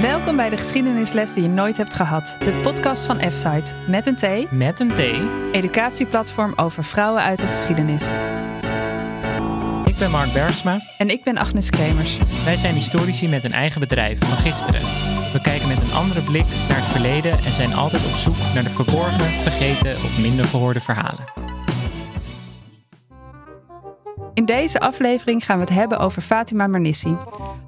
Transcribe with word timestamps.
Welkom 0.00 0.36
bij 0.36 0.48
de 0.48 0.56
geschiedenisles 0.56 1.32
die 1.32 1.42
je 1.42 1.48
nooit 1.48 1.76
hebt 1.76 1.94
gehad. 1.94 2.36
De 2.38 2.60
podcast 2.62 3.06
van 3.06 3.20
F-Site. 3.20 3.72
Met 3.88 4.06
een 4.06 4.16
T. 4.16 4.50
Met 4.52 4.80
een 4.80 4.92
T. 4.92 5.00
Educatieplatform 5.52 6.52
over 6.56 6.84
vrouwen 6.84 7.22
uit 7.22 7.40
de 7.40 7.46
geschiedenis. 7.46 8.10
Ik 9.84 9.96
ben 9.98 10.10
Mark 10.10 10.32
Bergsma. 10.32 10.78
En 10.98 11.08
ik 11.08 11.24
ben 11.24 11.38
Agnes 11.38 11.70
Kremers. 11.70 12.18
Wij 12.44 12.56
zijn 12.56 12.74
historici 12.74 13.28
met 13.28 13.44
een 13.44 13.52
eigen 13.52 13.80
bedrijf 13.80 14.18
van 14.18 14.38
gisteren. 14.38 14.80
We 15.32 15.40
kijken 15.42 15.68
met 15.68 15.82
een 15.82 15.92
andere 15.92 16.22
blik 16.22 16.46
naar 16.68 16.80
het 16.80 16.90
verleden 16.90 17.32
en 17.32 17.52
zijn 17.52 17.74
altijd 17.74 18.06
op 18.06 18.12
zoek 18.12 18.54
naar 18.54 18.64
de 18.64 18.70
verborgen, 18.70 19.20
vergeten 19.20 19.90
of 19.90 20.20
minder 20.20 20.44
gehoorde 20.44 20.80
verhalen. 20.80 21.24
In 24.34 24.44
deze 24.44 24.80
aflevering 24.80 25.44
gaan 25.44 25.58
we 25.58 25.64
het 25.64 25.74
hebben 25.74 25.98
over 25.98 26.22
Fatima 26.22 26.66
Mernissi. 26.66 27.16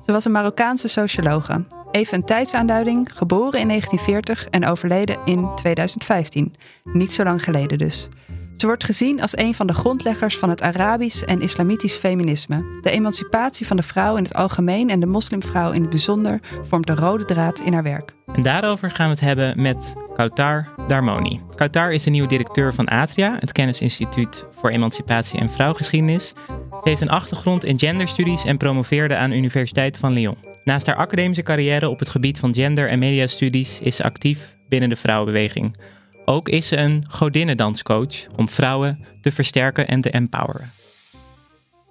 Ze 0.05 0.12
was 0.12 0.25
een 0.25 0.33
Marokkaanse 0.33 0.89
sociologe. 0.89 1.82
Even 1.93 2.14
een 2.19 2.25
tijdsaanduiding, 2.25 3.09
geboren 3.14 3.61
in 3.61 3.69
1940 3.69 4.46
en 4.49 4.67
overleden 4.67 5.19
in 5.25 5.49
2015. 5.55 6.55
Niet 6.85 7.13
zo 7.13 7.25
lang 7.25 7.45
geleden 7.45 7.79
dus. 7.79 8.09
Ze 8.57 8.67
wordt 8.67 8.85
gezien 8.85 9.21
als 9.21 9.37
een 9.37 9.55
van 9.55 9.67
de 9.67 9.75
grondleggers 9.75 10.39
van 10.39 10.49
het 10.49 10.63
Arabisch 10.63 11.23
en 11.23 11.41
Islamitisch 11.41 11.96
feminisme. 11.96 12.65
De 12.81 12.91
emancipatie 12.91 13.67
van 13.67 13.77
de 13.77 13.82
vrouw 13.82 14.17
in 14.17 14.23
het 14.23 14.35
algemeen 14.35 14.91
en 14.91 15.01
de 15.01 15.07
moslimvrouw 15.07 15.73
in 15.73 15.81
het 15.81 15.91
bijzonder 15.91 16.41
vormt 16.63 16.87
de 16.87 16.95
rode 16.95 17.25
draad 17.25 17.61
in 17.61 17.73
haar 17.73 17.82
werk. 17.82 18.15
En 18.35 18.43
daarover 18.43 18.90
gaan 18.90 19.07
we 19.07 19.13
het 19.13 19.21
hebben 19.21 19.63
met 19.63 19.95
Kautar 20.15 20.68
Darmoni. 20.87 21.40
Kautar 21.54 21.93
is 21.93 22.03
de 22.03 22.11
nieuwe 22.11 22.29
directeur 22.29 22.75
van 22.75 22.87
Atria, 22.87 23.37
het 23.39 23.53
kennisinstituut 23.53 24.46
voor 24.51 24.71
emancipatie 24.71 25.40
en 25.40 25.51
vrouwgeschiedenis. 25.51 26.29
Ze 26.71 26.89
heeft 26.89 27.01
een 27.01 27.11
achtergrond 27.11 27.65
in 27.65 27.79
genderstudies 27.79 28.45
en 28.45 28.57
promoveerde 28.57 29.17
aan 29.17 29.31
de 29.31 29.37
Universiteit 29.37 29.96
van 29.96 30.13
Lyon. 30.13 30.51
Naast 30.64 30.86
haar 30.86 30.96
academische 30.96 31.43
carrière 31.43 31.89
op 31.89 31.98
het 31.98 32.08
gebied 32.08 32.39
van 32.39 32.55
gender- 32.55 32.89
en 32.89 32.98
mediastudies 32.98 33.81
is 33.81 33.97
ze 33.97 34.03
actief 34.03 34.56
binnen 34.69 34.89
de 34.89 34.97
vrouwenbeweging. 34.97 35.77
Ook 36.25 36.48
is 36.48 36.69
ze 36.69 36.77
een 36.77 37.05
godinnendanscoach 37.09 38.27
om 38.37 38.48
vrouwen 38.48 39.05
te 39.20 39.31
versterken 39.31 39.89
en 39.89 40.00
te 40.00 40.11
empoweren. 40.11 40.72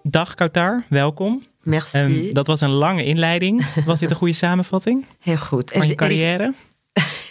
Dag 0.03 0.35
Kautar, 0.35 0.83
welkom. 0.89 1.45
Merci. 1.63 1.97
Um, 1.97 2.33
dat 2.33 2.47
was 2.47 2.61
een 2.61 2.69
lange 2.69 3.03
inleiding. 3.03 3.65
Was 3.85 3.99
dit 3.99 4.09
een 4.09 4.15
goede 4.15 4.33
samenvatting? 4.33 5.05
Heel 5.19 5.37
goed. 5.37 5.71
Van 5.71 5.87
je 5.87 5.95
carrière? 5.95 6.53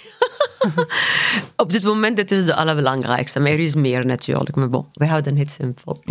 Op 1.56 1.72
dit 1.72 1.83
moment 1.83 2.16
dit 2.16 2.30
is 2.30 2.44
de 2.44 2.55
allerbelangrijkste. 2.55 3.41
Maar 3.41 3.50
er 3.50 3.58
is 3.58 3.75
meer 3.75 4.06
natuurlijk. 4.06 4.56
Maar 4.56 4.69
bon, 4.69 4.86
we 4.92 5.06
houden 5.06 5.36
het 5.36 5.50
simpel. 5.50 6.03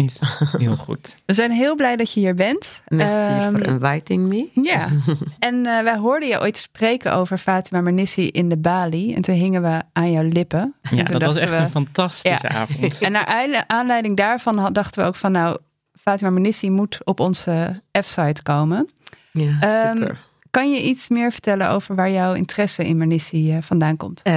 Heel 0.58 0.76
goed. 0.76 1.16
We 1.26 1.34
zijn 1.34 1.52
heel 1.52 1.76
blij 1.76 1.96
dat 1.96 2.14
je 2.14 2.20
hier 2.20 2.36
bent. 2.36 2.82
Merci 2.88 3.46
um, 3.46 3.56
for 3.56 3.66
inviting 3.66 4.28
me. 4.28 4.50
Ja. 4.54 4.88
en 5.40 5.56
uh, 5.56 5.82
wij 5.82 5.98
hoorden 5.98 6.30
je 6.30 6.42
ooit 6.42 6.58
spreken 6.58 7.14
over 7.14 7.38
Fatima 7.38 7.82
Mernissi 7.82 8.28
in 8.28 8.50
de 8.50 8.58
Bali. 8.58 9.14
En 9.14 9.22
toen 9.22 9.36
hingen 9.36 9.62
we 9.62 9.82
aan 9.94 10.12
jouw 10.12 10.28
lippen. 10.28 10.76
Ja, 10.92 11.04
dat 11.04 11.24
was 11.24 11.36
echt 11.36 11.52
we, 11.52 11.58
een 11.58 11.70
fantastische 11.70 12.48
ja. 12.48 12.56
avond. 12.56 13.00
en 13.02 13.12
naar 13.12 13.64
aanleiding 13.68 14.18
daarvan 14.18 14.74
dachten 14.74 15.02
we 15.02 15.08
ook 15.08 15.16
van... 15.16 15.32
nou, 15.32 15.58
Fatima 16.02 16.30
Mernissi 16.30 16.70
moet 16.70 16.98
op 17.04 17.20
onze 17.20 17.82
F-site 18.02 18.44
komen. 18.44 18.90
Ja, 19.32 19.94
super. 19.94 20.20
Kan 20.50 20.72
je 20.72 20.82
iets 20.82 21.10
meer 21.10 21.32
vertellen 21.32 21.70
over 21.70 21.96
waar 21.96 22.12
jouw 22.12 22.34
interesse 22.34 22.86
in 22.86 22.98
Mernissi 22.98 23.56
uh, 23.56 23.62
vandaan 23.62 23.98
komt? 23.98 24.22
Uh, 24.24 24.34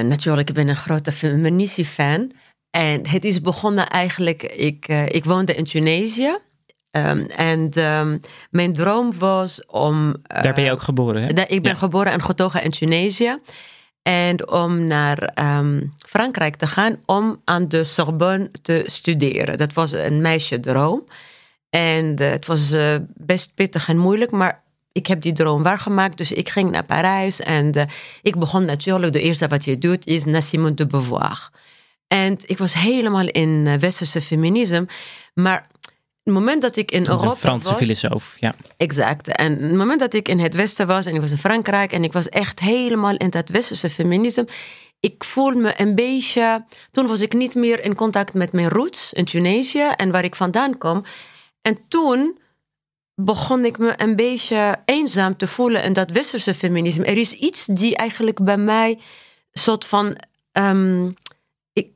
natuurlijk, 0.00 0.48
ik 0.48 0.54
ben 0.54 0.68
een 0.68 0.76
grote 0.76 1.12
Mernissi-fan. 1.22 2.32
En 2.70 3.08
het 3.08 3.24
is 3.24 3.40
begonnen 3.40 3.88
eigenlijk, 3.88 4.42
ik, 4.42 4.88
uh, 4.88 5.06
ik 5.06 5.24
woonde 5.24 5.54
in 5.54 5.64
Tunesië. 5.64 6.38
Um, 6.90 7.26
en 7.26 7.82
um, 7.82 8.20
mijn 8.50 8.74
droom 8.74 9.18
was 9.18 9.66
om... 9.66 10.14
Daar 10.22 10.54
ben 10.54 10.64
je 10.64 10.70
ook 10.70 10.82
geboren, 10.82 11.22
hè? 11.22 11.28
Ik 11.28 11.62
ben 11.62 11.72
ja. 11.72 11.78
geboren 11.78 12.12
en 12.12 12.22
getogen 12.22 12.62
in 12.62 12.70
Tunesië. 12.70 13.38
En 14.02 14.50
om 14.50 14.84
naar 14.84 15.32
um, 15.58 15.94
Frankrijk 16.06 16.56
te 16.56 16.66
gaan 16.66 16.96
om 17.06 17.40
aan 17.44 17.68
de 17.68 17.84
Sorbonne 17.84 18.50
te 18.62 18.82
studeren. 18.86 19.56
Dat 19.56 19.72
was 19.72 19.92
een 19.92 20.20
meisje-droom. 20.20 21.04
En 21.70 22.22
uh, 22.22 22.30
het 22.30 22.46
was 22.46 22.72
uh, 22.72 22.96
best 23.14 23.54
pittig 23.54 23.88
en 23.88 23.98
moeilijk, 23.98 24.30
maar 24.30 24.62
ik 24.98 25.06
heb 25.06 25.22
die 25.22 25.32
droom 25.32 25.62
waargemaakt. 25.62 26.18
Dus 26.18 26.32
ik 26.32 26.48
ging 26.48 26.70
naar 26.70 26.84
Parijs 26.84 27.40
en 27.40 27.78
uh, 27.78 27.82
ik 28.22 28.38
begon 28.38 28.64
natuurlijk, 28.64 29.12
de 29.12 29.20
eerste 29.20 29.48
wat 29.48 29.64
je 29.64 29.78
doet 29.78 30.06
is 30.06 30.24
naar 30.24 30.42
Simone 30.42 30.74
de 30.74 30.86
Beauvoir. 30.86 31.50
En 32.06 32.36
ik 32.46 32.58
was 32.58 32.72
helemaal 32.74 33.26
in 33.26 33.78
westerse 33.78 34.20
feminisme, 34.20 34.86
maar 35.34 35.66
het 36.22 36.34
moment 36.34 36.62
dat 36.62 36.76
ik 36.76 36.90
in 36.90 37.04
dat 37.04 37.08
Europa 37.08 37.30
een 37.30 37.36
Franse 37.36 37.68
was, 37.68 37.78
filosoof, 37.78 38.36
ja. 38.40 38.54
Exact. 38.76 39.28
En 39.28 39.62
het 39.62 39.74
moment 39.74 40.00
dat 40.00 40.14
ik 40.14 40.28
in 40.28 40.38
het 40.38 40.54
Westen 40.54 40.86
was 40.86 41.06
en 41.06 41.14
ik 41.14 41.20
was 41.20 41.30
in 41.30 41.38
Frankrijk 41.38 41.92
en 41.92 42.04
ik 42.04 42.12
was 42.12 42.28
echt 42.28 42.60
helemaal 42.60 43.16
in 43.16 43.30
dat 43.30 43.48
westerse 43.48 43.90
feminisme, 43.90 44.46
ik 45.00 45.24
voelde 45.24 45.58
me 45.58 45.80
een 45.80 45.94
beetje. 45.94 46.64
Toen 46.92 47.06
was 47.06 47.20
ik 47.20 47.32
niet 47.32 47.54
meer 47.54 47.84
in 47.84 47.94
contact 47.94 48.34
met 48.34 48.52
mijn 48.52 48.68
roots 48.68 49.12
in 49.12 49.24
Tunesië 49.24 49.88
en 49.96 50.10
waar 50.10 50.24
ik 50.24 50.34
vandaan 50.34 50.78
kom. 50.78 51.04
En 51.62 51.78
toen 51.88 52.38
begon 53.20 53.64
ik 53.64 53.78
me 53.78 53.92
een 53.96 54.16
beetje 54.16 54.76
eenzaam 54.84 55.36
te 55.36 55.46
voelen 55.46 55.82
in 55.82 55.92
dat 55.92 56.10
westerse 56.10 56.54
feminisme. 56.54 57.04
Er 57.04 57.16
is 57.16 57.32
iets 57.32 57.66
die 57.66 57.96
eigenlijk 57.96 58.44
bij 58.44 58.56
mij 58.56 58.98
soort 59.52 59.84
van. 59.84 60.16
Um, 60.52 61.14
ik, 61.72 61.90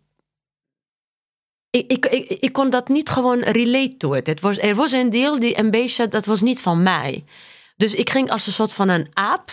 ik, 1.70 2.06
ik, 2.06 2.28
ik, 2.28 2.52
kon 2.52 2.70
dat 2.70 2.88
niet 2.88 3.08
gewoon 3.08 3.38
relate 3.38 3.96
to 3.96 4.14
it. 4.14 4.26
het 4.26 4.40
was, 4.40 4.58
er 4.58 4.74
was 4.74 4.92
een 4.92 5.10
deel 5.10 5.40
die 5.40 5.58
een 5.58 5.70
beetje, 5.70 6.08
dat 6.08 6.26
was 6.26 6.40
niet 6.40 6.60
van 6.60 6.82
mij. 6.82 7.24
Dus 7.76 7.94
ik 7.94 8.10
ging 8.10 8.30
als 8.30 8.46
een 8.46 8.52
soort 8.52 8.74
van 8.74 8.88
een 8.88 9.06
aap, 9.12 9.50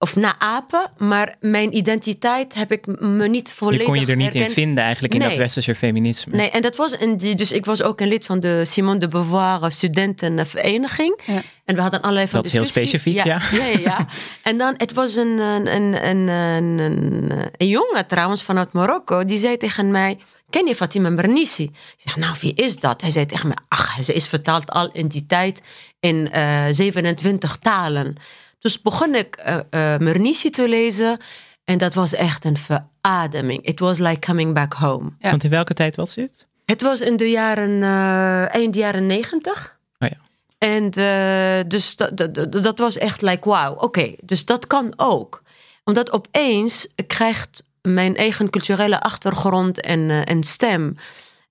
of 0.00 0.16
na 0.16 0.38
apen, 0.38 0.90
maar 0.96 1.36
mijn 1.40 1.76
identiteit 1.76 2.54
heb 2.54 2.72
ik 2.72 2.86
me 3.00 3.28
niet 3.28 3.52
volledig 3.52 3.80
Je 3.80 3.92
kon 3.92 4.00
je 4.00 4.06
er 4.06 4.16
niet 4.16 4.24
herkend. 4.32 4.48
in 4.48 4.54
vinden 4.54 4.84
eigenlijk 4.84 5.14
in 5.14 5.20
Nee. 5.20 5.28
dat 5.28 5.38
westerse 5.38 5.74
feminisme. 5.74 6.36
Nee, 6.36 6.50
en 6.50 6.62
dat 6.62 6.76
was 6.76 7.00
een 7.00 7.16
die, 7.16 7.34
dus 7.34 7.52
ik 7.52 7.64
was 7.64 7.82
ook 7.82 8.00
een 8.00 8.08
lid 8.08 8.26
van 8.26 8.40
de 8.40 8.64
Simone 8.64 8.98
de 8.98 9.08
Beauvoir 9.08 9.72
studentenvereniging. 9.72 11.20
Ja. 11.26 11.42
En 11.64 11.74
we 11.74 11.80
hadden 11.80 12.00
allerlei 12.00 12.26
van 12.26 12.36
Dat 12.36 12.46
is 12.46 12.52
heel 12.52 12.64
specifiek, 12.64 13.14
ja. 13.14 13.24
Ja, 13.24 13.40
ja, 13.52 13.78
ja. 13.78 14.06
en 14.42 14.58
dan, 14.58 14.74
het 14.76 14.92
was 14.92 15.16
een, 15.16 15.38
een, 15.38 15.74
een, 15.74 16.06
een, 16.08 16.28
een, 16.28 16.78
een, 16.78 17.32
een 17.56 17.68
jongen 17.68 18.06
trouwens 18.06 18.42
vanuit 18.42 18.72
Marokko, 18.72 19.24
die 19.24 19.38
zei 19.38 19.56
tegen 19.56 19.90
mij, 19.90 20.18
ken 20.50 20.66
je 20.66 20.74
Fatima 20.74 21.08
Mernissi? 21.10 21.62
Ik 21.64 21.94
zeg, 21.96 22.16
nou, 22.16 22.34
wie 22.40 22.54
is 22.54 22.78
dat? 22.78 23.00
Hij 23.00 23.10
zei 23.10 23.26
tegen 23.26 23.48
mij, 23.48 23.56
ach, 23.68 23.96
ze 24.02 24.12
is 24.12 24.26
vertaald 24.28 24.70
al 24.70 24.90
in 24.92 25.08
die 25.08 25.26
tijd 25.26 25.62
in 26.00 26.30
eh 26.30 26.64
27 26.70 27.56
talen. 27.56 28.16
Dus 28.58 28.82
begon 28.82 29.14
ik 29.14 29.42
uh, 29.46 29.54
uh, 29.54 29.60
Mernissi 29.98 30.50
te 30.50 30.68
lezen 30.68 31.18
en 31.64 31.78
dat 31.78 31.94
was 31.94 32.12
echt 32.12 32.44
een 32.44 32.56
verademing. 32.56 33.66
It 33.66 33.80
was 33.80 33.98
like 33.98 34.18
coming 34.26 34.54
back 34.54 34.72
home. 34.72 35.10
Ja. 35.18 35.30
Want 35.30 35.44
in 35.44 35.50
welke 35.50 35.74
tijd 35.74 35.96
was 35.96 36.14
dit? 36.14 36.48
Het 36.64 36.82
was 36.82 37.00
in 37.00 37.16
de 37.16 37.30
jaren, 37.30 37.70
uh, 37.70 38.54
eind 38.54 38.74
jaren 38.74 39.06
negentig. 39.06 39.78
Oh 39.98 40.08
ja. 40.08 40.16
En 40.58 40.84
uh, 40.98 41.70
dus 41.70 41.96
dat, 41.96 42.34
dat, 42.34 42.62
dat 42.62 42.78
was 42.78 42.96
echt 42.96 43.22
like, 43.22 43.48
wauw, 43.48 43.72
oké, 43.72 43.84
okay, 43.84 44.18
dus 44.22 44.44
dat 44.44 44.66
kan 44.66 44.92
ook. 44.96 45.42
Omdat 45.84 46.12
opeens 46.12 46.88
krijgt 47.06 47.62
mijn 47.82 48.16
eigen 48.16 48.50
culturele 48.50 49.00
achtergrond 49.00 49.80
en, 49.80 49.98
uh, 50.00 50.28
en 50.28 50.44
stem. 50.44 50.96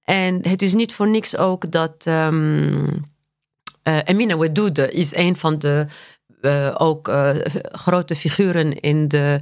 En 0.04 0.48
het 0.48 0.62
is 0.62 0.74
niet 0.74 0.94
voor 0.94 1.08
niks 1.08 1.38
ook 1.38 1.72
dat 1.72 2.06
um, 2.06 3.06
uh, 3.84 4.00
Amina 4.00 4.38
Wedoude 4.38 4.92
is 4.92 5.16
een 5.16 5.36
van 5.36 5.60
de 5.60 5.86
uh, 6.42 6.76
ook 6.78 7.12
grote 7.72 8.16
figuren 8.16 8.80
in 8.80 9.08
de 9.08 9.40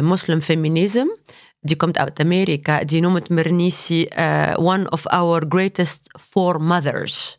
moslimfeminisme. 0.00 1.18
Die 1.60 1.76
komt 1.76 1.98
uit 1.98 2.20
Amerika. 2.20 2.84
Die 2.84 3.00
noemt 3.00 3.28
Mernissi 3.28 4.08
one 4.54 4.90
of 4.90 5.06
our 5.06 5.44
greatest 5.48 6.00
foremothers. 6.20 7.38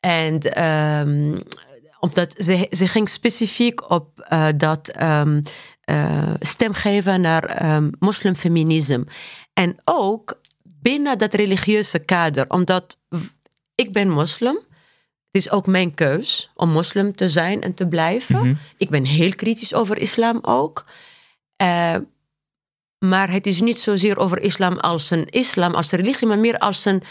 En 0.00 0.64
um, 0.64 1.38
omdat 2.04 2.34
ze, 2.38 2.66
ze 2.70 2.88
ging 2.88 3.08
specifiek 3.08 3.90
op 3.90 4.26
uh, 4.32 4.48
dat 4.56 5.02
um, 5.02 5.42
uh, 5.90 6.34
stem 6.40 6.72
geven 6.72 7.20
naar 7.20 7.74
um, 7.74 7.90
moslimfeminisme. 7.98 9.06
En 9.52 9.76
ook 9.84 10.40
binnen 10.62 11.18
dat 11.18 11.34
religieuze 11.34 11.98
kader. 11.98 12.44
Omdat 12.48 12.98
ik 13.74 13.92
ben 13.92 14.08
moslim. 14.08 14.58
Het 15.34 15.44
is 15.44 15.50
ook 15.50 15.66
mijn 15.66 15.94
keus 15.94 16.50
om 16.54 16.70
moslim 16.70 17.14
te 17.14 17.28
zijn 17.28 17.62
en 17.62 17.74
te 17.74 17.86
blijven. 17.86 18.36
Mhm. 18.36 18.54
Ik 18.76 18.90
ben 18.90 19.04
heel 19.04 19.34
kritisch 19.34 19.74
over 19.74 19.98
islam 19.98 20.38
ook. 20.42 20.84
Uh, 21.62 21.96
maar 22.98 23.30
het 23.30 23.46
is 23.46 23.60
niet 23.60 23.78
zozeer 23.78 24.18
over 24.18 24.40
islam 24.40 24.78
als 24.78 25.10
een 25.10 25.28
islam, 25.28 25.74
als 25.74 25.90
religie, 25.90 26.26
maar 26.26 26.38
meer 26.38 26.58
als, 26.58 26.84
een, 26.84 27.02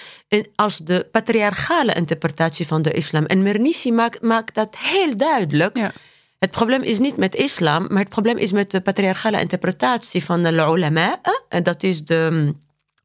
als 0.55 0.77
de 0.77 1.07
patriarchale 1.11 1.93
interpretatie 1.93 2.67
van 2.67 2.81
de 2.81 2.91
islam. 2.91 3.25
En 3.25 3.43
Mernissi 3.43 3.91
maakt, 3.91 4.21
maakt 4.21 4.55
dat 4.55 4.77
heel 4.77 5.17
duidelijk. 5.17 5.77
Ja. 5.77 5.91
Het 6.39 6.51
probleem 6.51 6.81
is 6.81 6.99
niet 6.99 7.17
met 7.17 7.35
islam, 7.35 7.87
maar 7.87 7.99
het 7.99 8.09
probleem 8.09 8.37
is 8.37 8.51
met 8.51 8.71
de 8.71 8.81
patriarchale 8.81 9.39
interpretatie 9.39 10.23
van 10.23 10.43
de 10.43 10.51
ulama. 10.51 11.21
En 11.49 11.63
dat 11.63 11.83
is 11.83 12.05
de 12.05 12.53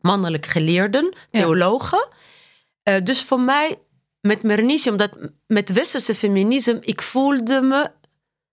mannelijk 0.00 0.46
geleerden, 0.46 1.14
theologen. 1.30 2.08
Ja. 2.82 2.96
Uh, 2.96 3.04
dus 3.04 3.22
voor 3.22 3.40
mij, 3.40 3.76
met 4.20 4.42
Mernissi, 4.42 4.90
omdat 4.90 5.10
met 5.46 5.72
westerse 5.72 6.14
feminisme, 6.14 6.78
ik 6.80 7.02
voelde 7.02 7.60
me 7.60 7.90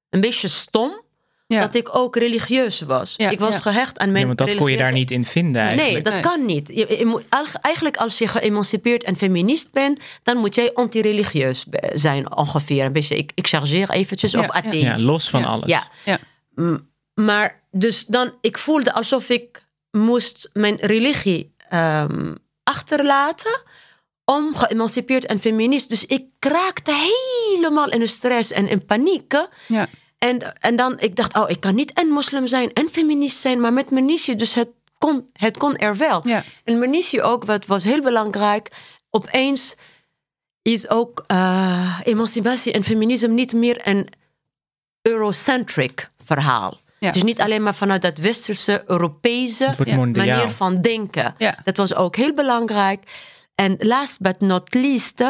een 0.10 0.22
beetje 0.22 0.48
stom 0.48 1.04
Ja. 1.48 1.60
dat 1.60 1.76
ik 1.76 1.96
ook 1.96 2.16
religieus 2.16 2.82
was. 2.82 3.14
Ja, 3.18 3.30
ik 3.30 3.40
was 3.40 3.54
ja. 3.54 3.60
gehecht 3.62 3.98
aan 4.00 4.12
mijn 4.12 4.20
Ja, 4.28 4.34
want 4.36 4.38
dat 4.50 4.56
kon 4.56 4.72
je 4.72 4.78
daar 4.78 4.92
niet 4.92 5.12
in 5.12 5.26
vinden 5.26 5.62
eigenlijk. 5.62 5.94
Nee, 5.94 6.02
dat 6.04 6.14
Nee. 6.14 6.22
kan 6.22 6.46
niet. 6.46 6.68
Je, 6.68 6.96
je 6.98 7.06
moet, 7.06 7.24
eigenlijk- 7.62 7.98
als 7.98 8.18
je 8.18 8.28
geëmancipeerd 8.28 9.04
en 9.04 9.16
feminist 9.16 9.72
bent, 9.72 10.00
dan 10.24 10.38
moet 10.38 10.56
jij 10.56 10.74
antireligieus 10.74 11.66
zijn 11.94 12.36
ongeveer. 12.36 12.86
Een 12.86 12.94
beetje, 12.94 13.18
ik, 13.18 13.32
ik 13.36 13.48
chargeer 13.48 13.90
eventjes, 13.90 14.32
Ja, 14.32 14.40
of 14.40 14.50
atheïst. 14.50 15.00
Ja, 15.00 15.06
los 15.06 15.30
van 15.30 15.40
Ja. 15.40 15.46
alles. 15.48 15.80
Ja. 16.06 16.20
Maar 17.14 17.64
dus 17.72 18.06
dan, 18.06 18.34
ik 18.42 18.58
voelde 18.58 18.94
alsof 18.94 19.30
ik 19.30 19.68
moest 19.92 20.50
mijn 20.54 20.76
religie 20.76 21.54
ehm, 21.70 22.36
achterlaten 22.64 23.62
om 24.25 24.56
geëmancipeerd 24.56 25.25
en 25.25 25.39
feminist. 25.39 25.89
Dus 25.89 26.06
ik 26.06 26.24
raakte 26.39 26.94
helemaal 27.51 27.89
in 27.89 28.00
de 28.00 28.07
stress 28.07 28.51
en 28.51 28.68
in 28.68 28.86
paniek. 28.86 29.48
Ja. 29.68 29.88
En, 30.18 30.60
en 30.60 30.75
dan, 30.75 31.00
ik 31.00 31.16
dacht, 31.16 31.38
oh, 31.38 31.50
ik 31.50 31.60
kan 31.60 31.75
niet 31.75 31.94
en 31.94 32.07
moslim 32.07 32.48
zijn 32.48 32.74
en 32.74 32.89
feminist 32.92 33.38
zijn, 33.38 33.60
maar 33.60 33.74
met 33.74 33.89
Mernissi, 33.89 34.36
dus 34.36 34.54
het 34.54 34.69
kon, 34.98 35.30
het 35.33 35.57
kon 35.57 35.75
er 35.75 35.98
wel. 35.98 36.27
Ja. 36.27 36.44
En 36.63 36.80
Mernissi 36.80 37.22
ook, 37.22 37.45
wat 37.45 37.66
was 37.66 37.83
heel 37.83 38.01
belangrijk, 38.01 38.69
opeens 39.10 39.75
is 40.62 40.89
ook 40.89 41.24
eh, 41.28 42.00
emancipatie 42.04 42.74
en 42.74 42.83
feminisme 42.83 43.28
niet 43.28 43.54
meer 43.54 43.88
een 43.88 44.07
Eurocentric 45.01 46.10
verhaal. 46.24 46.80
Ja, 47.00 47.12
dus 47.12 47.24
niet 47.24 47.42
alleen 47.42 47.63
maar 47.63 47.75
vanuit 47.75 48.01
dat 48.01 48.18
westerse, 48.18 48.83
Europese 48.88 49.74
manier 50.13 50.50
van 50.50 50.81
denken. 50.81 51.36
Ja. 51.38 51.57
Dat 51.63 51.78
was 51.78 51.95
ook 51.95 52.16
heel 52.16 52.33
belangrijk. 52.33 53.04
En 53.56 53.75
last 53.80 54.19
but 54.19 54.40
not 54.42 54.74
least, 54.74 55.22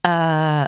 eh, 0.00 0.64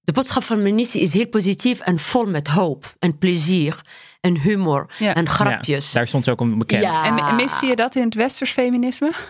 de 0.00 0.12
boodschap 0.12 0.42
van 0.42 0.62
Mernissi 0.62 1.00
is 1.00 1.12
heel 1.12 1.26
positief 1.28 1.80
en 1.80 1.98
vol 1.98 2.24
met 2.26 2.48
hoop 2.48 2.94
en 2.98 3.18
plezier 3.18 3.80
en 4.20 4.40
humor 4.40 4.90
Ja. 4.98 5.14
en 5.14 5.24
Ja, 5.24 5.30
grapjes. 5.30 5.92
daar 5.92 6.06
stond 6.06 6.24
ze 6.24 6.30
ook 6.30 6.40
om 6.40 6.58
bekend. 6.58 6.82
Ja. 6.82 7.04
En 7.28 7.34
miste 7.36 7.66
je 7.66 7.76
dat 7.76 7.94
in 7.96 8.02
het 8.04 8.14
westers 8.14 8.50
feminisme? 8.50 9.10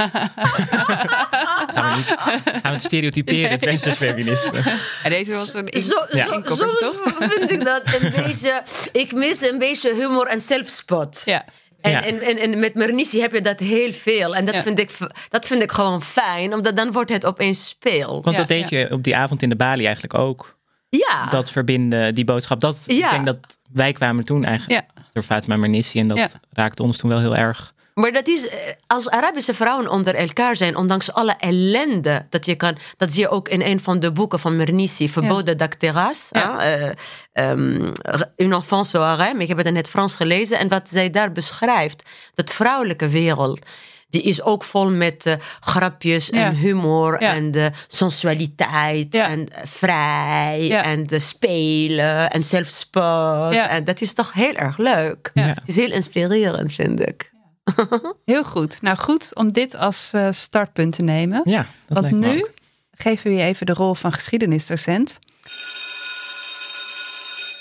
Gaan 0.00 1.90
we 1.90 1.96
niet 1.96 2.06
gaan 2.16 2.62
we 2.62 2.68
het 2.68 2.82
stereotyperen, 2.82 3.50
het 3.50 3.64
westers 3.64 3.96
feminisme. 3.96 4.78
En 5.02 5.10
deze 5.10 5.32
was 5.32 5.54
een 5.54 5.68
in- 5.68 5.80
Zo, 5.80 6.06
Ja. 6.12 6.26
zo, 6.26 6.40
toch? 6.78 6.94
vind 7.18 7.50
ik 7.50 7.64
dat 7.64 7.82
een 8.00 8.12
beetje. 8.16 8.62
Ik 8.92 9.12
mis 9.12 9.40
een 9.42 9.58
beetje 9.58 9.94
humor 9.94 10.26
en 10.26 10.40
zelfspot. 10.40 11.22
Ja. 11.24 11.44
En, 11.80 11.90
Ja. 11.90 12.04
en, 12.04 12.20
en, 12.20 12.38
en 12.38 12.58
met 12.58 12.74
Mernissi 12.74 13.20
heb 13.20 13.32
je 13.32 13.40
dat 13.40 13.58
heel 13.60 13.92
veel. 13.92 14.36
En 14.36 14.44
dat, 14.44 14.54
Ja. 14.54 14.62
vind 14.62 14.78
ik, 14.78 14.96
dat 15.28 15.46
vind 15.46 15.62
ik 15.62 15.72
gewoon 15.72 16.02
fijn, 16.02 16.54
omdat 16.54 16.76
dan 16.76 16.92
wordt 16.92 17.12
het 17.12 17.26
opeens 17.26 17.68
speel. 17.68 18.12
Want 18.22 18.30
Ja, 18.36 18.40
dat 18.42 18.48
deed 18.48 18.68
je 18.68 18.88
op 18.90 19.02
die 19.02 19.16
avond 19.16 19.42
in 19.42 19.48
de 19.48 19.56
Bali 19.56 19.84
eigenlijk 19.84 20.14
ook. 20.14 20.58
Ja, 20.88 21.26
Dat 21.30 21.50
verbinden, 21.50 22.14
die 22.14 22.24
boodschap. 22.24 22.60
Dat, 22.60 22.84
Ik 22.86 23.10
denk 23.10 23.26
dat 23.26 23.36
wij 23.72 23.92
kwamen 23.92 24.24
toen 24.24 24.44
eigenlijk 24.44 24.86
Ja. 24.94 25.02
door 25.12 25.22
Fatima 25.22 25.56
Mernissi. 25.56 25.98
En 25.98 26.08
dat 26.08 26.16
Ja. 26.18 26.28
raakte 26.52 26.82
ons 26.82 26.96
toen 26.96 27.10
wel 27.10 27.18
heel 27.20 27.36
erg. 27.36 27.74
Maar 28.00 28.12
dat 28.12 28.28
is 28.28 28.48
eh, 28.48 28.56
als 28.86 29.08
Arabische 29.10 29.54
vrouwen 29.54 29.90
onder 29.90 30.14
elkaar 30.14 30.56
zijn, 30.56 30.76
ondanks 30.76 31.12
alle 31.12 31.34
ellende 31.38 32.26
dat 32.30 32.46
je 32.46 32.54
kan. 32.54 32.78
Dat 32.96 33.10
zie 33.12 33.20
je 33.20 33.28
ook 33.28 33.48
in 33.48 33.62
een 33.62 33.80
van 33.80 34.00
de 34.00 34.12
boeken 34.12 34.38
van 34.38 34.56
Mernissi, 34.56 35.08
Verboden. 35.08 35.56
Ja. 35.58 36.12
Ja. 36.30 36.94
ehm, 37.32 37.92
Une 38.36 38.54
enfance 38.54 38.98
au 38.98 39.06
harem. 39.16 39.40
Ik 39.40 39.48
heb 39.48 39.56
het 39.56 39.66
in 39.66 39.76
het 39.76 39.88
Frans 39.88 40.14
gelezen. 40.14 40.58
En 40.58 40.68
wat 40.68 40.88
zij 40.88 41.10
daar 41.10 41.32
beschrijft, 41.32 42.08
dat 42.34 42.50
vrouwelijke 42.50 43.08
wereld. 43.08 43.66
Die 44.08 44.22
is 44.22 44.42
ook 44.42 44.64
vol 44.64 44.90
met 44.90 45.26
eh, 45.26 45.34
grapjes 45.60 46.26
Ja. 46.26 46.44
en 46.44 46.54
humor 46.54 47.22
Ja. 47.22 47.34
en 47.34 47.50
de 47.50 47.70
sensualiteit 47.86 49.12
Ja. 49.14 49.28
en 49.28 49.46
vrij 49.64 50.70
en 50.82 51.06
de 51.06 51.18
spelen 51.18 52.30
en 52.30 52.44
zelfspot. 52.44 53.54
En 53.54 53.84
dat 53.84 54.00
is 54.00 54.12
toch 54.12 54.32
heel 54.32 54.54
erg 54.54 54.78
leuk. 54.78 55.30
Het 55.34 55.68
is 55.68 55.76
heel 55.76 55.92
inspirerend, 55.92 56.72
vind 56.72 57.00
ik. 57.08 57.30
Heel 58.24 58.44
goed. 58.44 58.82
Nou 58.82 58.96
goed 58.96 59.34
om 59.34 59.52
dit 59.52 59.76
als 59.76 60.12
eh, 60.12 60.28
startpunt 60.30 60.94
te 60.94 61.02
nemen. 61.02 61.40
Ja, 61.44 61.66
dat 61.86 61.98
Want 61.98 62.00
lijkt 62.00 62.16
me 62.16 62.26
nu 62.26 62.42
ook. 62.42 62.50
geven 62.92 63.30
we 63.30 63.36
je 63.36 63.42
even 63.42 63.66
de 63.66 63.72
rol 63.74 63.94
van 63.94 64.12
geschiedenisdocent. 64.12 65.18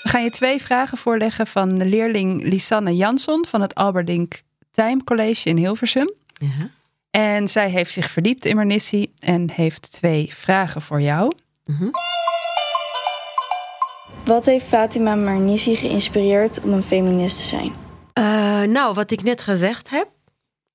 We 0.03 0.09
gaan 0.09 0.23
je 0.23 0.29
twee 0.29 0.61
vragen 0.61 0.97
voorleggen 0.97 1.47
van 1.47 1.77
de 1.77 1.85
leerling 1.85 2.43
Lisanne 2.43 2.95
Jansson 2.95 3.45
van 3.47 3.61
het 3.61 3.75
Alberdink 3.75 4.41
Time 4.71 5.03
College 5.03 5.49
in 5.49 5.57
Hilversum. 5.57 6.13
Ja. 6.33 6.69
En 7.11 7.47
zij 7.47 7.69
heeft 7.69 7.91
zich 7.91 8.09
verdiept 8.11 8.45
in 8.45 8.55
Mernissi 8.55 9.13
en 9.19 9.49
heeft 9.51 9.91
twee 9.91 10.29
vragen 10.33 10.81
voor 10.81 11.01
jou. 11.01 11.31
Wat 14.25 14.45
heeft 14.45 14.65
Fatima 14.65 15.15
Marnisi 15.15 15.75
geïnspireerd 15.75 16.61
om 16.61 16.73
een 16.73 16.83
feminist 16.83 17.37
te 17.37 17.43
zijn? 17.43 17.73
Eh, 18.13 18.61
nou, 18.61 18.93
wat 18.93 19.11
ik 19.11 19.23
net 19.23 19.41
gezegd 19.41 19.89
heb. 19.89 20.07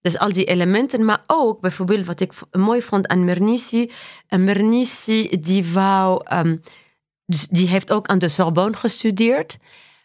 Dus 0.00 0.18
al 0.18 0.32
die 0.32 0.44
elementen, 0.44 1.04
maar 1.04 1.22
ook 1.26 1.60
bijvoorbeeld 1.60 2.06
wat 2.06 2.20
ik 2.20 2.32
mooi 2.50 2.82
vond 2.82 3.08
aan 3.08 3.24
Mernissi. 3.24 3.90
En 4.28 4.44
Mernissi, 4.44 5.40
die 5.40 5.72
wou, 5.72 6.20
ehm, 6.24 6.56
dus 7.26 7.46
die 7.48 7.68
heeft 7.68 7.92
ook 7.92 8.06
aan 8.06 8.18
de 8.18 8.28
Sorbonne 8.28 8.76
gestudeerd. 8.76 9.56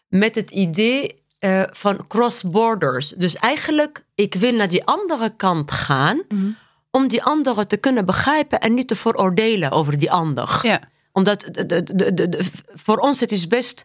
Met 0.08 0.34
het 0.34 0.50
idee 0.50 1.18
eh, 1.38 1.62
van 1.70 2.06
cross 2.06 2.42
borders. 2.42 3.08
Dus 3.08 3.36
eigenlijk, 3.36 4.04
ik 4.14 4.34
wil 4.34 4.52
naar 4.52 4.68
die 4.68 4.84
andere 4.84 5.32
kant 5.36 5.70
gaan. 5.72 6.22
Om 6.90 7.08
die 7.08 7.22
andere 7.22 7.66
te 7.66 7.76
kunnen 7.76 8.06
begrijpen 8.06 8.60
en 8.60 8.74
niet 8.74 8.88
te 8.88 8.96
veroordelen 8.96 9.70
over 9.70 9.98
die 9.98 10.10
ander 10.12 10.60
Ja, 10.62 10.80
omdat 11.12 11.40
de- 11.50 12.48
voor 12.74 12.96
ons 12.96 13.20
het 13.20 13.32
is 13.32 13.46
best. 13.46 13.84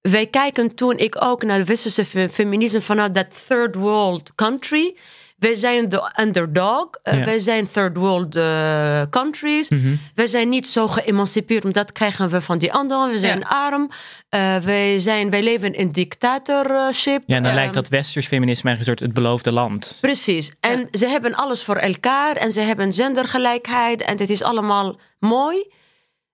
Wij 0.00 0.26
kijken 0.26 0.74
toen 0.74 0.96
ik 0.98 1.22
ook 1.24 1.42
naar 1.42 1.58
het 1.58 1.68
westerse 1.68 2.04
fe- 2.04 2.28
feminisme 2.28 2.80
vanuit 2.80 3.14
dat 3.14 3.46
third 3.46 3.74
world 3.74 4.34
country. 4.34 4.96
Wij 5.38 5.54
zijn 5.54 5.88
de 5.88 6.12
underdog. 6.20 6.88
eh. 7.02 7.24
Wij 7.24 7.38
zijn 7.38 7.70
third 7.70 7.96
world 7.96 8.34
eh, 8.36 9.02
countries. 9.10 9.70
Wij 10.14 10.26
zijn 10.26 10.48
niet 10.48 10.66
zo 10.66 10.86
geëmancipeerd, 10.88 11.62
want 11.62 11.74
dat 11.74 11.92
krijgen 11.92 12.28
we 12.28 12.40
van 12.40 12.58
die 12.58 12.72
anderen. 12.72 13.10
We 13.12 13.18
zijn 13.18 13.38
Ja. 13.38 13.46
arm. 13.48 13.90
Eh, 14.28 14.56
wij, 14.56 14.98
zijn, 14.98 15.30
wij 15.30 15.42
leven 15.42 15.72
in 15.74 15.88
dictatorship. 15.92 17.22
Ja, 17.26 17.36
en 17.36 17.42
dan 17.42 17.52
Ehm, 17.52 17.54
lijkt 17.60 17.74
dat 17.74 17.88
westers 17.88 18.26
feminisme 18.26 18.68
eigenlijk 18.70 18.78
een 19.00 19.06
soort 19.06 19.14
het 19.16 19.24
beloofde 19.24 19.52
land. 19.52 19.98
Precies. 20.00 20.56
En 20.60 20.88
ze 20.90 21.06
hebben 21.08 21.34
alles 21.34 21.62
voor 21.64 21.76
elkaar 21.76 22.36
en 22.36 22.52
ze 22.52 22.60
hebben 22.60 22.92
gendergelijkheid 22.92 24.02
en 24.02 24.18
het 24.18 24.30
is 24.30 24.42
allemaal 24.42 24.98
mooi. 25.18 25.66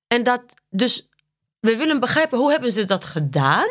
En 0.06 0.22
dat, 0.22 0.42
dus 0.70 1.08
we 1.64 1.76
willen 1.76 2.00
begrijpen 2.00 2.38
hoe 2.38 2.50
hebben 2.50 2.72
ze 2.72 2.84
dat 2.84 3.04
gedaan. 3.04 3.68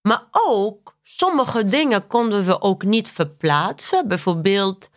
Maar 0.00 0.22
ook 0.30 0.96
sommige 1.02 1.64
dingen 1.68 2.06
konden 2.06 2.44
we 2.44 2.60
ook 2.60 2.84
niet 2.84 3.08
verplaatsen. 3.08 4.08
Bijvoorbeeld, 4.08 4.88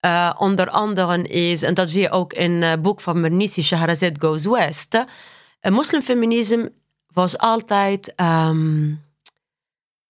eh, 0.00 0.34
onder 0.38 0.70
andere 0.70 1.22
is, 1.22 1.62
en 1.62 1.74
dat 1.74 1.90
zie 1.90 2.00
je 2.02 2.10
ook 2.10 2.32
in 2.32 2.62
het 2.62 2.82
boek 2.82 3.00
van 3.00 3.20
Mernissi, 3.20 3.62
Shahrazad 3.62 4.12
Goes 4.18 4.44
West. 4.44 4.94
Uh, 4.94 5.02
moslimfeminisme 5.72 6.72
was 7.12 7.38
altijd. 7.38 8.14
ehm, 8.14 8.94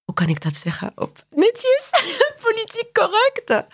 hoe 0.04 0.14
kan 0.14 0.28
ik 0.28 0.42
dat 0.42 0.54
zeggen? 0.54 0.92
Op 0.95 1.25
netjes, 1.30 1.90
politiek 2.45 2.92
correct. 2.92 3.66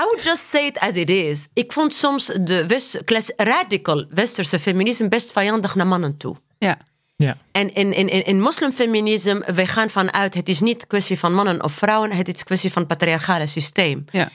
I 0.00 0.04
would 0.04 0.22
just 0.22 0.48
say 0.48 0.66
it 0.66 0.78
as 0.78 0.96
it 0.96 1.10
is. 1.10 1.48
Ik 1.54 1.72
vond 1.72 1.94
soms 1.94 2.26
de 2.26 2.66
west, 2.66 3.04
klas- 3.04 3.32
radical 3.36 4.06
westerse 4.10 4.58
feminisme 4.58 5.08
best 5.08 5.32
vijandig 5.32 5.74
naar 5.74 5.86
mannen 5.86 6.16
toe. 6.16 6.36
ja, 6.58 6.78
Ja. 7.16 7.36
En 7.52 7.74
in, 7.74 7.92
in, 7.92 8.08
in, 8.08 8.24
in 8.24 8.40
moslimfeminisme, 8.40 9.52
wij 9.54 9.66
gaan 9.66 9.90
vanuit, 9.90 10.34
het 10.34 10.48
is 10.48 10.60
niet 10.60 10.86
kwestie 10.86 11.18
van 11.18 11.34
mannen 11.34 11.62
of 11.62 11.72
vrouwen, 11.72 12.12
het 12.12 12.28
is 12.34 12.44
kwestie 12.44 12.72
van 12.72 12.82
het 12.82 12.90
patriarchale 12.90 13.46
systeem. 13.46 14.04
ja, 14.10 14.30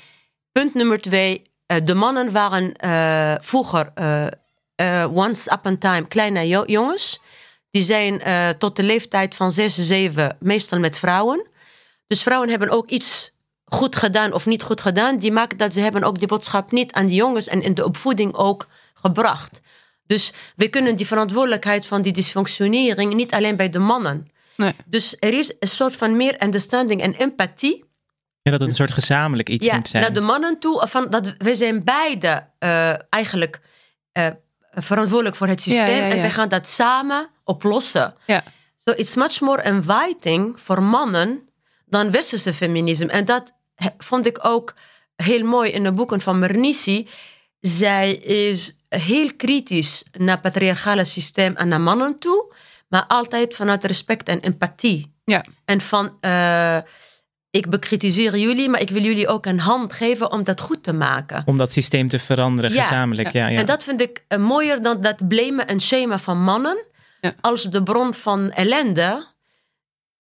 Punt 0.51 0.73
nummer 0.73 1.01
twee, 1.01 1.41
eh, 1.65 1.77
de 1.83 1.93
mannen 1.93 2.31
waren 2.31 2.73
eh, 2.73 3.35
vroeger, 3.39 3.91
eh, 3.95 5.07
once 5.13 5.51
upon 5.53 5.73
a 5.73 5.77
time, 5.77 6.07
kleine 6.07 6.47
jo- 6.47 6.65
jongens. 6.65 7.19
Die 7.71 7.83
zijn 7.83 8.19
eh, 8.21 8.49
tot 8.49 8.75
de 8.75 8.83
leeftijd 8.83 9.35
van 9.35 9.51
zes, 9.51 9.75
zeven 9.75 10.37
meestal 10.39 10.79
met 10.79 10.97
vrouwen. 10.99 11.47
Dus 12.07 12.23
vrouwen 12.23 12.49
hebben 12.49 12.69
ook 12.69 12.89
iets 12.89 13.31
goed 13.69 13.95
gedaan 13.95 14.33
of 14.33 14.45
niet 14.45 14.63
goed 14.63 14.81
gedaan. 14.81 15.17
Die 15.17 15.31
maakt 15.31 15.57
dat 15.57 15.74
ze 15.74 15.79
hebben 15.79 16.03
ook 16.03 16.17
die 16.19 16.27
boodschap 16.27 16.71
niet 16.71 16.91
aan 16.93 17.05
die 17.05 17.15
jongens 17.15 17.47
en 17.47 17.62
in 17.62 17.74
de 17.74 17.86
opvoeding 17.86 18.33
ook 18.33 18.67
gebracht. 18.93 19.62
Dus 20.05 20.33
we 20.55 20.67
kunnen 20.69 20.95
die 20.95 21.07
verantwoordelijkheid 21.07 21.86
van 21.86 22.01
die 22.01 22.13
dysfunctionering 22.13 23.13
niet 23.13 23.33
alleen 23.33 23.55
bij 23.55 23.69
de 23.69 23.79
mannen. 23.79 24.27
nee, 24.55 24.74
Dus 24.86 25.15
er 25.19 25.33
is 25.33 25.53
een 25.59 25.67
soort 25.67 25.95
van 25.95 26.17
meer 26.17 26.43
understanding 26.43 27.01
en 27.01 27.13
empathie 27.13 27.86
Ja, 28.41 28.51
dat 28.51 28.59
het 28.59 28.69
een 28.69 28.75
soort 28.75 28.91
gezamenlijk 28.93 29.50
iets 29.50 29.65
ja, 29.65 29.75
moet 29.75 29.89
zijn. 29.89 30.03
naar 30.03 30.13
de 30.13 30.21
mannen 30.21 30.59
toe. 30.59 30.88
Van 30.88 31.09
dat 31.09 31.33
we 31.38 31.55
zijn 31.55 31.83
beide 31.83 32.47
eh, 32.59 32.93
eigenlijk 33.09 33.59
eh, 34.12 34.27
verantwoordelijk 34.71 35.36
voor 35.36 35.47
het 35.47 35.62
systeem. 35.62 35.86
Ja, 35.86 35.91
ja, 35.91 36.05
ja. 36.05 36.13
En 36.15 36.21
we 36.21 36.29
gaan 36.29 36.50
dat 36.50 36.67
samen 36.67 37.29
oplossen. 37.43 38.15
ja, 38.25 38.43
So 38.77 38.93
it's 38.95 39.15
much 39.15 39.41
more 39.41 39.63
inviting 39.63 40.59
voor 40.59 40.83
mannen 40.83 41.50
dan 41.86 42.12
westerse 42.12 42.53
feminisme. 42.53 43.05
En 43.07 43.25
dat 43.25 43.51
vond 43.98 44.25
ik 44.25 44.46
ook 44.46 44.74
heel 45.15 45.43
mooi 45.46 45.72
in 45.72 45.84
de 45.84 45.91
boeken 45.91 46.22
van 46.22 46.39
Mernissi. 46.39 47.07
Zij 47.60 48.13
is 48.13 48.77
heel 48.89 49.36
kritisch 49.36 50.03
naar 50.12 50.31
het 50.34 50.41
patriarchale 50.41 51.03
systeem 51.03 51.55
en 51.55 51.67
naar 51.67 51.81
mannen 51.81 52.19
toe. 52.19 52.55
maar 52.88 53.05
altijd 53.07 53.55
vanuit 53.55 53.84
respect 53.84 54.27
en 54.29 54.39
empathie. 54.39 55.13
Ja. 55.25 55.46
En 55.65 55.81
van, 55.81 56.17
eh, 56.19 56.77
ik 57.50 57.69
bekritiseer 57.69 58.38
jullie, 58.38 58.69
maar 58.69 58.81
ik 58.81 58.89
wil 58.89 59.03
jullie 59.03 59.27
ook 59.27 59.46
een 59.46 59.60
hand 59.60 59.93
geven 59.93 60.31
om 60.31 60.43
dat 60.43 60.62
goed 60.62 60.84
te 60.84 60.93
maken. 60.93 61.43
Om 61.46 61.57
dat 61.57 61.72
systeem 61.72 62.07
te 62.07 62.19
veranderen 62.19 62.72
Ja. 62.74 62.81
gezamenlijk. 62.84 63.31
Ja. 63.31 63.48
Ja, 63.48 63.60
En 63.60 63.65
dat 63.65 63.84
vind 63.84 64.01
ik 64.01 64.24
eh, 64.27 64.39
mooier 64.39 64.81
dan 64.81 65.01
dat 65.01 65.27
blamen 65.27 65.67
en 65.67 65.81
shamen 65.81 66.19
van 66.19 66.43
mannen 66.43 66.86
Ja. 67.22 67.34
als 67.41 67.63
de 67.63 67.84
bron 67.84 68.13
van 68.13 68.51
ellende. 68.51 69.27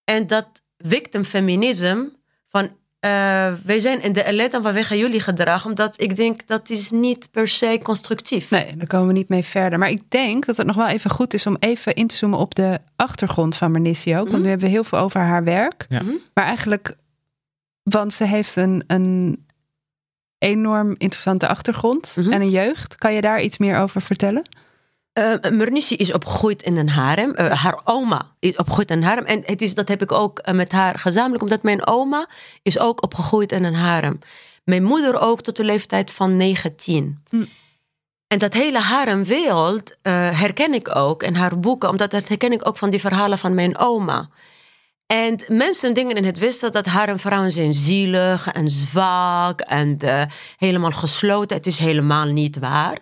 En 0.03 0.27
dat 0.27 0.47
victim 0.77 1.23
feminisme 1.23 2.11
van 2.47 2.69
eh, 3.07 3.53
wij 3.65 3.79
zijn 3.79 4.01
in 4.01 4.13
de 4.13 4.21
ellende 4.23 4.61
vanwege 4.61 4.97
jullie 4.97 5.19
gedrag, 5.19 5.65
omdat 5.65 6.01
ik 6.01 6.15
denk 6.15 6.47
dat 6.47 6.69
is 6.69 6.91
niet 6.91 7.27
per 7.31 7.47
se 7.47 7.79
constructief. 7.83 8.49
Nee, 8.49 8.75
daar 8.77 8.87
komen 8.87 9.07
we 9.07 9.13
niet 9.13 9.29
mee 9.29 9.43
verder. 9.43 9.79
Maar 9.79 9.89
ik 9.89 10.01
denk 10.09 10.45
dat 10.45 10.57
het 10.57 10.65
nog 10.65 10.75
wel 10.75 10.87
even 10.87 11.09
goed 11.09 11.33
is 11.33 11.47
om 11.47 11.55
even 11.59 11.93
in 11.95 12.07
te 12.07 12.15
zoomen 12.15 12.39
op 12.39 12.55
de 12.55 12.79
achtergrond 12.95 13.55
van 13.55 13.71
Mernissi 13.71 14.11
ook. 14.11 14.17
Want 14.17 14.31
Mhm. 14.31 14.41
nu 14.41 14.47
hebben 14.49 14.65
we 14.67 14.73
heel 14.73 14.83
veel 14.83 14.99
over 14.99 15.21
haar 15.21 15.43
werk. 15.43 15.85
Ja. 15.89 16.01
Mhm. 16.01 16.11
Maar 16.33 16.45
eigenlijk, 16.45 16.95
want 17.83 18.13
ze 18.13 18.23
heeft 18.23 18.55
een, 18.55 18.83
een 18.87 19.45
enorm 20.37 20.89
interessante 20.97 21.47
achtergrond 21.47 22.15
Mhm. 22.15 22.31
en 22.31 22.41
een 22.41 22.49
jeugd. 22.49 22.95
Kan 22.95 23.13
je 23.13 23.21
daar 23.21 23.41
iets 23.41 23.57
meer 23.57 23.77
over 23.77 24.01
vertellen? 24.01 24.43
Uh, 25.17 25.33
Mernissi 25.51 25.95
is 25.95 26.13
opgegroeid 26.13 26.61
in 26.61 26.77
een 26.77 26.89
harem. 26.89 27.33
Uh, 27.35 27.51
haar 27.51 27.81
oma 27.83 28.31
is 28.39 28.55
opgegroeid 28.55 28.91
in 28.91 28.97
een 28.97 29.03
harem. 29.03 29.25
En 29.25 29.43
het 29.45 29.61
is, 29.61 29.75
dat 29.75 29.87
heb 29.87 30.01
ik 30.01 30.11
ook 30.11 30.41
uh, 30.47 30.53
met 30.53 30.71
haar 30.71 30.99
gezamenlijk, 30.99 31.43
omdat 31.43 31.63
mijn 31.63 31.87
oma 31.87 32.29
is 32.61 32.79
ook 32.79 33.03
opgegroeid 33.03 33.51
in 33.51 33.63
een 33.63 33.75
harem. 33.75 34.19
Mijn 34.63 34.83
moeder 34.83 35.19
ook 35.19 35.41
tot 35.41 35.55
de 35.55 35.63
leeftijd 35.63 36.11
van 36.13 36.37
19. 36.37 37.23
Hm. 37.29 37.45
En 38.27 38.39
dat 38.39 38.53
hele 38.53 38.79
haremwereld 38.79 39.91
uh, 39.91 40.13
herken 40.39 40.73
ik 40.73 40.95
ook 40.95 41.23
in 41.23 41.35
haar 41.35 41.59
boeken, 41.59 41.89
omdat 41.89 42.11
dat 42.11 42.27
herken 42.27 42.51
ik 42.51 42.67
ook 42.67 42.77
van 42.77 42.89
die 42.89 42.99
verhalen 42.99 43.37
van 43.37 43.53
mijn 43.53 43.77
oma. 43.77 44.29
En 45.05 45.39
mensen 45.47 45.93
denken 45.93 46.15
in 46.15 46.25
het 46.25 46.37
Westen 46.37 46.71
dat 46.71 46.85
haremvrouwen 46.85 47.51
zijn 47.51 47.73
zielig 47.73 48.51
en 48.51 48.69
zwak 48.69 49.61
en 49.61 49.97
helemaal 50.57 50.91
gesloten. 50.91 51.57
Het 51.57 51.67
is 51.67 51.77
helemaal 51.77 52.25
niet 52.25 52.59
waar. 52.59 52.97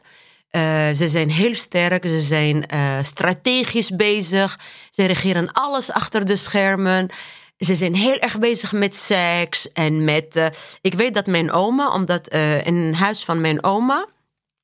Uh, 0.55 0.61
ze 0.93 1.07
zijn 1.07 1.29
heel 1.29 1.53
sterk, 1.53 2.05
ze 2.05 2.19
zijn 2.19 2.65
uh, 2.73 2.97
strategisch 3.01 3.89
bezig, 3.89 4.59
ze 4.89 5.05
regeren 5.05 5.51
alles 5.51 5.91
achter 5.91 6.25
de 6.25 6.35
schermen. 6.35 7.09
Ze 7.57 7.75
zijn 7.75 7.95
heel 7.95 8.19
erg 8.19 8.39
bezig 8.39 8.71
met 8.71 8.95
seks 8.95 9.71
en 9.71 10.03
met. 10.03 10.35
Uh, 10.35 10.45
ik 10.81 10.93
weet 10.93 11.13
dat 11.13 11.25
mijn 11.25 11.51
oma, 11.51 11.93
omdat 11.93 12.27
in 12.63 12.75
een 12.75 12.95
huis 12.95 13.23
van 13.23 13.41
mijn 13.41 13.63
oma. 13.63 14.07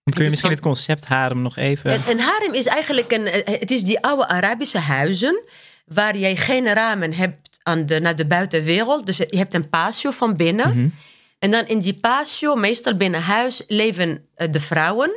Kun 0.03 0.23
je 0.23 0.29
misschien 0.29 0.39
van, 0.39 0.49
het 0.49 0.59
concept 0.59 1.05
harem 1.05 1.41
nog 1.41 1.57
even. 1.57 1.93
Een, 1.93 2.01
een 2.07 2.19
harem 2.19 2.53
is 2.53 2.65
eigenlijk 2.65 3.11
een. 3.11 3.25
Het 3.45 3.71
is 3.71 3.83
die 3.83 4.01
oude 4.01 4.27
Arabische 4.27 4.79
huizen. 4.79 5.41
Waar 5.85 6.17
jij 6.17 6.35
geen 6.35 6.73
ramen 6.73 7.13
hebt 7.13 7.59
aan 7.63 7.85
de, 7.85 7.99
naar 7.99 8.15
de 8.15 8.25
buitenwereld. 8.25 9.05
Dus 9.05 9.17
je 9.17 9.37
hebt 9.37 9.53
een 9.53 9.69
patio 9.69 10.11
van 10.11 10.35
binnen. 10.35 10.67
Mhm. 10.67 10.77
Mm 10.77 10.83
-hmm. 10.83 10.93
En 11.39 11.51
dan 11.51 11.67
in 11.67 11.79
die 11.79 11.93
patio, 11.93 12.55
meestal 12.55 12.95
binnen 12.95 13.21
huis, 13.21 13.63
leven 13.67 14.25
de 14.35 14.59
vrouwen 14.59 15.11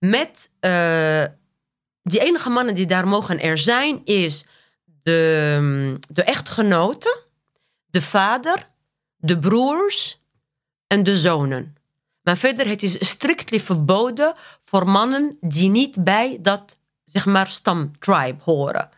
met 0.00 0.50
uh, 0.60 1.24
die 2.02 2.20
enige 2.20 2.50
mannen 2.50 2.74
die 2.74 2.86
daar 2.86 3.08
mogen 3.08 3.40
er 3.40 3.58
zijn, 3.58 4.04
is 4.04 4.46
de, 5.02 5.98
de 6.08 6.22
echtgenote, 6.22 7.22
de 7.86 8.02
vader, 8.02 8.66
de 9.16 9.38
broers 9.38 10.20
en 10.86 11.02
de 11.02 11.16
zonen. 11.16 11.76
Maar 12.22 12.36
verder, 12.36 12.66
het 12.66 12.82
is 12.82 13.08
strictly 13.08 13.60
verboden 13.60 14.34
voor 14.60 14.88
mannen 14.88 15.36
die 15.40 15.68
niet 15.68 16.04
bij 16.04 16.38
dat, 16.40 16.78
zeg 17.04 17.26
maar, 17.26 17.48
stamtribe 17.48 18.42
horen. 18.42 18.90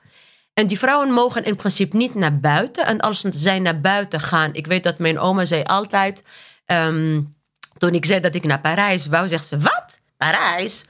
En 0.55 0.67
die 0.67 0.79
vrouwen 0.79 1.11
mogen 1.11 1.45
in 1.45 1.57
principe 1.57 1.97
niet 1.97 2.15
naar 2.15 2.41
buiten. 2.41 2.87
En 2.87 3.01
als 3.01 3.21
zij 3.21 3.59
naar 3.59 3.81
buiten 3.81 4.21
gaan, 4.21 4.55
ik 4.55 4.67
weet 4.67 4.83
dat 4.83 4.99
mijn 4.99 5.19
oma 5.19 5.45
zei 5.45 5.63
altijd, 5.63 6.25
um, 6.67 7.35
toen 7.79 7.95
ik 7.95 8.05
zei 8.05 8.21
dat 8.21 8.35
ik 8.35 8.45
naar 8.45 8.61
Parijs 8.61 9.07
wou, 9.07 9.29
zegt 9.29 9.47
ze, 9.47 9.59
wat? 9.59 10.01
Parijs? 10.23 10.85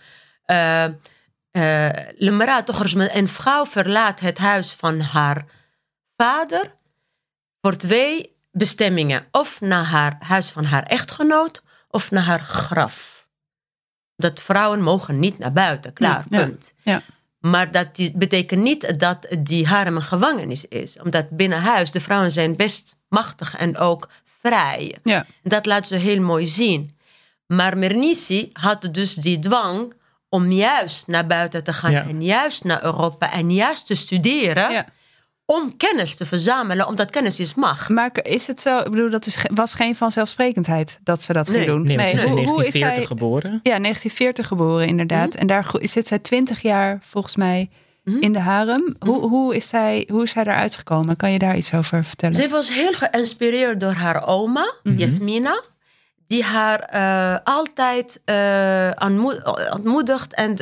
Uh, 0.46 0.84
uh, 1.52 3.12
een 3.14 3.28
vrouw 3.28 3.66
verlaat 3.66 4.20
het 4.20 4.38
huis 4.38 4.72
van 4.72 5.00
haar 5.00 5.44
vader 6.16 6.74
voor 7.60 7.76
twee 7.76 8.36
bestemmingen. 8.50 9.26
Of 9.30 9.60
naar 9.60 9.84
haar 9.84 10.16
huis 10.18 10.50
van 10.50 10.64
haar 10.64 10.82
echtgenoot 10.82 11.62
of 11.88 12.10
naar 12.10 12.22
haar 12.22 12.40
graf. 12.42 13.28
Dat 14.16 14.42
vrouwen 14.42 14.80
mogen 14.80 15.18
niet 15.18 15.38
naar 15.38 15.52
buiten, 15.52 15.92
klaar, 15.92 16.24
ja, 16.30 16.44
punt. 16.44 16.72
Ja, 16.82 16.92
ja. 16.92 17.02
Maar 17.38 17.70
dat 17.70 18.12
betekent 18.14 18.62
niet 18.62 18.98
dat 18.98 19.36
die 19.38 19.66
harem 19.66 19.96
een 19.96 20.02
gevangenis 20.02 20.68
is. 20.68 20.98
Omdat 20.98 21.30
binnen 21.30 21.60
huis 21.60 21.90
de 21.90 22.00
vrouwen 22.00 22.30
zijn 22.30 22.56
best 22.56 22.96
machtig 23.08 23.56
en 23.56 23.76
ook 23.76 24.08
vrij. 24.24 24.98
Ja. 25.02 25.26
Dat 25.42 25.66
laat 25.66 25.86
ze 25.86 25.96
heel 25.96 26.20
mooi 26.20 26.46
zien. 26.46 26.96
Maar 27.46 27.78
Mernissi 27.78 28.50
had 28.52 28.88
dus 28.92 29.14
die 29.14 29.38
dwang 29.38 29.92
om 30.28 30.52
juist 30.52 31.06
naar 31.06 31.26
buiten 31.26 31.64
te 31.64 31.72
gaan 31.72 31.90
Ja. 31.90 32.02
en 32.02 32.22
juist 32.22 32.64
naar 32.64 32.84
Europa 32.84 33.32
en 33.32 33.50
juist 33.50 33.86
te 33.86 33.94
studeren. 33.94 34.70
Ja. 34.72 34.86
Om 35.44 35.76
kennis 35.76 36.14
te 36.16 36.26
verzamelen, 36.26 36.86
omdat 36.86 37.10
kennis 37.10 37.40
is 37.40 37.54
macht. 37.54 37.88
Maar 37.88 38.10
is 38.22 38.46
het 38.46 38.60
zo? 38.60 38.78
Ik 38.78 38.90
bedoel, 38.90 39.10
dat 39.10 39.26
is, 39.26 39.38
was 39.54 39.74
geen 39.74 39.96
vanzelfsprekendheid 39.96 40.98
dat 41.02 41.22
ze 41.22 41.32
dat 41.32 41.48
Nee. 41.48 41.56
ging 41.62 41.72
doen. 41.72 41.82
Nee, 41.86 41.96
want 41.96 42.08
ze 42.08 42.14
is 42.14 42.24
in 42.24 42.30
hoe, 42.30 42.38
hoe 42.46 42.66
is 42.66 42.72
1940 42.72 42.96
zij? 42.96 43.06
geboren. 43.06 43.50
Ja, 43.62 43.78
1940 43.78 44.46
geboren 44.46 44.86
inderdaad. 44.86 45.28
Mhm. 45.28 45.38
En 45.38 45.46
daar 45.46 45.70
zit 45.80 46.06
zij 46.06 46.18
20 46.18 46.62
jaar 46.62 46.98
volgens 47.02 47.36
mij 47.36 47.70
Mhm. 48.04 48.18
in 48.20 48.32
de 48.32 48.38
harem. 48.38 48.96
Hoe, 48.98 49.28
hoe, 49.28 49.56
is 49.56 49.68
zij, 49.68 50.08
hoe 50.10 50.22
is 50.22 50.30
zij 50.30 50.44
daaruit 50.44 50.74
gekomen? 50.74 51.16
Kan 51.16 51.32
je 51.32 51.38
daar 51.38 51.56
iets 51.56 51.74
over 51.74 52.04
vertellen? 52.04 52.34
Ze 52.34 52.48
was 52.48 52.74
heel 52.74 52.92
geïnspireerd 52.92 53.80
door 53.80 53.92
haar 53.92 54.26
oma, 54.26 54.74
Mhm. 54.82 54.96
Jasmina. 54.98 55.62
Die 56.26 56.44
haar 56.44 56.80
eh, 56.80 57.38
altijd 57.44 58.22
eh, 58.24 58.90
ontmoedigt 59.70 60.34
en, 60.34 60.56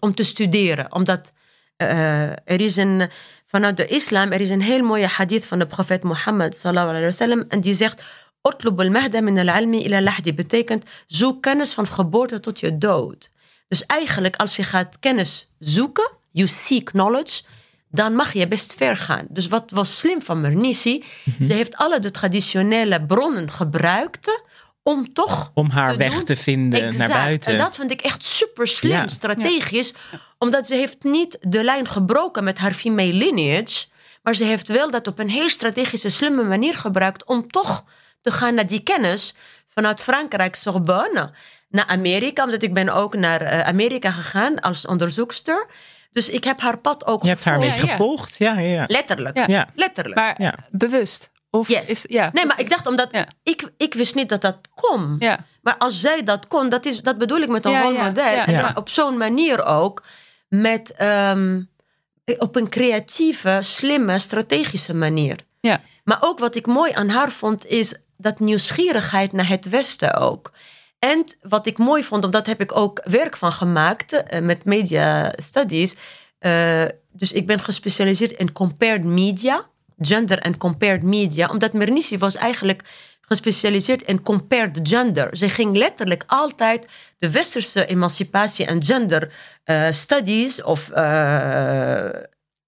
om 0.00 0.14
te 0.14 0.24
studeren. 0.24 0.86
Omdat 0.92 1.32
eh, 1.76 2.30
er 2.30 2.60
is 2.60 2.76
een, 2.76 3.10
vanuit 3.44 3.76
de 3.76 3.86
islam 3.86 4.32
er 4.32 4.40
is 4.40 4.50
een 4.50 4.62
heel 4.62 4.82
mooie 4.82 5.06
hadith 5.06 5.46
van 5.46 5.58
de 5.58 5.66
profeet 5.66 6.02
Mohammed 6.02 6.56
sallallahu 6.56 7.02
wasallam. 7.02 7.44
En 7.48 7.60
die 7.60 7.74
zegt, 7.74 8.02
"Utlub 8.42 8.80
al-mahda 8.80 9.20
min 9.20 9.48
al-ilmi 9.48 9.84
ila 9.84 10.02
lahdi." 10.02 10.34
Betekent, 10.34 10.84
zoek 11.06 11.42
kennis 11.42 11.72
van 11.72 11.86
geboorte 11.86 12.40
tot 12.40 12.60
je 12.60 12.78
dood. 12.78 13.30
Dus 13.68 13.86
eigenlijk 13.86 14.36
als 14.36 14.56
je 14.56 14.62
gaat 14.62 14.98
kennis 14.98 15.50
zoeken, 15.58 16.10
you 16.30 16.48
seek 16.48 16.90
knowledge, 16.90 17.42
dan 17.90 18.14
mag 18.14 18.32
je 18.32 18.48
best 18.48 18.74
ver 18.74 18.96
gaan. 18.96 19.26
Dus 19.28 19.48
wat 19.48 19.70
was 19.70 19.98
slim 19.98 20.22
van 20.22 20.40
Mernissi, 20.40 21.04
ze 21.46 21.52
heeft 21.52 21.76
alle 21.76 22.00
de 22.00 22.10
traditionele 22.10 23.02
bronnen 23.02 23.50
gebruikt 23.50 24.40
om 24.82 25.12
toch 25.12 25.50
Om 25.54 25.70
haar 25.70 25.92
te 25.92 25.98
weg 25.98 26.12
doen. 26.14 26.24
te 26.24 26.36
vinden 26.36 26.82
Exact. 26.82 27.08
naar 27.08 27.22
buiten. 27.24 27.52
En 27.52 27.58
dat 27.58 27.76
vind 27.76 27.90
ik 27.90 28.00
echt 28.00 28.24
super 28.24 28.66
slim, 28.66 28.90
Ja. 28.90 29.08
strategisch. 29.08 29.94
Omdat 30.38 30.66
ze 30.66 30.74
heeft 30.74 31.04
niet 31.04 31.36
de 31.40 31.64
lijn 31.64 31.86
gebroken 31.88 32.44
met 32.44 32.58
haar 32.58 32.72
female 32.72 33.12
lineage. 33.12 33.86
Maar 34.22 34.34
ze 34.34 34.44
heeft 34.44 34.68
wel 34.68 34.90
dat 34.90 35.06
op 35.06 35.18
een 35.18 35.28
heel 35.30 35.48
strategische, 35.48 36.08
slimme 36.08 36.42
manier 36.42 36.74
gebruikt... 36.74 37.24
om 37.24 37.48
toch 37.50 37.84
te 38.20 38.30
gaan 38.30 38.54
naar 38.54 38.66
die 38.66 38.80
kennis 38.82 39.34
vanuit 39.74 40.00
Frankrijk, 40.02 40.54
Sorbonne... 40.54 41.30
naar 41.68 41.86
Amerika, 41.86 42.44
omdat 42.44 42.62
ik 42.62 42.74
ben 42.74 42.88
ook 42.88 43.14
naar 43.16 43.40
eh, 43.40 43.60
Amerika 43.68 44.10
gegaan 44.10 44.60
als 44.60 44.86
onderzoekster. 44.86 45.66
Dus 46.10 46.30
ik 46.30 46.44
heb 46.44 46.60
haar 46.60 46.78
pad 46.78 47.06
ook 47.06 47.22
Je 47.22 47.28
hebt 47.28 47.44
haar 47.44 47.60
een 47.60 47.72
gevolgd. 47.72 47.80
beetje 47.80 47.86
Ja, 47.86 47.92
ja. 47.92 47.96
gevolgd. 47.96 48.36
Ja, 48.38 48.58
ja, 48.58 48.80
ja. 48.80 48.84
Letterlijk. 48.88 49.36
Ja. 49.36 49.44
Ja. 49.46 49.68
Letterlijk. 49.74 50.14
Maar 50.16 50.34
Ja. 50.42 50.52
bewust? 50.70 51.30
Of 51.54 51.68
Yes. 51.68 51.88
is, 51.88 52.04
ja, 52.08 52.30
nee, 52.32 52.46
maar 52.46 52.60
ik 52.60 52.68
dacht 52.68 52.86
omdat... 52.86 53.08
Ja. 53.12 53.26
Ik, 53.42 53.70
ik 53.76 53.94
wist 53.94 54.14
niet 54.14 54.28
dat 54.28 54.40
dat 54.40 54.58
kon. 54.74 55.16
Ja, 55.18 55.44
Maar 55.62 55.76
als 55.76 56.00
zij 56.00 56.22
dat 56.22 56.48
kon, 56.48 56.68
dat, 56.68 56.86
is, 56.86 57.02
dat 57.02 57.18
bedoel 57.18 57.38
ik 57.40 57.48
met 57.48 57.64
een 57.64 57.80
rolmodel. 57.82 58.32
Ja. 58.32 58.46
maar 58.46 58.76
op 58.76 58.88
zo'n 58.88 59.16
manier 59.16 59.64
ook. 59.64 60.02
Met, 60.48 60.94
ehm, 60.94 61.62
op 62.38 62.56
een 62.56 62.68
creatieve, 62.68 63.58
slimme, 63.60 64.18
strategische 64.18 64.94
manier. 64.94 65.36
ja. 65.60 65.80
Maar 66.04 66.18
ook 66.20 66.38
wat 66.38 66.54
ik 66.54 66.66
mooi 66.66 66.92
aan 66.92 67.08
haar 67.08 67.30
vond, 67.30 67.66
is 67.66 67.94
dat 68.16 68.40
nieuwsgierigheid 68.40 69.32
naar 69.32 69.48
het 69.48 69.68
Westen 69.68 70.14
ook. 70.14 70.52
En 70.98 71.24
wat 71.40 71.66
ik 71.66 71.78
mooi 71.78 72.04
vond, 72.04 72.24
omdat 72.24 72.46
heb 72.46 72.60
ik 72.60 72.76
ook 72.76 73.00
werk 73.04 73.36
van 73.36 73.52
gemaakt 73.52 74.12
eh, 74.12 74.40
met 74.40 74.64
media 74.64 75.32
studies. 75.36 75.96
Eh, 76.38 76.84
dus 77.12 77.32
ik 77.32 77.46
ben 77.46 77.60
gespecialiseerd 77.60 78.30
in 78.32 78.52
compared 78.52 79.04
media, 79.04 79.66
gender 80.06 80.38
en 80.38 80.56
compared 80.56 81.02
media. 81.02 81.48
Omdat 81.48 81.72
Mernissi 81.72 82.18
was 82.18 82.36
eigenlijk 82.36 82.82
gespecialiseerd 83.20 84.02
in 84.02 84.22
compared 84.22 84.80
gender. 84.82 85.36
Ze 85.36 85.48
ging 85.48 85.76
letterlijk 85.76 86.24
altijd 86.26 86.88
de 87.16 87.30
westerse 87.30 87.86
emancipatie 87.86 88.66
en 88.66 88.82
gender 88.82 89.32
eh, 89.64 89.90
studies 89.90 90.62
of 90.62 90.90
eh, 90.90 92.08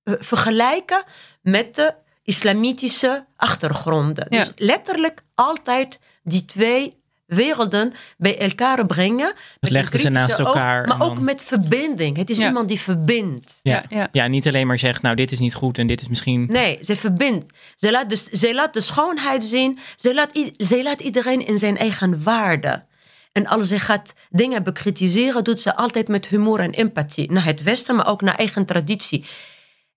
vergelijken 0.05 1.05
met 1.43 1.75
de 1.75 1.95
islamitische 2.23 3.27
achtergronden. 3.37 4.27
Ja. 4.29 4.39
Dus 4.39 4.53
letterlijk 4.57 5.23
altijd 5.35 5.99
die 6.23 6.45
twee 6.45 7.03
werelden 7.27 7.93
bij 8.17 8.39
elkaar 8.39 8.87
brengen. 8.87 9.35
legden 9.61 10.01
ze 10.01 10.09
naast 10.09 10.41
oog, 10.41 10.47
elkaar 10.47 10.87
maar 10.87 11.03
ook 11.03 11.21
met 11.21 11.43
verbinding. 11.43 12.17
Het 12.17 12.31
is 12.31 12.37
Ja. 12.37 12.47
iemand 12.47 12.69
die 12.69 12.81
verbindt. 12.81 13.61
Ja. 13.63 13.85
ja. 13.89 14.09
Ja, 14.13 14.27
niet 14.27 14.47
alleen 14.47 14.67
maar 14.67 14.79
zegt, 14.79 15.03
nou 15.03 15.17
dit 15.17 15.33
is 15.33 15.39
niet 15.39 15.55
goed 15.55 15.79
en 15.79 15.87
dit 15.87 16.01
is 16.01 16.09
misschien... 16.09 16.47
Nee, 16.51 16.79
ze 16.81 16.97
verbindt. 16.97 17.47
Ze 17.75 17.91
laat, 17.91 18.09
dus, 18.09 18.25
ze 18.25 18.55
laat 18.55 18.75
de 18.75 18.81
schoonheid 18.81 19.45
zien. 19.45 19.79
Ze 19.97 20.15
laat, 20.15 20.53
ze 20.57 20.83
laat 20.83 21.01
iedereen 21.01 21.47
in 21.47 21.59
zijn 21.59 21.77
eigen 21.77 22.23
waarde. 22.23 22.85
En 23.33 23.47
als 23.47 23.69
ze 23.69 23.79
gaat 23.79 24.15
dingen 24.31 24.63
bekritiseren, 24.63 25.45
doet 25.45 25.61
ze 25.61 25.77
altijd 25.77 26.09
met 26.09 26.27
humor 26.29 26.61
en 26.61 26.71
empathie. 26.73 27.33
Naar 27.33 27.45
het 27.45 27.63
Westen, 27.63 27.97
maar 27.97 28.07
ook 28.07 28.21
naar 28.23 28.35
eigen 28.35 28.65
traditie. 28.65 29.25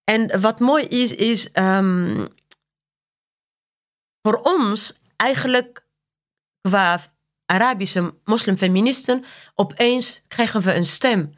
En 0.04 0.42
wat 0.42 0.60
mooi 0.60 0.84
is, 0.84 1.16
is 1.16 1.52
ehm, 1.52 2.26
voor 4.22 4.40
ons 4.42 5.00
eigenlijk 5.16 5.86
qua 6.62 7.00
Arabische 7.48 8.14
moslimfeministen, 8.24 9.24
opeens 9.56 10.22
krijgen 10.28 10.62
we 10.62 10.74
een 10.74 10.86
stem. 10.86 11.34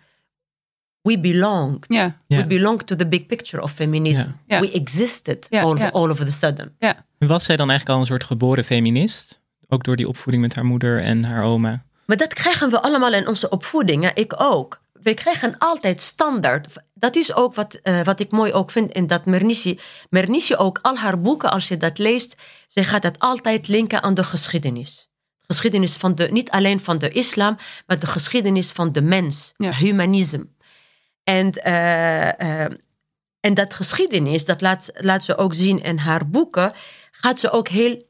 We 1.01 1.19
belong. 1.19 1.83
Ja, 1.87 2.19
Ja. 2.27 2.37
We 2.37 2.45
belong 2.45 2.81
to 2.81 2.95
the 2.95 3.07
big 3.07 3.25
picture 3.25 3.63
of 3.63 3.71
feminism. 3.71 4.27
We 4.47 4.71
existed 4.71 5.47
all, 5.49 5.77
ja. 5.77 5.89
all 5.89 6.09
of 6.09 6.21
a 6.21 6.31
sudden. 6.31 6.75
Was 7.17 7.43
zij 7.43 7.55
dan 7.55 7.69
eigenlijk 7.69 7.97
al 7.97 7.99
een 8.03 8.09
soort 8.11 8.23
geboren 8.23 8.63
feminist? 8.63 9.39
Ook 9.67 9.83
door 9.83 9.95
die 9.95 10.07
opvoeding 10.07 10.43
met 10.43 10.55
haar 10.55 10.65
moeder 10.65 11.01
en 11.01 11.23
haar 11.23 11.43
oma. 11.43 11.83
Maar 12.05 12.17
dat 12.17 12.33
krijgen 12.33 12.69
we 12.69 12.81
allemaal 12.81 13.13
in 13.13 13.27
onze 13.27 13.49
opvoeding. 13.49 14.03
hè? 14.03 14.09
Ik 14.13 14.33
ook. 14.41 14.81
We 14.93 15.13
krijgen 15.13 15.55
altijd 15.57 16.01
standaard. 16.01 16.67
Dat 16.93 17.15
is 17.15 17.33
ook 17.33 17.55
wat, 17.55 17.73
eh, 17.73 18.03
wat 18.03 18.19
ik 18.19 18.31
mooi 18.31 18.53
ook 18.53 18.71
vind 18.71 18.91
in 18.91 19.07
dat 19.07 19.25
Mernissi. 19.25 19.79
Mernissi 20.09 20.55
ook, 20.55 20.79
al 20.81 20.97
haar 20.97 21.21
boeken, 21.21 21.51
als 21.51 21.67
je 21.67 21.77
dat 21.77 21.97
leest, 21.97 22.35
zij 22.67 22.83
gaat 22.83 23.03
het 23.03 23.19
altijd 23.19 23.67
linken 23.67 24.03
aan 24.03 24.13
de 24.13 24.23
geschiedenis. 24.23 25.08
Geschiedenis 25.51 25.95
van 25.95 26.15
de, 26.15 26.27
niet 26.31 26.49
alleen 26.49 26.79
van 26.79 26.97
de 26.97 27.09
islam, 27.09 27.57
maar 27.87 27.99
de 27.99 28.07
geschiedenis 28.07 28.71
van 28.71 28.91
de 28.91 29.01
mens. 29.01 29.53
Ja. 29.57 29.71
Humanisme. 29.73 30.47
En, 31.23 31.51
eh, 31.51 32.63
eh, 32.63 32.71
en 33.39 33.53
dat 33.53 33.73
geschiedenis, 33.73 34.45
dat 34.45 34.61
laat, 34.61 34.91
laat 34.93 35.23
ze 35.23 35.37
ook 35.37 35.53
zien 35.53 35.81
in 35.83 35.97
haar 35.97 36.29
boeken, 36.29 36.73
gaat 37.11 37.39
ze 37.39 37.51
ook 37.51 37.67
heel, 37.67 38.01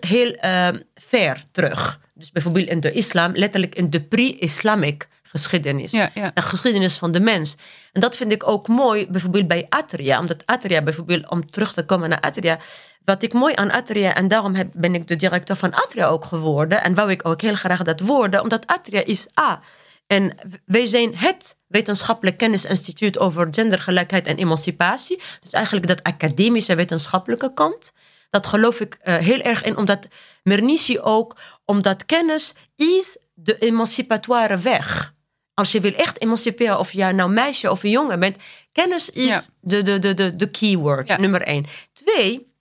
heel 0.00 0.32
eh, 0.32 0.68
ver 0.94 1.42
terug. 1.50 2.00
Dus 2.14 2.30
bijvoorbeeld 2.30 2.68
in 2.68 2.80
de 2.80 2.92
islam, 2.92 3.32
letterlijk 3.34 3.74
in 3.74 3.90
de 3.90 4.02
pre-Islamic 4.02 5.08
geschiedenis. 5.28 5.90
ja, 5.90 6.10
ja. 6.14 6.30
De 6.34 6.42
geschiedenis 6.42 6.96
van 6.96 7.12
de 7.12 7.20
mens. 7.20 7.56
En 7.92 8.00
dat 8.00 8.16
vind 8.16 8.32
ik 8.32 8.48
ook 8.48 8.68
mooi, 8.68 9.06
bijvoorbeeld 9.10 9.46
bij 9.46 9.66
Atria. 9.68 10.18
Omdat 10.18 10.46
Atria, 10.46 10.82
bijvoorbeeld, 10.82 11.30
om 11.30 11.50
terug 11.50 11.72
te 11.72 11.84
komen 11.84 12.08
naar 12.08 12.20
Atria. 12.20 12.58
Wat 13.04 13.22
ik 13.22 13.32
mooi 13.32 13.54
aan 13.54 13.70
Atria, 13.70 14.14
en 14.14 14.28
daarom 14.28 14.54
heb, 14.54 14.68
ben 14.72 14.94
ik 14.94 15.08
de 15.08 15.16
directeur 15.16 15.56
van 15.56 15.74
Atria 15.74 16.06
ook 16.06 16.24
geworden. 16.24 16.82
En 16.82 16.94
wou 16.94 17.10
ik 17.10 17.28
ook 17.28 17.40
heel 17.40 17.54
graag 17.54 17.82
dat 17.82 18.00
worden, 18.00 18.42
omdat 18.42 18.66
Atria 18.66 19.04
is 19.04 19.26
A. 19.40 19.60
En 20.06 20.34
wij 20.64 20.84
zijn 20.84 21.16
het 21.16 21.56
wetenschappelijk 21.66 22.36
kennisinstituut 22.36 23.18
over 23.18 23.48
gendergelijkheid 23.50 24.26
en 24.26 24.36
emancipatie. 24.36 25.22
Dus 25.40 25.50
eigenlijk 25.50 25.86
dat 25.86 26.02
academische 26.02 26.74
wetenschappelijke 26.74 27.52
kant. 27.54 27.92
Dat 28.30 28.46
geloof 28.46 28.80
ik 28.80 28.98
eh, 29.00 29.16
heel 29.16 29.40
erg 29.40 29.62
in, 29.62 29.76
omdat 29.76 30.08
Mernissi 30.42 31.00
ook, 31.00 31.36
omdat 31.64 32.06
kennis 32.06 32.54
is 32.76 33.18
de 33.34 33.58
emancipatoire 33.58 34.56
weg. 34.56 35.14
Als 35.58 35.72
je 35.72 35.80
wil 35.80 35.92
echt 35.94 36.20
emanciperen, 36.22 36.78
of 36.78 36.92
je 36.92 37.04
nou 37.04 37.30
meisje 37.30 37.70
of 37.70 37.82
een 37.82 37.90
jongen 37.90 38.20
bent, 38.20 38.36
kennis 38.72 39.10
is 39.10 39.26
Ja. 39.32 39.42
de, 39.60 39.82
de, 39.82 39.98
de, 39.98 40.14
de, 40.14 40.36
de 40.36 40.50
keyword, 40.50 41.08
Ja. 41.08 41.18
nummer 41.20 41.42
één. 41.42 41.66
Twee, 41.92 42.52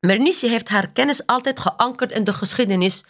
Mernissi 0.00 0.48
heeft 0.48 0.68
haar 0.68 0.92
kennis 0.92 1.26
altijd 1.26 1.60
geankerd 1.60 2.10
in 2.10 2.24
de 2.24 2.32
geschiedenis 2.32 3.04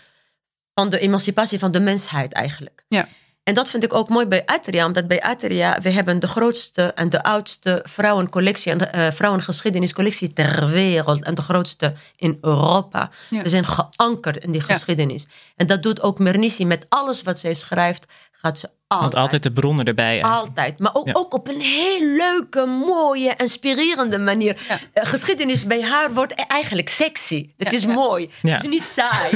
van 0.75 0.88
de 0.88 0.99
emancipatie 0.99 1.59
van 1.59 1.71
de 1.71 1.81
mensheid 1.81 2.33
eigenlijk. 2.33 2.85
Ja. 2.88 3.09
En 3.43 3.55
dat 3.55 3.71
vind 3.71 3.85
ik 3.85 3.95
ook 3.95 4.09
mooi 4.09 4.26
bij 4.26 4.47
Atria, 4.47 4.87
omdat 4.87 5.07
bij 5.07 5.23
Atria 5.23 5.78
we 5.81 5.90
hebben 5.90 6.19
de 6.21 6.26
grootste 6.26 6.83
en 6.83 7.11
de 7.11 7.23
oudste 7.23 7.85
vrouwencollectie 7.88 8.73
en 8.73 8.81
uh, 8.95 9.11
vrouwengeschiedeniscollectie 9.11 10.33
ter 10.33 10.69
wereld 10.69 11.23
en 11.25 11.35
de 11.35 11.43
grootste 11.43 11.95
in 12.16 12.38
Europa. 12.40 13.11
Ja. 13.31 13.42
We 13.42 13.49
zijn 13.49 13.66
geankerd 13.66 14.44
in 14.44 14.51
die 14.51 14.61
Ja. 14.66 14.75
geschiedenis. 14.75 15.27
En 15.57 15.66
dat 15.66 15.83
doet 15.83 16.03
ook 16.03 16.18
Mernissi 16.18 16.64
met 16.66 16.87
alles 16.88 17.22
wat 17.22 17.38
zij 17.38 17.55
schrijft, 17.55 18.05
gaat 18.40 18.59
ze 18.59 18.68
altijd. 18.87 19.12
Want 19.12 19.14
altijd 19.25 19.42
de 19.42 19.53
bronnen 19.53 19.85
erbij. 19.85 20.05
eigenlijk. 20.20 20.35
Altijd. 20.49 20.79
Maar 20.79 20.94
ook, 20.94 21.07
Ja. 21.07 21.12
ook 21.12 21.35
op 21.35 21.49
een 21.49 21.61
heel 21.61 22.01
leuke, 22.16 22.64
mooie, 22.66 23.35
inspirerende 23.37 24.18
manier. 24.18 24.64
Ja. 24.68 24.79
Eh, 24.92 25.07
geschiedenis 25.07 25.66
bij 25.66 25.83
haar 25.83 26.12
wordt 26.14 26.33
e- 26.33 26.42
eigenlijk 26.49 26.88
sexy. 26.88 27.51
Het 27.57 27.70
Ja, 27.70 27.77
is 27.77 27.83
ja. 27.83 27.92
mooi. 27.92 28.31
Ja. 28.42 28.53
Het 28.55 28.62
is 28.62 28.68
niet 28.70 28.87
saai. 28.87 29.33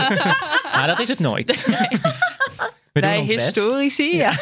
Maar 0.75 0.87
dat 0.93 1.01
is 1.01 1.09
het 1.09 1.19
nooit. 1.19 1.65
We 2.93 3.01
doen 3.01 3.11
Bij 3.11 3.21
historici, 3.21 4.17
ja. 4.25 4.33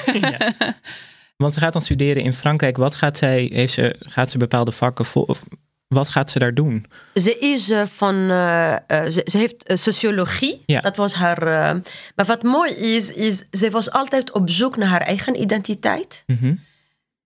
Want 1.37 1.55
ze 1.55 1.61
gaat 1.61 1.73
dan 1.73 1.83
studeren 1.83 2.23
in 2.23 2.35
Frankrijk. 2.35 2.77
Wat 2.77 2.94
gaat 2.94 3.16
zij, 3.16 3.51
heeft 3.53 3.73
ze, 3.73 3.97
gaat 3.99 4.31
ze 4.31 4.38
bepaalde 4.38 4.73
vakken 4.73 5.05
vol, 5.05 5.23
of 5.23 5.42
wat 5.88 6.09
gaat 6.09 6.31
ze 6.31 6.38
daar 6.38 6.55
doen? 6.55 6.87
Ze 7.14 7.38
is 7.38 7.70
eh, 7.70 7.87
van. 7.87 8.31
eh, 8.31 8.74
eh, 8.74 9.11
ze, 9.11 9.22
ze 9.24 9.38
heeft 9.38 9.64
sociologie. 9.74 10.62
Ja. 10.66 10.81
Dat 10.81 10.96
was 10.96 11.14
haar. 11.14 11.44
maar 12.14 12.27
wat 12.27 12.42
mooi 12.42 12.72
is, 12.72 13.12
is 13.12 13.44
ze 13.51 13.70
was 13.70 13.90
altijd 13.90 14.33
op 14.33 14.51
zoek 14.51 14.77
naar 14.77 14.88
haar 14.88 15.01
eigen 15.01 15.40
identiteit. 15.40 16.24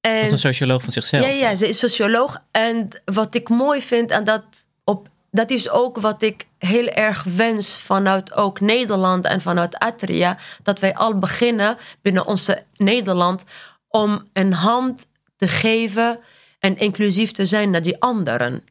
En, 0.00 0.20
Als 0.20 0.30
een 0.30 0.38
socioloog 0.38 0.82
van 0.82 0.92
zichzelf. 0.92 1.24
Ja, 1.24 1.30
ja, 1.30 1.54
ze 1.54 1.68
is 1.68 1.78
socioloog. 1.78 2.42
En 2.50 2.88
wat 3.04 3.34
ik 3.34 3.48
mooi 3.48 3.80
vind, 3.80 4.10
en 4.10 4.24
dat, 4.24 4.44
op, 4.84 5.08
dat 5.30 5.50
is 5.50 5.70
ook 5.70 6.00
wat 6.00 6.22
ik 6.22 6.46
heel 6.58 6.86
erg 6.86 7.22
wens 7.22 7.76
vanuit 7.76 8.32
ook 8.32 8.60
Nederland 8.60 9.24
en 9.24 9.40
vanuit 9.40 9.78
Atria, 9.78 10.38
dat 10.62 10.80
wij 10.80 10.94
al 10.94 11.18
beginnen 11.18 11.76
binnen 12.02 12.26
onze 12.26 12.58
Nederland 12.74 13.44
om 13.88 14.26
een 14.32 14.52
hand 14.52 15.06
te 15.36 15.48
geven 15.48 16.18
en 16.62 16.76
inclusief 16.78 17.32
te 17.32 17.46
zijn 17.46 17.70
naar 17.70 17.82
die 17.82 18.00
anderen. 18.00 18.64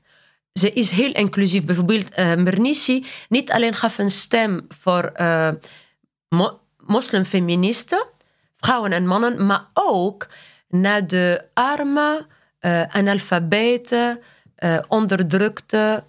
Ze 0.54 0.72
is 0.74 0.90
heel 0.92 1.12
inclusief. 1.12 1.66
Bijvoorbeeld 1.66 2.10
eh 2.10 2.36
Mernissi 2.36 3.06
niet 3.30 3.52
alleen 3.52 3.74
gaf 3.74 3.98
een 3.98 4.10
stem 4.12 4.66
voor 4.70 5.12
mo- 6.30 6.60
moslimfeministen, 6.86 8.06
vrouwen 8.56 8.92
en 8.92 9.08
mannen, 9.08 9.46
maar 9.46 9.66
ook 9.74 10.28
naar 10.70 11.08
de 11.08 11.42
arme, 11.54 12.26
eh, 12.60 12.82
analfabeten, 12.84 14.20
eh, 14.56 14.78
onderdrukte, 14.88 16.04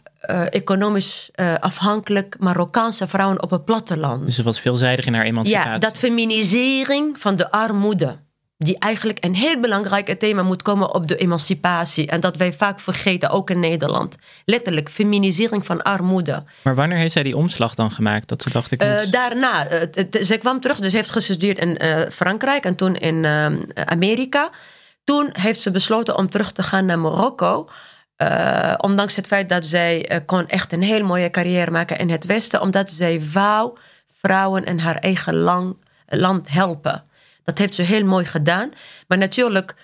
economisch 0.50 1.30
afhankelijk 1.60 2.36
Marokkaanse 2.38 3.06
vrouwen 3.06 3.42
op 3.42 3.50
het 3.50 3.64
platteland. 3.64 4.24
Dus 4.24 4.34
ze 4.34 4.42
was 4.42 4.60
veelzijdig 4.60 5.06
in 5.06 5.14
haar 5.14 5.24
emancipatie. 5.24 5.70
Ja, 5.70 5.78
dat 5.78 5.98
feminisering 5.98 7.18
van 7.20 7.36
de 7.36 7.50
armoede. 7.50 8.18
Die 8.64 8.78
eigenlijk 8.78 9.24
een 9.24 9.34
heel 9.34 9.60
belangrijk 9.60 10.18
thema 10.18 10.42
moet 10.42 10.62
komen 10.62 10.94
op 10.94 11.06
de 11.08 11.16
emancipatie. 11.16 12.06
En 12.06 12.20
dat 12.20 12.36
wij 12.36 12.52
vaak 12.52 12.80
vergeten, 12.80 13.30
ook 13.30 13.50
in 13.50 13.60
Nederland. 13.60 14.16
Letterlijk, 14.44 14.88
feminisering 14.90 15.66
van 15.66 15.82
armoede. 15.82 16.44
Maar 16.62 16.74
wanneer 16.74 16.98
heeft 16.98 17.12
zij 17.12 17.22
die 17.22 17.36
omslag 17.36 17.74
dan 17.74 17.90
gemaakt? 17.90 18.28
Dat 18.28 18.42
ze 18.42 18.50
dacht 18.50 18.70
ik 18.70 18.80
Eh, 18.82 18.96
moet... 18.96 19.12
daarna, 19.12 19.66
eh, 19.66 19.80
t- 19.82 20.26
ze 20.26 20.36
kwam 20.36 20.60
terug, 20.60 20.78
dus 20.80 20.90
ze 20.90 20.96
heeft 20.96 21.10
gestudeerd 21.10 21.58
in 21.58 21.76
eh, 21.78 22.00
Frankrijk 22.10 22.64
en 22.64 22.74
toen 22.76 22.94
in 22.96 23.24
eh, 23.24 23.46
Amerika. 23.84 24.50
Toen 25.04 25.28
heeft 25.32 25.60
ze 25.60 25.70
besloten 25.70 26.16
om 26.16 26.30
terug 26.30 26.52
te 26.52 26.62
gaan 26.62 26.86
naar 26.86 26.98
Marokko. 26.98 27.68
Eh, 28.16 28.74
ondanks 28.76 29.16
het 29.16 29.26
feit 29.26 29.48
dat 29.48 29.64
zij 29.66 30.08
eh, 30.08 30.20
kon 30.26 30.48
echt 30.48 30.72
een 30.72 30.82
heel 30.82 31.04
mooie 31.04 31.30
carrière 31.30 31.70
maken 31.70 31.98
in 31.98 32.10
het 32.10 32.26
Westen. 32.26 32.60
Omdat 32.60 32.90
zij 32.90 33.20
wou 33.32 33.72
vrouwen 34.20 34.64
in 34.64 34.78
haar 34.78 34.96
eigen 34.96 35.34
lang, 35.36 35.76
land 36.08 36.50
helpen. 36.50 37.04
Dat 37.44 37.58
heeft 37.58 37.74
ze 37.74 37.82
heel 37.82 38.04
mooi 38.04 38.24
gedaan. 38.24 38.70
Maar 39.08 39.18
natuurlijk, 39.18 39.74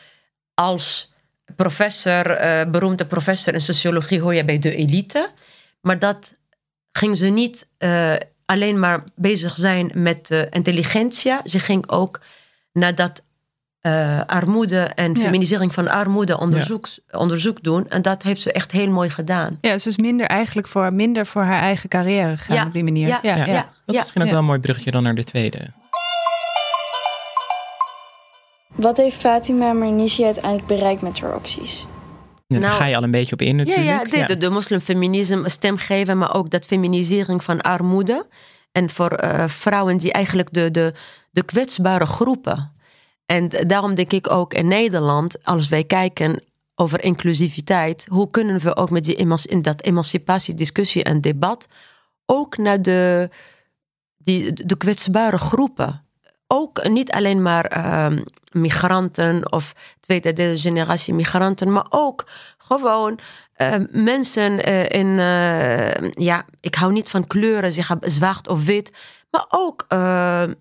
als 0.54 1.12
professor, 1.56 2.30
eh, 2.30 2.70
beroemde 2.70 3.04
professor 3.06 3.54
in 3.54 3.60
sociologie, 3.60 4.20
hoor 4.20 4.34
je 4.34 4.44
bij 4.44 4.58
de 4.58 4.74
elite. 4.74 5.30
Maar 5.80 5.98
dat 5.98 6.34
ging 6.92 7.16
ze 7.16 7.26
niet 7.28 7.68
eh, 7.78 8.14
alleen 8.44 8.78
maar 8.78 9.02
bezig 9.14 9.54
zijn 9.54 9.90
met 9.94 10.30
uh, 10.30 10.42
intelligentia. 10.50 11.40
Ze 11.44 11.58
ging 11.58 11.88
ook 11.90 12.20
naar 12.72 12.94
dat 12.94 13.22
uh, 13.82 14.20
armoede 14.26 14.80
en 14.80 15.12
Ja. 15.14 15.20
feminisering 15.20 15.74
van 15.74 15.88
armoede 15.88 16.38
onderzoek, 16.38 16.86
onderzoek 17.10 17.62
doen. 17.62 17.88
En 17.88 18.02
dat 18.02 18.22
heeft 18.22 18.40
ze 18.40 18.52
echt 18.52 18.72
heel 18.72 18.90
mooi 18.90 19.10
gedaan. 19.10 19.58
Ja, 19.60 19.78
ze 19.78 19.88
is 19.88 19.96
minder 19.96 20.26
eigenlijk 20.26 20.68
voor, 20.68 20.92
minder 20.92 21.26
voor 21.26 21.42
haar 21.42 21.60
eigen 21.60 21.88
carrière 21.88 22.36
gegaan 22.36 22.56
Ja, 22.56 22.66
op 22.66 22.72
die 22.72 22.84
manier. 22.84 23.08
ja, 23.08 23.18
ja, 23.22 23.36
ja. 23.36 23.44
ja. 23.46 23.62
Dat 23.84 23.94
is 23.94 24.00
misschien 24.00 24.20
ook 24.20 24.26
Ja. 24.26 24.32
wel 24.32 24.42
een 24.42 24.48
mooi 24.48 24.60
bruggetje 24.60 24.90
dan 24.90 25.02
naar 25.02 25.14
de 25.14 25.24
tweede. 25.24 25.58
Wat 28.78 28.96
heeft 28.96 29.16
Fatima 29.16 29.72
Mernissi 29.72 30.24
uiteindelijk 30.24 30.66
bereikt 30.66 31.02
met 31.02 31.20
haar 31.20 31.32
acties? 31.32 31.86
Daar 32.46 32.60
Nou, 32.60 32.74
ga 32.74 32.86
je 32.86 32.96
al 32.96 33.02
een 33.02 33.10
beetje 33.10 33.32
op 33.32 33.42
in 33.42 33.56
natuurlijk. 33.56 33.86
Ja, 33.86 34.18
ja, 34.18 34.26
de, 34.26 34.34
de, 34.34 34.38
de 34.38 34.50
moslimfeminisme 34.50 35.44
een 35.44 35.50
stem 35.50 35.76
geven, 35.76 36.18
maar 36.18 36.34
ook 36.34 36.50
dat 36.50 36.64
feminisering 36.64 37.44
van 37.44 37.60
armoede. 37.60 38.26
En 38.72 38.90
voor 38.90 39.10
eh, 39.10 39.48
vrouwen 39.48 39.96
die 39.96 40.12
eigenlijk 40.12 40.52
de, 40.52 40.70
de, 40.70 40.94
de 41.30 41.42
kwetsbare 41.42 42.06
groepen. 42.06 42.72
En 43.26 43.48
daarom 43.66 43.94
denk 43.94 44.12
ik 44.12 44.30
ook 44.30 44.54
in 44.54 44.68
Nederland, 44.68 45.44
als 45.44 45.68
wij 45.68 45.84
kijken 45.84 46.42
over 46.74 47.04
inclusiviteit, 47.04 48.06
hoe 48.10 48.30
kunnen 48.30 48.58
we 48.60 48.76
ook 48.76 48.90
met 48.90 49.04
die 49.04 49.16
in 49.42 49.62
dat 49.62 49.82
emancipatiediscussie 49.82 51.02
en 51.04 51.20
debat 51.20 51.68
ook 52.26 52.56
naar 52.56 52.82
de, 52.82 53.30
die, 54.16 54.52
de 54.52 54.76
kwetsbare 54.76 55.38
groepen. 55.38 56.07
Ook 56.50 56.88
niet 56.88 57.11
alleen 57.11 57.42
maar 57.42 57.64
ehm, 57.64 58.22
migranten 58.52 59.52
of 59.52 59.74
tweede, 60.00 60.32
derde 60.32 60.58
generatie 60.58 61.14
migranten, 61.14 61.72
maar 61.72 61.87
ook 61.90 62.26
gewoon 62.58 63.18
ehm, 63.54 63.87
mensen 63.90 64.64
eh, 64.64 65.00
in, 65.00 65.18
eh, 65.18 66.11
ja, 66.11 66.44
ik 66.61 66.74
hou 66.74 66.92
niet 66.92 67.08
van 67.08 67.26
kleuren, 67.26 67.72
zeg 67.72 67.96
zwart 68.00 68.48
of 68.48 68.64
wit, 68.64 68.96
maar 69.30 69.44
ook 69.48 69.84
ehm, 69.88 70.52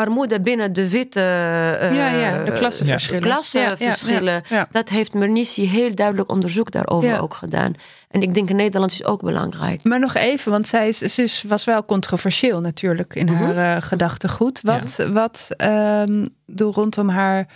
armoede 0.00 0.40
binnen 0.40 0.72
de 0.72 0.90
witte 0.90 1.20
uh, 1.20 1.94
ja, 1.94 2.08
ja, 2.08 2.44
de 2.44 2.52
klassenverschillen. 2.52 3.22
klassenverschillen. 3.22 4.32
Ja, 4.48 4.56
ja, 4.56 4.68
Dat 4.70 4.88
heeft 4.88 5.14
Mernissi 5.14 5.68
heel 5.68 5.94
duidelijk 5.94 6.30
onderzoek 6.30 6.70
daarover 6.70 7.08
Ja. 7.10 7.18
ook 7.18 7.34
gedaan. 7.34 7.72
En 8.08 8.22
ik 8.22 8.34
denk 8.34 8.50
in 8.50 8.56
Nederland 8.56 8.92
is 8.92 9.04
ook 9.04 9.22
belangrijk. 9.22 9.84
Maar 9.84 10.00
nog 10.00 10.14
even, 10.14 10.50
want 10.52 10.68
zij 10.68 10.88
is, 10.88 10.98
ze 10.98 11.22
is, 11.22 11.42
was 11.42 11.64
wel 11.64 11.84
controversieel 11.84 12.60
natuurlijk 12.60 13.14
in 13.14 13.26
Mhm. 13.32 13.42
haar 13.42 13.76
eh, 13.76 13.82
gedachtegoed. 13.82 14.60
Wat, 14.62 15.06
wat 15.12 15.48
ehm, 15.56 16.26
doe 16.46 16.72
rondom 16.72 17.08
haar 17.08 17.46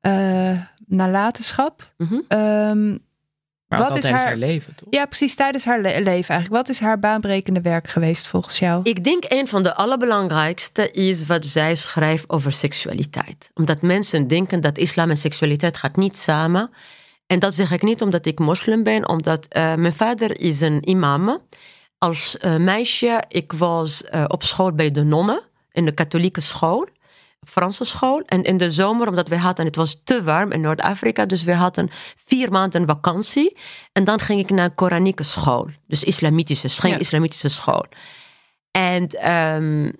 eh, 0.00 0.58
nalatenschap? 0.86 1.92
Mhm. 1.96 2.14
Ehm, 2.28 2.96
Maar 3.78 3.88
Wat 3.88 3.96
is 3.96 4.02
tijdens 4.02 4.22
haar- 4.22 4.32
haar 4.32 4.40
leven, 4.48 4.74
toch? 4.74 4.88
ja, 4.90 5.06
precies 5.06 5.34
tijdens 5.34 5.64
haar 5.64 5.80
le- 5.80 5.88
leven 6.00 6.10
eigenlijk. 6.34 6.48
Wat 6.48 6.68
is 6.68 6.80
haar 6.80 6.98
baanbrekende 6.98 7.60
werk 7.60 7.88
geweest 7.88 8.26
volgens 8.26 8.58
jou? 8.58 8.80
Ik 8.84 9.04
denk 9.04 9.24
een 9.28 9.48
van 9.48 9.62
de 9.62 9.74
allerbelangrijkste 9.74 10.90
is 10.90 11.26
wat 11.26 11.46
zij 11.46 11.74
schrijft 11.74 12.28
over 12.30 12.52
seksualiteit. 12.52 13.50
Omdat 13.54 13.82
mensen 13.82 14.26
denken 14.26 14.60
dat 14.60 14.78
islam 14.78 15.10
en 15.10 15.16
seksualiteit 15.16 15.76
gaat 15.76 15.96
niet 15.96 16.16
samen. 16.16 16.70
En 17.26 17.38
dat 17.38 17.54
zeg 17.54 17.70
ik 17.70 17.82
niet 17.82 18.02
omdat 18.02 18.26
ik 18.26 18.38
moslim 18.38 18.82
ben, 18.82 19.08
omdat 19.08 19.46
eh, 19.48 19.74
mijn 19.74 19.92
vader 19.94 20.40
is 20.40 20.60
een 20.60 20.88
imam. 20.88 21.38
Als 21.98 22.38
eh, 22.38 22.56
meisje, 22.56 23.22
ik 23.28 23.52
was 23.52 24.04
eh, 24.04 24.24
op 24.28 24.42
school 24.42 24.72
bij 24.72 24.90
de 24.90 25.02
nonnen, 25.02 25.40
in 25.72 25.84
de 25.84 25.92
katholieke 25.92 26.40
school. 26.40 26.88
Franse 27.44 27.84
school. 27.84 28.22
En 28.26 28.42
in 28.42 28.56
de 28.56 28.70
zomer, 28.70 29.08
omdat 29.08 29.28
we 29.28 29.38
hadden, 29.38 29.66
het 29.66 29.76
was 29.76 30.00
te 30.04 30.22
warm 30.22 30.52
in 30.52 30.60
Noord-Afrika, 30.60 31.26
dus 31.26 31.42
we 31.42 31.54
hadden 31.54 31.90
vier 32.16 32.50
maanden 32.50 32.86
vakantie. 32.86 33.56
En 33.92 34.04
dan 34.04 34.18
ging 34.18 34.40
ik 34.40 34.50
naar 34.50 34.64
een 34.64 34.74
Koranieke 34.74 35.22
school. 35.22 35.68
Dus 35.86 36.04
islamitische, 36.04 36.68
streng 36.68 36.94
Ja. 36.94 37.00
islamitische 37.00 37.48
school. 37.48 37.84
En, 38.70 39.08
ehm, 39.08 39.90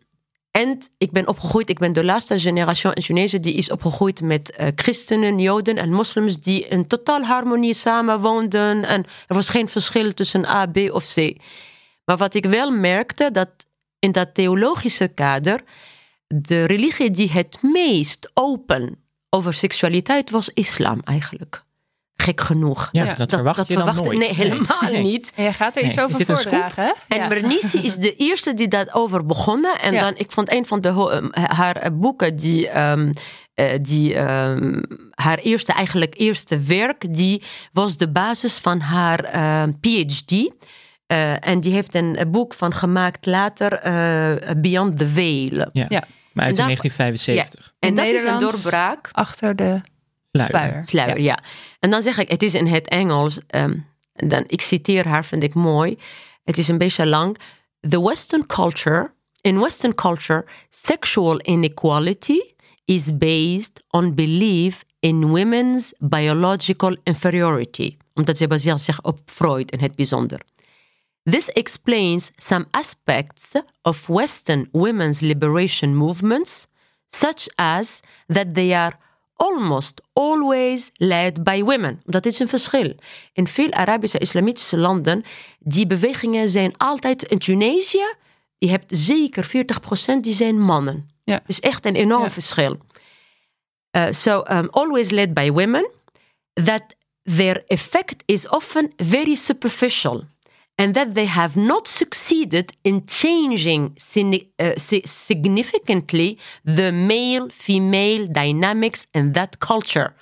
en 0.50 0.78
ik 0.98 1.10
ben 1.12 1.28
opgegroeid, 1.28 1.70
ik 1.70 1.78
ben 1.78 1.92
de 1.92 2.04
laatste 2.04 2.38
generatie 2.38 2.94
in 2.94 3.02
Tunesië 3.02 3.40
die 3.40 3.54
is 3.54 3.70
opgegroeid 3.70 4.20
met 4.20 4.50
eh, 4.50 4.68
christenen, 4.74 5.38
joden 5.38 5.76
en 5.76 5.90
moslims 5.92 6.40
die 6.40 6.66
in 6.68 6.86
totaal 6.86 7.22
harmonie 7.22 7.74
samenwoonden. 7.74 8.84
En 8.84 9.04
er 9.26 9.34
was 9.34 9.48
geen 9.48 9.68
verschil 9.68 10.14
tussen 10.14 10.46
A, 10.46 10.66
B 10.66 10.76
of 10.76 11.12
C. 11.14 11.36
Maar 12.04 12.16
wat 12.16 12.34
ik 12.34 12.46
wel 12.46 12.70
merkte, 12.70 13.30
dat 13.30 13.48
in 13.98 14.12
dat 14.12 14.34
theologische 14.34 15.08
kader, 15.08 15.60
de 16.42 16.64
religie 16.64 17.10
die 17.10 17.30
het 17.32 17.58
meest 17.62 18.30
open 18.34 18.98
over 19.30 19.54
seksualiteit 19.54 20.30
was 20.30 20.48
islam 20.48 21.00
eigenlijk. 21.04 21.62
Gek 22.16 22.40
genoeg. 22.40 22.88
Ja, 22.92 23.14
dat, 23.14 23.30
verwacht 23.30 23.68
je 23.68 23.74
dan 23.74 23.84
verwacht- 23.84 24.04
nooit. 24.04 24.18
Nee, 24.18 24.34
helemaal 24.34 24.90
Nee. 24.90 25.02
niet. 25.02 25.32
En 25.34 25.42
jij 25.42 25.52
gaat 25.52 25.76
er 25.76 25.82
iets 25.82 25.94
Nee, 25.94 26.04
over 26.04 26.26
voordragen, 26.26 26.84
hè? 26.84 26.92
En 27.08 27.18
Ja. 27.18 27.28
Bernice 27.28 27.78
is 27.78 27.96
de 27.96 28.14
eerste 28.16 28.54
die 28.54 28.68
dat 28.68 28.94
over 28.94 29.26
begonnen. 29.26 29.78
En 29.80 29.92
Ja. 29.92 30.00
dan, 30.00 30.14
ik 30.16 30.32
vond 30.32 30.52
een 30.52 30.66
van 30.66 30.80
de, 30.80 30.88
ehm, 30.88 31.28
haar 31.54 31.96
boeken, 31.98 32.36
die, 32.36 32.68
ehm, 32.68 33.12
eh, 33.54 33.78
die 33.82 34.14
ehm, 34.14 34.82
haar 35.10 35.38
eerste, 35.38 35.72
eigenlijk 35.72 36.14
eerste 36.18 36.58
werk, 36.58 37.14
die 37.14 37.42
was 37.72 37.96
de 37.96 38.10
basis 38.10 38.58
van 38.58 38.80
haar 38.80 39.24
ehm, 39.24 39.72
PhD. 39.80 40.52
Eh, 41.06 41.46
en 41.48 41.60
die 41.60 41.72
heeft 41.72 41.94
een, 41.94 42.18
boek 42.30 42.54
van 42.54 42.72
gemaakt 42.72 43.26
later, 43.26 43.72
eh, 43.72 44.54
Beyond 44.56 44.98
the 44.98 45.06
Veil. 45.06 45.68
Ja. 45.72 45.86
Ja. 45.88 46.04
Maar 46.34 46.44
uit 46.44 46.58
En 46.58 46.66
daar- 46.66 46.76
1975. 46.76 47.74
En 47.78 47.94
dat 47.94 48.04
is 48.06 48.24
een 48.24 48.40
doorbraak. 48.40 49.08
Achter 49.12 49.56
de 49.56 49.80
Sluier. 50.32 50.82
sluier. 50.86 51.20
Ja. 51.20 51.38
En 51.80 51.90
dan 51.90 52.02
zeg 52.02 52.18
ik, 52.18 52.28
het 52.30 52.42
is 52.42 52.54
in 52.54 52.66
het 52.66 52.88
Engels. 52.88 53.40
ehm, 53.46 53.74
en 54.12 54.28
dan, 54.28 54.44
ik 54.46 54.60
citeer 54.60 55.08
haar, 55.08 55.24
vind 55.24 55.42
ik 55.42 55.54
mooi. 55.54 55.98
Het 56.44 56.58
is 56.58 56.68
een 56.68 56.78
beetje 56.78 57.06
lang. 57.06 57.36
The 57.88 58.02
Western 58.02 58.46
culture, 58.46 59.12
in 59.40 59.58
Western 59.60 59.94
culture, 59.94 60.44
sexual 60.70 61.40
inequality 61.46 62.38
is 62.84 63.16
based 63.18 63.82
on 63.90 64.14
belief 64.14 64.82
in 65.00 65.26
women's 65.26 65.92
biological 65.98 66.96
inferiority. 67.02 67.96
Omdat 68.14 68.36
ze 68.36 68.46
baseert 68.46 68.80
zich 68.80 69.02
op 69.02 69.20
Freud 69.26 69.70
in 69.70 69.80
het 69.80 69.94
bijzonder. 69.94 70.40
This 71.30 71.48
explains 71.48 72.30
some 72.36 72.66
aspects 72.70 73.52
of 73.82 74.08
Western 74.08 74.68
women's 74.72 75.20
liberation 75.20 75.94
movements, 75.94 76.66
such 77.08 77.48
as 77.56 78.00
that 78.26 78.54
they 78.54 78.72
are 78.74 78.96
almost 79.36 80.00
always 80.12 80.90
led 80.96 81.42
by 81.44 81.62
women. 81.62 82.00
Dat 82.04 82.26
is 82.26 82.38
een 82.38 82.48
verschil. 82.48 82.94
In 83.32 83.46
veel 83.46 83.70
Arabische 83.72 84.18
islamitische 84.18 84.76
landen, 84.76 85.24
die 85.58 85.86
bewegingen 85.86 86.48
zijn 86.48 86.76
altijd 86.76 87.22
in 87.22 87.38
Tunesië, 87.38 88.06
je 88.58 88.68
hebt 88.70 88.96
zeker 88.96 89.44
40% 89.44 90.20
die 90.20 90.32
zijn 90.32 90.60
mannen. 90.60 91.08
Ja. 91.24 91.42
Is 91.46 91.60
echt 91.60 91.86
een 91.86 91.94
enorm 91.94 92.22
Ja. 92.22 92.30
verschil. 92.30 92.78
Uh, 93.96 94.06
so, 94.10 94.42
um, 94.50 94.68
always 94.70 95.10
led 95.10 95.34
by 95.34 95.50
women, 95.50 95.90
that 96.64 96.82
their 97.36 97.62
effect 97.66 98.22
is 98.26 98.48
often 98.48 98.92
very 98.96 99.34
superficial 99.34 100.24
and 100.76 100.94
that 100.94 101.14
they 101.14 101.26
have 101.26 101.56
not 101.56 101.86
succeeded 101.86 102.72
in 102.82 103.06
changing 103.06 103.96
uh, 104.58 104.72
significantly 104.76 106.38
the 106.64 106.90
male 106.90 107.48
female 107.50 108.26
dynamics 108.26 109.06
in 109.14 109.32
that 109.32 109.60
culture 109.60 110.14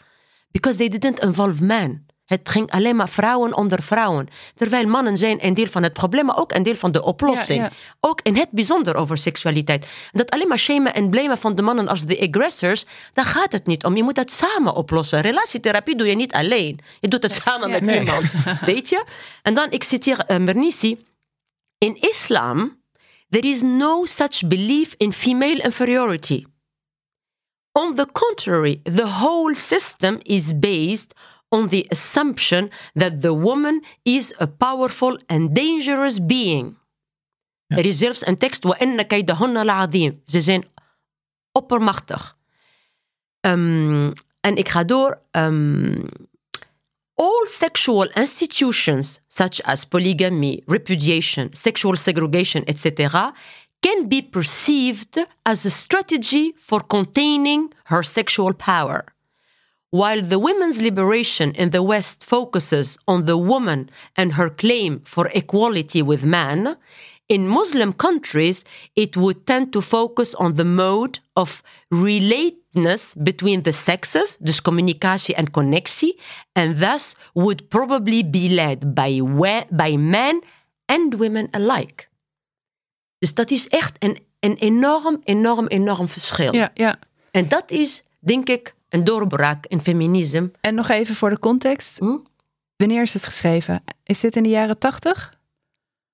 because 0.53 0.79
they 0.79 0.89
didn't 0.89 1.23
involve 1.23 1.63
men. 1.63 2.05
Het 2.33 2.49
ging 2.49 2.71
alleen 2.71 2.97
maar 2.97 3.09
vrouwen 3.09 3.57
onder 3.57 3.83
vrouwen. 3.83 4.29
Terwijl 4.55 4.87
mannen 4.87 5.17
zijn 5.17 5.45
een 5.47 5.55
deel 5.55 5.67
van 5.67 5.83
het 5.83 5.93
probleem, 5.93 6.25
maar 6.27 6.39
ook 6.39 6.53
een 6.53 6.63
deel 6.63 6.75
van 6.77 6.93
de 6.93 7.03
oplossing. 7.03 7.59
Ja, 7.59 7.65
ja. 7.65 7.71
Ook 8.01 8.21
in 8.23 8.37
het 8.37 8.51
bijzonder 8.51 8.95
over 8.97 9.19
seksualiteit. 9.19 9.87
Dat 10.13 10.31
alleen 10.31 10.49
maar 10.49 10.59
shamen 10.59 10.95
en 10.95 11.11
blamen 11.11 11.39
van 11.39 11.55
de 11.55 11.63
mannen 11.63 11.89
als 11.89 12.05
de 12.07 12.21
aggressors, 12.21 12.85
daar 13.13 13.25
gaat 13.25 13.53
het 13.53 13.67
niet 13.67 13.85
om. 13.85 13.97
Je 13.97 14.03
moet 14.03 14.15
dat 14.15 14.31
samen 14.31 14.75
oplossen. 14.75 15.21
Relatietherapie 15.21 15.97
doe 15.97 16.07
je 16.07 16.15
niet 16.15 16.33
alleen. 16.33 16.79
Je 17.01 17.09
doet 17.09 17.23
het 17.23 17.33
samen 17.33 17.71
met 17.71 17.83
Nee. 17.85 17.99
iemand. 17.99 18.33
Weet 18.67 18.89
je? 18.89 19.05
En 19.43 19.55
dan, 19.55 19.71
ik 19.71 19.83
citeer 19.83 20.25
uh, 20.29 20.37
Mernissi. 20.37 20.99
In 21.79 21.97
islam, 22.01 22.83
there 23.31 23.49
is 23.49 23.63
no 23.63 24.05
such 24.05 24.47
belief 24.49 24.95
in 24.97 25.13
female 25.13 25.63
inferiority. 25.63 26.45
On 27.73 27.95
the 27.95 28.07
contrary, 28.13 28.81
the 28.83 29.07
whole 29.07 29.55
system 29.55 30.19
is 30.23 30.59
based 30.59 31.15
on 31.52 31.68
the 31.68 31.86
assumption 31.90 32.70
that 32.94 33.22
the 33.22 33.34
woman 33.34 33.84
is 34.04 34.34
a 34.38 34.48
powerful 34.48 35.20
and 35.26 35.56
dangerous 35.56 36.26
being. 36.26 36.78
Er 37.68 37.86
is 37.86 37.98
zelfs 37.98 38.26
een 38.26 38.38
tekst, 38.38 38.64
وَإِنَّ 38.64 39.08
كَيْدَهُنَّ 39.08 39.66
لَعَظِيمٌ. 39.66 40.22
Ze 40.26 40.42
zijn 40.42 40.66
oppermachtig. 41.52 42.38
Um, 43.42 44.14
en 44.42 44.56
ik 44.56 44.70
ga 44.70 44.84
door. 44.84 45.22
Um, 45.32 46.08
all 47.14 47.46
sexual 47.46 48.08
institutions, 48.16 49.20
such 49.28 49.62
as 49.64 49.86
polygamy, 49.86 50.62
repudiation, 50.66 51.50
sexual 51.54 51.96
segregation, 51.96 52.64
etc., 52.66 53.34
can 53.80 54.08
be 54.08 54.22
perceived 54.22 55.28
as 55.44 55.66
a 55.66 55.70
strategy 55.70 56.54
for 56.58 56.88
containing 56.88 57.74
her 57.84 58.04
sexual 58.04 58.54
power. 58.54 59.04
While 59.93 60.23
the 60.23 60.39
women's 60.39 60.81
liberation 60.81 61.53
in 61.53 61.69
the 61.69 61.83
West 61.83 62.25
focuses 62.25 62.97
on 63.07 63.27
the 63.27 63.37
woman 63.37 63.91
and 64.17 64.33
her 64.33 64.49
claim 64.49 65.03
for 65.05 65.29
equality 65.35 66.01
with 66.01 66.25
man, 66.25 66.79
in 67.29 67.47
Muslim 67.47 67.93
countries 67.93 68.65
it 68.97 69.19
would 69.19 69.47
tend 69.47 69.71
to 69.73 69.83
focus 69.83 70.35
on 70.35 70.55
the 70.55 70.65
mode 70.65 71.21
of 71.37 71.63
relatedness 71.93 73.23
between 73.23 73.63
the 73.63 73.73
sexes, 73.73 74.39
dus 74.41 74.63
communicatie 74.63 75.35
en 75.35 75.51
connectie, 75.51 76.19
and 76.55 76.79
thus 76.79 77.15
would 77.35 77.69
probably 77.69 78.23
be 78.23 78.49
led 78.49 78.95
by, 78.95 79.21
by 79.71 79.97
men 79.97 80.41
and 80.87 81.19
women 81.19 81.49
alike. 81.53 82.09
Dus 83.19 83.35
dat 83.35 83.51
is 83.51 83.69
echt 83.69 83.97
een, 83.99 84.19
een 84.41 84.57
enorm, 84.57 85.21
enorm, 85.25 85.67
enorm 85.67 86.09
verschil. 86.09 86.55
Ja, 86.55 86.71
ja. 86.75 86.99
En 87.31 87.49
dat 87.49 87.71
is, 87.71 88.05
denk 88.21 88.49
ik, 88.49 88.75
een 88.93 89.05
doorbraak 89.05 89.67
in 89.67 89.81
feminisme. 89.81 90.51
En 90.61 90.75
nog 90.75 90.89
even 90.89 91.15
voor 91.15 91.31
de 91.31 91.39
context. 91.39 91.99
Hm? 91.99 92.17
Wanneer 92.77 93.03
is 93.03 93.15
het 93.15 93.25
geschreven? 93.25 93.83
Is 94.05 94.21
dit 94.21 94.37
in 94.37 94.43
de 94.43 94.49
jaren 94.49 94.79
tachtig? 94.79 95.35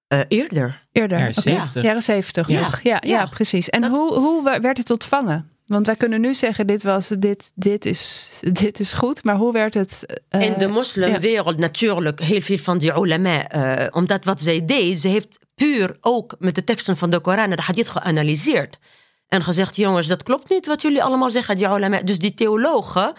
Eh, 0.06 0.20
eerder. 0.28 0.86
Eerder? 0.92 1.18
Jaren. 1.18 1.34
70. 1.34 1.82
Jaren 1.82 2.02
zeventig 2.02 2.48
Ja. 2.48 2.60
nog. 2.60 2.80
Ja, 2.80 2.96
ja. 3.00 3.18
Ja. 3.18 3.26
precies. 3.26 3.68
En 3.70 3.80
Dat- 3.80 3.90
hoe, 3.90 4.14
hoe 4.14 4.42
werd 4.60 4.76
het 4.76 4.90
ontvangen? 4.90 5.50
Want 5.66 5.86
wij 5.86 5.96
kunnen 5.96 6.20
nu 6.20 6.34
zeggen, 6.34 6.66
dit, 6.66 6.82
was, 6.82 7.08
dit, 7.08 7.52
dit, 7.54 7.84
is, 7.84 8.30
dit 8.52 8.80
is 8.80 8.92
goed. 8.92 9.24
Maar 9.24 9.36
hoe 9.36 9.52
werd 9.52 9.74
het... 9.74 10.20
eh, 10.28 10.40
in 10.40 10.54
de 10.58 10.66
moslimwereld 10.66 11.58
natuurlijk 11.58 12.20
heel 12.20 12.40
veel 12.40 12.58
van 12.58 12.78
die 12.78 12.92
ulama. 12.92 13.48
eh, 13.48 13.86
omdat 13.90 14.24
wat 14.24 14.40
zij 14.40 14.64
deed, 14.64 15.00
ze 15.00 15.08
heeft 15.08 15.38
puur 15.54 15.96
ook 16.00 16.34
met 16.38 16.54
de 16.54 16.64
teksten 16.64 16.96
van 16.96 17.10
de 17.10 17.20
Koran 17.20 17.50
en 17.50 17.56
de 17.56 17.62
hadith 17.62 17.88
geanalyseerd. 17.90 18.78
En 19.28 19.42
gezegd, 19.42 19.76
jongens, 19.76 20.06
dat 20.06 20.22
klopt 20.22 20.50
niet 20.50 20.66
wat 20.66 20.82
jullie 20.82 21.02
allemaal 21.02 21.30
zeggen. 21.30 21.56
Die 21.56 21.66
ulama. 21.66 22.00
Dus 22.02 22.18
die 22.18 22.34
theologen... 22.34 23.12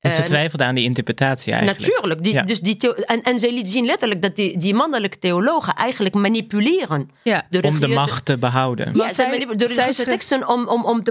Dus 0.00 0.14
ze 0.14 0.20
eh, 0.20 0.26
twijfelden 0.26 0.66
aan 0.66 0.74
die 0.74 0.84
interpretatie 0.84 1.52
eigenlijk. 1.52 1.86
Natuurlijk. 1.86 2.22
Die, 2.22 2.32
Ja. 2.32 2.42
dus 2.42 2.60
die 2.60 2.76
theo- 2.76 2.92
en, 2.92 3.22
en 3.22 3.38
zij 3.38 3.52
liet 3.52 3.68
zien 3.68 3.84
letterlijk 3.84 4.22
dat 4.22 4.36
die, 4.36 4.58
die 4.58 4.74
mannelijke 4.74 5.18
theologen 5.18 5.74
eigenlijk 5.74 6.14
manipuleren. 6.14 7.10
Ja. 7.22 7.46
De 7.50 7.62
Om 7.62 7.80
de 7.80 7.88
macht 7.88 8.24
te 8.24 8.38
behouden. 8.38 8.86
Ja, 8.86 8.92
Want 8.98 9.14
zij, 9.14 9.30
de 9.30 9.36
religieuze 9.36 9.92
schreef- 9.92 10.06
teksten 10.08 10.48
om, 10.48 10.68
om, 10.68 10.84
om 10.84 11.02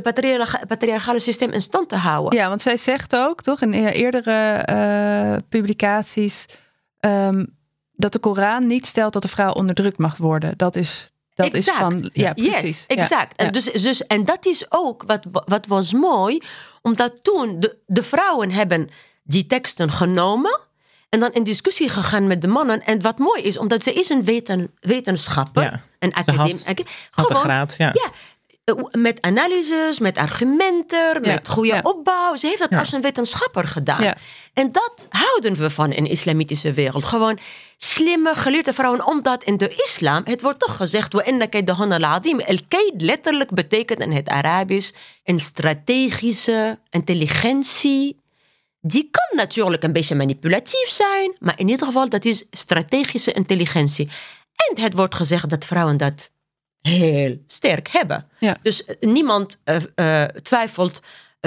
patriarchale 0.67 1.19
systeem 1.19 1.51
in 1.51 1.61
stand 1.61 1.89
te 1.89 1.95
houden. 1.95 2.39
Ja, 2.39 2.49
want 2.49 2.61
zij 2.61 2.77
zegt 2.77 3.15
ook, 3.15 3.41
toch, 3.41 3.61
in 3.61 3.73
eerdere 3.73 4.31
eh, 4.53 5.35
publicaties, 5.49 6.45
ehm, 6.99 7.45
dat 7.93 8.11
de 8.13 8.19
Koran 8.19 8.67
niet 8.67 8.85
stelt 8.85 9.13
dat 9.13 9.21
de 9.21 9.27
vrouw 9.27 9.51
onderdrukt 9.51 9.97
mag 9.97 10.17
worden. 10.17 10.53
Dat 10.57 10.75
is, 10.75 11.11
dat 11.35 11.53
is 11.53 11.59
Exact. 11.67 11.79
van, 11.79 12.09
ja, 12.13 12.33
precies. 12.33 12.61
Yes, 12.61 12.85
exact. 12.85 13.33
Ja. 13.41 13.45
En, 13.45 13.53
dus, 13.53 13.63
dus, 13.71 14.07
en 14.07 14.23
dat 14.23 14.45
is 14.45 14.65
ook 14.69 15.03
wat, 15.07 15.25
wat 15.31 15.65
was 15.65 15.93
mooi, 15.93 16.41
omdat 16.81 17.23
toen 17.23 17.59
de, 17.59 17.77
de 17.85 18.03
vrouwen 18.03 18.51
hebben 18.51 18.89
die 19.23 19.45
teksten 19.45 19.91
genomen 19.91 20.59
en 21.09 21.19
dan 21.19 21.31
in 21.33 21.43
discussie 21.43 21.89
gegaan 21.89 22.27
met 22.27 22.41
de 22.41 22.47
mannen. 22.47 22.83
En 22.85 23.01
wat 23.01 23.17
mooi 23.17 23.41
is, 23.41 23.57
omdat 23.57 23.83
ze 23.83 23.93
is 23.93 24.09
een 24.09 24.23
weten, 24.23 24.71
wetenschapper, 24.79 25.63
Ja. 25.63 25.81
een 25.99 26.11
had- 26.13 26.27
academie. 26.27 26.63
Had 27.09 27.25
gewoon, 27.27 27.41
graad, 27.41 27.75
ja. 27.77 27.91
ja, 27.93 28.09
eh, 28.63 28.75
met 28.91 29.21
analyses, 29.21 29.99
met 29.99 30.17
argumenten, 30.17 31.23
Ja, 31.23 31.33
met 31.33 31.47
goede 31.47 31.79
opbouw. 31.83 32.35
Ze 32.35 32.47
heeft 32.47 32.59
dat 32.59 32.75
als 32.75 32.91
een 32.91 33.01
wetenschapper 33.01 33.67
gedaan. 33.67 34.13
En 34.53 34.71
dat 34.71 35.07
houden 35.09 35.55
we 35.55 35.69
van 35.69 35.91
in 35.91 36.03
de 36.03 36.09
islamitische 36.09 36.73
wereld. 36.73 37.03
Gewoon 37.05 37.39
slimme 37.85 38.33
geleerde 38.33 38.73
vrouwen. 38.73 39.07
Omdat 39.07 39.43
in 39.43 39.57
de 39.57 39.69
islam, 39.69 40.21
het 40.25 40.41
wordt 40.41 40.59
toch 40.59 40.75
gezegd, 40.75 41.13
el-kaid 41.13 42.93
letterlijk 43.01 43.53
betekent 43.53 43.99
in 43.99 44.11
het 44.11 44.29
Arabisch 44.29 44.91
een 45.23 45.39
strategische 45.39 46.79
intelligentie. 46.89 48.23
Die 48.81 49.09
kan 49.11 49.37
natuurlijk 49.37 49.83
een 49.83 49.93
beetje 49.93 50.15
manipulatief 50.15 50.89
zijn, 50.89 51.35
maar 51.39 51.59
in 51.59 51.69
ieder 51.69 51.85
geval, 51.85 52.09
dat 52.09 52.25
is 52.25 52.45
strategische 52.51 53.31
intelligentie. 53.31 54.09
En 54.55 54.81
het 54.83 54.93
wordt 54.93 55.15
gezegd 55.15 55.49
dat 55.49 55.65
vrouwen 55.65 55.97
dat 55.97 56.31
heel 56.81 57.37
sterk 57.47 57.87
hebben. 57.87 58.27
Dus 58.61 58.85
eh, 58.85 58.95
niemand 58.99 59.59
eh, 59.63 59.81
eh, 59.95 60.29
twijfelt 60.29 61.01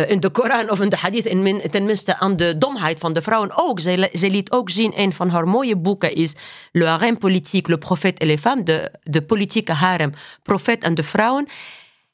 in 0.07 0.21
de 0.21 0.31
Koran 0.31 0.71
of 0.71 0.81
in 0.81 0.89
de 0.89 0.97
hadith 0.97 1.25
in 1.25 1.43
min, 1.43 1.63
tenminste 1.71 2.19
aan 2.19 2.37
de 2.37 2.59
domheid 2.59 2.99
van 2.99 3.13
de 3.13 3.23
vrouwen 3.23 3.51
ook. 3.55 3.81
Zij, 3.81 4.09
zij 4.13 4.31
liet 4.31 4.53
ook 4.53 4.71
zien, 4.71 4.93
een 4.97 5.13
van 5.13 5.29
haar 5.29 5.49
mooie 5.49 5.77
boeken 5.77 6.15
is 6.15 6.35
Le 6.73 6.87
harem 6.87 7.19
politique, 7.19 7.71
le 7.71 7.79
prophète 7.79 8.19
et 8.21 8.27
les 8.27 8.41
femmes, 8.41 8.65
de, 8.65 8.93
de 9.03 9.23
politieke 9.23 9.73
harem, 9.73 10.13
profeet 10.43 10.83
en 10.83 10.95
de 10.95 11.03
vrouwen. 11.03 11.49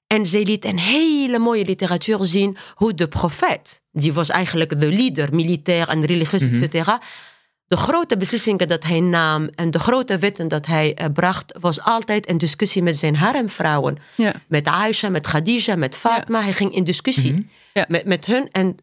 En 0.07 0.27
zij 0.27 0.43
liet 0.43 0.65
een 0.65 0.79
hele 0.79 1.39
mooie 1.39 1.65
literatuur 1.65 2.19
zien 2.25 2.57
hoe 2.75 2.95
de 2.95 3.09
profeet, 3.09 3.83
die 3.93 4.13
was 4.13 4.29
eigenlijk 4.29 4.81
de 4.81 4.93
leader, 4.93 5.35
militair 5.35 5.89
en 5.89 6.05
religieus, 6.05 6.43
et 6.43 6.57
cetera, 6.57 7.01
de 7.67 7.77
grote 7.77 8.17
beslissingen 8.17 8.69
dat 8.69 8.85
hij 8.85 9.01
nam 9.01 9.49
en 9.55 9.71
de 9.71 9.79
grote 9.79 10.19
wetten 10.19 10.49
dat 10.49 10.67
hij 10.67 10.95
eh, 10.95 11.07
bracht, 11.13 11.59
was 11.61 11.81
altijd 11.81 12.27
in 12.27 12.39
discussie 12.39 12.83
met 12.83 12.97
zijn 12.97 13.17
haremvrouwen. 13.17 13.97
Ja. 14.17 14.35
Met 14.47 14.67
Aisha, 14.67 15.09
met 15.09 15.27
Khadija, 15.27 15.77
met 15.77 15.97
Fatma. 15.97 16.43
Hij 16.43 16.53
ging 16.53 16.75
in 16.75 16.85
discussie 16.85 17.51
Ja. 17.79 17.85
met, 17.89 18.05
met 18.05 18.27
hun. 18.27 18.51
En 18.51 18.77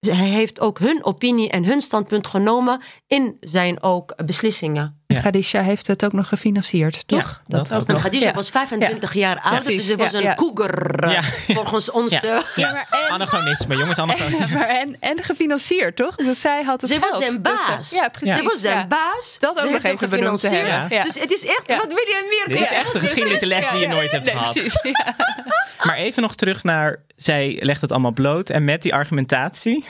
hij 0.00 0.28
heeft 0.28 0.60
ook 0.60 0.78
hun 0.78 1.04
opinie 1.04 1.50
en 1.50 1.64
hun 1.64 1.80
standpunt 1.80 2.26
genomen 2.26 2.80
in 3.06 3.36
zijn 3.40 3.82
ook 3.82 4.24
beslissingen. 4.24 4.95
Ja. 5.16 5.20
Khadija 5.22 5.62
heeft 5.62 5.86
het 5.86 6.04
ook 6.04 6.12
nog 6.12 6.28
gefinancierd, 6.28 7.02
toch? 7.06 7.40
Ja, 7.44 7.56
dat 7.58 7.72
ook 7.74 7.86
nog. 7.86 7.96
En 7.96 8.02
Khadija 8.02 8.26
Ja. 8.26 8.32
was 8.32 8.50
25 8.50 9.14
jaar 9.14 9.40
oud, 9.40 9.64
dus 9.64 9.86
ze 9.86 9.96
was 9.96 10.10
Ja, 10.10 10.18
een 10.18 10.24
ja. 10.24 10.34
cougar 10.34 10.94
eh, 10.94 11.12
Ja. 11.12 11.22
volgens 11.54 11.90
onze... 11.90 12.26
Ja. 12.26 12.42
Ja, 12.54 12.72
maar 12.72 12.86
en, 12.90 13.10
Anachronisme, 13.10 13.76
jongens, 13.76 13.98
anachronisme. 13.98 14.54
maar 14.58 14.68
en, 14.68 14.96
en 15.00 15.22
gefinancierd, 15.22 15.96
toch? 15.96 16.14
Dus 16.16 16.40
zij 16.40 16.62
had 16.62 16.80
het 16.80 16.90
Ze 16.90 16.98
was 16.98 17.16
zijn 17.16 17.42
Dus, 17.42 17.52
eh, 17.60 17.66
baas. 17.66 17.90
ja, 17.90 18.08
precies. 18.08 18.36
Ze 18.36 18.42
was 18.42 18.60
zijn 18.60 18.78
ja. 18.78 18.86
baas. 18.86 19.36
Dat 19.38 19.60
ook 19.64 19.70
nog 19.70 19.82
even 19.82 20.08
benoemd 20.10 20.40
te 20.40 20.48
hebben. 20.48 20.96
Ja. 20.96 21.02
Dus 21.02 21.14
het 21.20 21.32
is 21.32 21.44
echt, 21.44 21.62
Ja. 21.66 21.76
wat 21.76 21.86
wil 21.86 21.96
je 21.96 22.44
meer? 22.46 22.56
Dit 22.58 22.66
is 22.66 22.72
echt 22.74 22.84
een 22.84 22.90
precies. 22.90 23.08
geschiedenische 23.08 23.46
les 23.46 23.70
die 23.70 23.80
je 23.80 23.88
nooit 23.88 24.12
hebt 24.12 24.30
gehad. 24.30 24.54
Maar 25.86 25.96
even 25.96 26.22
nog 26.22 26.34
terug 26.34 26.62
naar, 26.62 27.00
zij 27.16 27.56
legt 27.60 27.80
het 27.80 27.92
allemaal 27.92 28.10
bloot 28.10 28.50
en 28.50 28.64
met 28.64 28.82
die 28.82 28.94
argumentatie. 28.94 29.84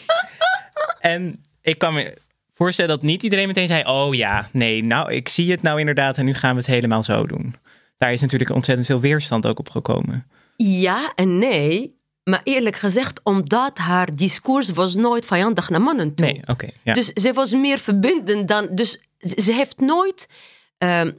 en 1.00 1.42
ik 1.62 1.78
kan 1.78 1.94
me 1.94 2.16
voorstellen 2.62 2.90
dat 2.90 3.02
niet 3.02 3.22
iedereen 3.22 3.46
meteen 3.46 3.68
zei, 3.68 3.84
oh 3.84 4.14
ja, 4.14 4.48
nee, 4.52 4.84
nou, 4.84 5.12
ik 5.12 5.28
zie 5.28 5.50
het 5.50 5.62
nou 5.62 5.78
inderdaad 5.78 6.18
en 6.18 6.24
nu 6.24 6.34
gaan 6.34 6.50
we 6.50 6.56
het 6.56 6.66
helemaal 6.66 7.02
zo 7.02 7.26
doen. 7.26 7.54
Daar 7.98 8.12
is 8.12 8.20
natuurlijk 8.20 8.50
ontzettend 8.50 8.86
veel 8.86 9.00
weerstand 9.00 9.46
ook 9.46 9.58
op 9.58 9.68
gekomen. 9.68 10.26
Ja 10.56 11.12
en 11.14 11.38
nee. 11.38 12.00
Maar 12.24 12.40
eerlijk 12.44 12.76
gezegd, 12.76 13.20
omdat 13.22 13.78
haar 13.78 14.14
discours 14.14 14.68
was 14.70 14.94
nooit 14.94 15.26
vijandig 15.26 15.70
naar 15.70 15.80
mannen 15.80 16.14
toe. 16.14 16.26
Nee, 16.26 16.40
oké. 16.46 16.68
ja. 16.82 16.94
Dus 16.94 17.06
ze 17.06 17.32
was 17.32 17.52
meer 17.52 17.78
verbindend 17.78 18.48
dan. 18.48 18.68
Dus 18.70 19.00
ze 19.18 19.52
heeft 19.52 19.80
nooit. 19.80 20.26
ehm, 20.78 21.10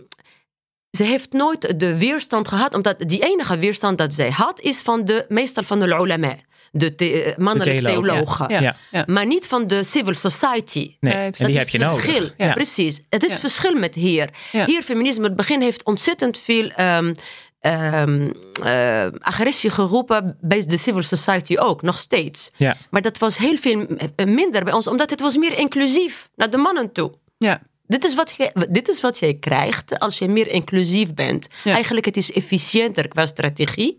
ze 0.97 1.03
heeft 1.03 1.31
nooit 1.33 1.79
de 1.79 1.97
weerstand 1.97 2.47
gehad, 2.47 2.73
omdat 2.75 2.99
die 2.99 3.23
enige 3.23 3.57
weerstand 3.57 3.97
dat 3.97 4.13
zij 4.13 4.29
had, 4.31 4.59
is 4.59 4.81
van 4.81 5.05
de, 5.05 5.25
meestal 5.29 5.63
van 5.63 5.79
de 5.79 5.85
ulama, 5.85 6.35
de 6.75 6.95
the- 6.95 7.23
eh, 7.23 7.37
mannelijke 7.37 7.81
De 7.81 7.87
theologen. 7.87 8.49
Ja. 8.49 8.59
Ja. 8.61 8.75
Ja. 8.91 9.03
Maar 9.07 9.25
niet 9.25 9.47
van 9.47 9.67
de 9.67 9.83
civil 9.83 10.13
society. 10.13 10.95
nee, 10.99 11.13
en 11.13 11.25
Dat 11.25 11.37
die 11.37 11.49
is 11.49 11.55
heb 11.55 11.69
je 11.69 11.77
verschil. 11.77 12.13
nodig. 12.13 12.33
Ja, 12.37 12.45
Ja. 12.45 12.53
precies. 12.53 13.01
Het 13.09 13.23
is 13.23 13.31
Ja. 13.31 13.37
verschil 13.39 13.73
met 13.75 13.95
hier. 13.95 14.29
Ja. 14.51 14.65
Hier, 14.65 14.81
feminisme, 14.81 15.23
het 15.23 15.35
begin 15.35 15.61
heeft 15.61 15.83
ontzettend 15.83 16.39
veel 16.39 16.69
ehm, 16.69 17.13
ehm, 17.59 18.31
eh, 18.63 19.05
agressie 19.19 19.69
geroepen 19.69 20.37
bij 20.41 20.63
de 20.67 20.77
civil 20.77 21.03
society 21.03 21.57
ook, 21.57 21.81
nog 21.81 21.99
steeds. 21.99 22.51
Ja. 22.55 22.77
Maar 22.89 23.01
dat 23.01 23.17
was 23.17 23.37
heel 23.37 23.57
veel 23.57 23.87
eh, 24.15 24.25
minder 24.25 24.63
bij 24.63 24.73
ons, 24.73 24.87
omdat 24.87 25.09
het 25.09 25.21
was 25.21 25.37
meer 25.37 25.57
inclusief 25.57 26.29
naar 26.35 26.49
de 26.49 26.57
mannen 26.57 26.91
toe. 26.91 27.11
Ja. 27.37 27.61
Dit 27.87 28.05
is, 28.05 28.15
wat 28.15 28.33
je, 28.37 28.67
dit 28.69 28.87
is 28.89 29.01
wat 29.01 29.19
jij 29.19 29.33
krijgt 29.33 29.99
als 29.99 30.17
je 30.17 30.27
meer 30.27 30.47
inclusief 30.47 31.13
bent. 31.13 31.47
Ja. 31.63 31.73
Eigenlijk 31.73 32.05
het 32.05 32.17
is 32.17 32.31
efficiënter 32.31 33.07
qua 33.07 33.25
strategie 33.25 33.97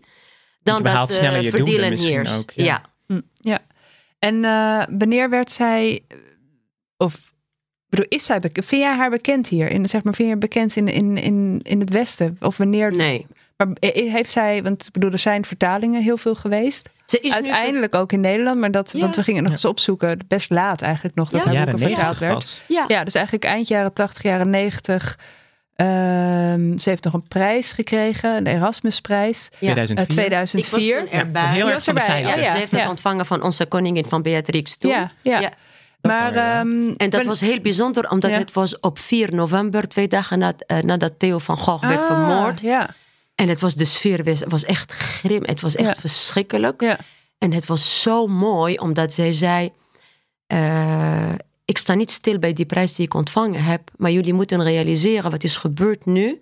dan 0.65 0.77
je 0.77 0.83
dat 0.83 1.11
sneller 1.11 1.37
eh 1.37 1.43
je 1.43 2.09
heers. 2.09 2.37
ook, 2.37 2.51
ja. 2.51 2.63
ja. 2.63 2.81
Hm, 3.07 3.21
ja. 3.35 3.59
En 4.19 4.45
eh, 4.45 4.83
wanneer 4.97 5.29
werd 5.29 5.51
zij, 5.51 6.01
of 6.97 7.33
bedoel, 7.89 8.05
is 8.09 8.25
zij 8.25 8.39
bekend? 8.39 8.65
Vind 8.65 8.81
jij 8.81 8.95
haar 8.95 9.09
bekend 9.09 9.47
hier? 9.47 9.69
In, 9.71 9.85
zeg 9.85 10.03
maar, 10.03 10.13
vind 10.13 10.27
je 10.27 10.33
haar 10.33 10.43
bekend 10.43 10.75
in, 10.75 10.87
in, 10.87 11.17
in, 11.17 11.59
in 11.63 11.79
het 11.79 11.89
Westen? 11.89 12.37
Of 12.39 12.57
wanneer? 12.57 12.95
Nee. 12.95 13.27
Maar 13.57 13.67
eh, 13.79 14.11
heeft 14.11 14.31
zij, 14.31 14.63
want 14.63 14.85
ik 14.87 14.93
bedoel, 14.93 15.11
er 15.11 15.19
zijn 15.19 15.45
vertalingen 15.45 16.03
heel 16.03 16.17
veel 16.17 16.35
geweest. 16.35 16.89
Ze 17.05 17.17
is 17.19 17.23
nu 17.29 17.31
Uiteindelijk 17.31 17.95
ook 17.95 18.11
in 18.11 18.19
Nederland, 18.19 18.59
maar 18.59 18.71
dat, 18.71 18.91
Ja. 18.91 18.99
want 18.99 19.15
we 19.15 19.23
gingen 19.23 19.43
nog 19.43 19.51
eens 19.51 19.65
opzoeken, 19.65 20.19
best 20.27 20.49
laat 20.49 20.81
eigenlijk 20.81 21.15
nog, 21.15 21.29
dat 21.29 21.43
Ja. 21.43 21.53
haar 21.53 21.65
boeken 21.65 21.79
vertaald 21.87 22.19
90 22.19 22.27
werd. 22.67 22.87
Ja, 22.87 23.03
dus 23.03 23.13
eigenlijk 23.15 23.45
eind 23.45 23.67
jaren 23.67 23.93
80, 23.93 24.23
jaren 24.23 24.49
90. 24.49 25.17
Ehm, 25.75 26.77
ze 26.77 26.89
heeft 26.89 27.03
nog 27.03 27.13
een 27.13 27.27
prijs 27.27 27.71
gekregen, 27.71 28.43
de 28.43 28.49
Erasmusprijs. 28.49 29.49
Ja. 29.59 29.67
eh, 29.75 29.83
2004. 29.83 30.07
2004. 30.07 30.97
Ik 30.97 31.01
was 31.01 31.09
toen 31.11 31.19
erbij. 31.19 31.53
heel 31.53 31.69
erg 31.69 31.83
van 31.83 31.97
erbij, 31.97 32.09
feiten. 32.09 32.41
ja, 32.41 32.45
ja. 32.47 32.51
Ze 32.51 32.57
heeft 32.57 32.71
het 32.71 32.87
ontvangen 32.87 33.25
van 33.25 33.41
onze 33.43 33.65
koningin 33.65 34.05
van 34.05 34.21
Beatrix 34.21 34.77
toen. 34.77 34.91
Ja, 34.91 35.09
ja. 35.21 35.39
Ja. 35.39 35.51
Dat 36.01 36.11
maar, 36.11 36.35
ehm, 36.35 36.91
En 36.97 37.09
dat 37.09 37.25
was 37.25 37.39
heel 37.39 37.59
bijzonder, 37.61 38.09
omdat 38.09 38.31
Ja. 38.31 38.37
het 38.37 38.53
was 38.53 38.79
op 38.79 38.99
4 38.99 39.33
november, 39.35 39.87
twee 39.87 40.07
dagen 40.07 40.39
na, 40.39 40.53
eh, 40.57 40.77
nadat 40.79 41.13
Theo 41.17 41.37
van 41.37 41.57
Gogh 41.57 41.87
werd 41.87 41.99
Ah, 42.01 42.05
vermoord. 42.05 42.61
Ja, 42.61 42.89
En 43.35 43.49
het 43.49 43.59
was 43.59 43.75
de 43.75 43.85
sfeer 43.85 44.23
was, 44.23 44.43
was 44.47 44.63
echt 44.65 44.91
grim. 44.91 45.43
Het 45.45 45.61
was 45.61 45.75
echt 45.75 45.93
Ja. 45.95 45.99
verschrikkelijk. 46.01 46.81
ja, 46.81 46.97
En 47.37 47.51
het 47.53 47.65
was 47.65 48.01
zo 48.01 48.27
mooi, 48.27 48.75
omdat 48.77 49.13
zij 49.13 49.31
zei... 49.31 49.71
eh, 50.47 51.31
ik 51.65 51.77
sta 51.77 51.93
niet 51.93 52.11
stil 52.11 52.39
bij 52.39 52.53
die 52.53 52.65
prijs 52.65 52.93
die 52.95 53.05
ik 53.05 53.13
ontvangen 53.13 53.63
heb. 53.63 53.81
Maar 53.97 54.11
jullie 54.11 54.33
moeten 54.33 54.63
realiseren 54.63 55.31
wat 55.31 55.43
is 55.43 55.55
gebeurd 55.57 56.05
nu. 56.05 56.39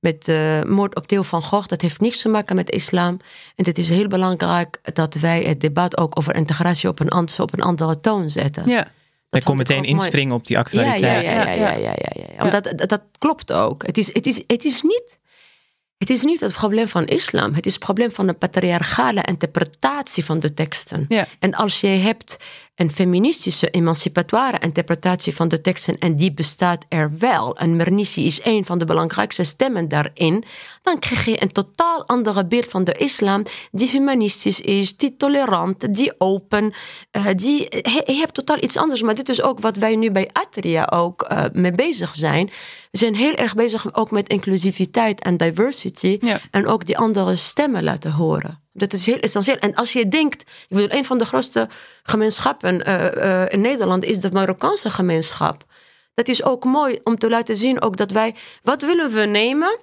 Met 0.00 0.24
de 0.24 0.64
moord 0.68 0.96
op 0.96 1.06
Theo 1.06 1.22
van 1.22 1.42
Gogh. 1.42 1.66
Dat 1.68 1.80
heeft 1.80 2.00
niks 2.00 2.20
te 2.22 2.28
maken 2.28 2.56
met 2.56 2.70
islam. 2.70 3.18
En 3.56 3.64
het 3.64 3.78
is 3.78 3.88
heel 3.88 4.06
belangrijk 4.08 4.78
dat 4.94 5.14
wij 5.14 5.42
het 5.42 5.60
debat 5.60 5.96
ook 5.96 6.18
over 6.18 6.34
integratie 6.34 6.88
op 6.88 7.00
een, 7.00 7.08
an- 7.08 7.28
op 7.40 7.52
een 7.52 7.60
andere 7.62 8.00
toon 8.00 8.30
zetten. 8.30 8.66
ja. 8.68 8.90
Kon 9.30 9.42
vond 9.42 9.60
ik 9.60 9.68
meteen 9.68 9.82
mooi. 9.84 10.02
inspringen 10.04 10.34
op 10.34 10.46
die 10.46 10.56
Ja, 10.56 10.62
actualiteit. 10.62 11.24
ja, 11.24 11.42
ja, 11.42 11.52
ja, 11.52 11.54
ja, 11.54 11.76
ja, 11.76 11.94
ja, 11.96 12.24
ja. 12.36 12.44
Omdat 12.44 12.64
dat, 12.64 12.88
dat 12.88 13.02
klopt 13.18 13.52
ook. 13.52 13.86
Het 13.86 13.98
is, 13.98 14.12
het, 14.14 14.26
is, 14.26 14.42
het, 14.46 14.64
is 14.64 14.82
niet, 14.82 15.18
het 15.98 16.10
is 16.10 16.22
niet 16.22 16.40
het 16.40 16.52
probleem 16.52 16.88
van 16.88 17.04
islam. 17.06 17.54
Het 17.54 17.66
is 17.66 17.74
het 17.74 17.82
probleem 17.84 18.10
van 18.10 18.28
een 18.28 18.38
patriarchale 18.38 19.22
interpretatie 19.22 20.24
van 20.24 20.40
de 20.40 20.54
teksten. 20.54 21.04
Ja. 21.08 21.26
En 21.38 21.54
als 21.54 21.80
je 21.80 21.86
hebt 21.86 22.36
een 22.82 22.90
feministische, 22.90 23.70
emancipatoire 23.70 24.58
interpretatie 24.58 25.34
van 25.34 25.48
de 25.48 25.60
teksten 25.60 25.98
en 25.98 26.16
die 26.16 26.32
bestaat 26.32 26.84
er 26.88 27.18
wel. 27.18 27.56
En 27.56 27.76
Mernissi 27.76 28.26
is 28.26 28.40
een 28.44 28.64
van 28.64 28.78
de 28.78 28.84
belangrijkste 28.84 29.42
stemmen 29.44 29.88
daarin. 29.88 30.44
Dan 30.82 30.98
krijg 30.98 31.24
je 31.24 31.42
een 31.42 31.52
totaal 31.52 32.06
andere 32.06 32.46
beeld 32.46 32.66
van 32.66 32.84
de 32.84 32.92
islam 32.92 33.44
die 33.70 33.90
humanistisch 33.90 34.60
is, 34.60 34.96
die 34.96 35.16
tolerant, 35.16 35.94
die 35.94 36.20
open. 36.20 36.72
Uh, 37.16 37.26
die, 37.36 37.58
je, 37.70 38.02
hebt 38.06 38.34
totaal 38.34 38.62
iets 38.62 38.76
anders. 38.76 39.02
Maar 39.02 39.14
dit 39.14 39.28
is 39.28 39.42
ook 39.42 39.60
wat 39.60 39.76
wij 39.76 39.96
nu 39.96 40.10
bij 40.10 40.30
Atria 40.32 40.84
ook 40.92 41.28
uh, 41.30 41.44
mee 41.52 41.72
bezig 41.72 42.14
zijn. 42.14 42.46
We 42.90 42.98
zijn 42.98 43.14
heel 43.14 43.34
erg 43.34 43.54
bezig 43.54 43.94
ook 43.94 44.10
met 44.10 44.28
inclusiviteit 44.28 45.20
en 45.20 45.36
diversity. 45.36 46.18
Ja. 46.20 46.40
En 46.50 46.66
ook 46.66 46.86
die 46.86 46.98
andere 46.98 47.34
stemmen 47.34 47.84
laten 47.84 48.12
horen. 48.12 48.61
Dat 48.72 48.92
is 48.92 49.06
heel 49.06 49.18
essentieel. 49.18 49.56
En 49.56 49.74
als 49.74 49.92
je 49.92 50.08
denkt, 50.08 50.40
ik 50.42 50.66
bedoel, 50.68 50.92
een 50.92 51.04
van 51.04 51.18
de 51.18 51.24
grootste 51.24 51.68
gemeenschappen 52.02 52.88
uh, 52.88 53.12
uh, 53.14 53.48
in 53.48 53.60
Nederland 53.60 54.04
is 54.04 54.20
de 54.20 54.30
Marokkaanse 54.30 54.90
gemeenschap. 54.90 55.64
Dat 56.14 56.28
is 56.28 56.42
ook 56.42 56.64
mooi 56.64 56.98
om 57.02 57.18
te 57.18 57.28
laten 57.28 57.56
zien 57.56 57.82
ook 57.82 57.96
dat 57.96 58.10
wij, 58.10 58.34
wat 58.62 58.82
willen 58.82 59.10
we 59.10 59.20
nemen 59.20 59.78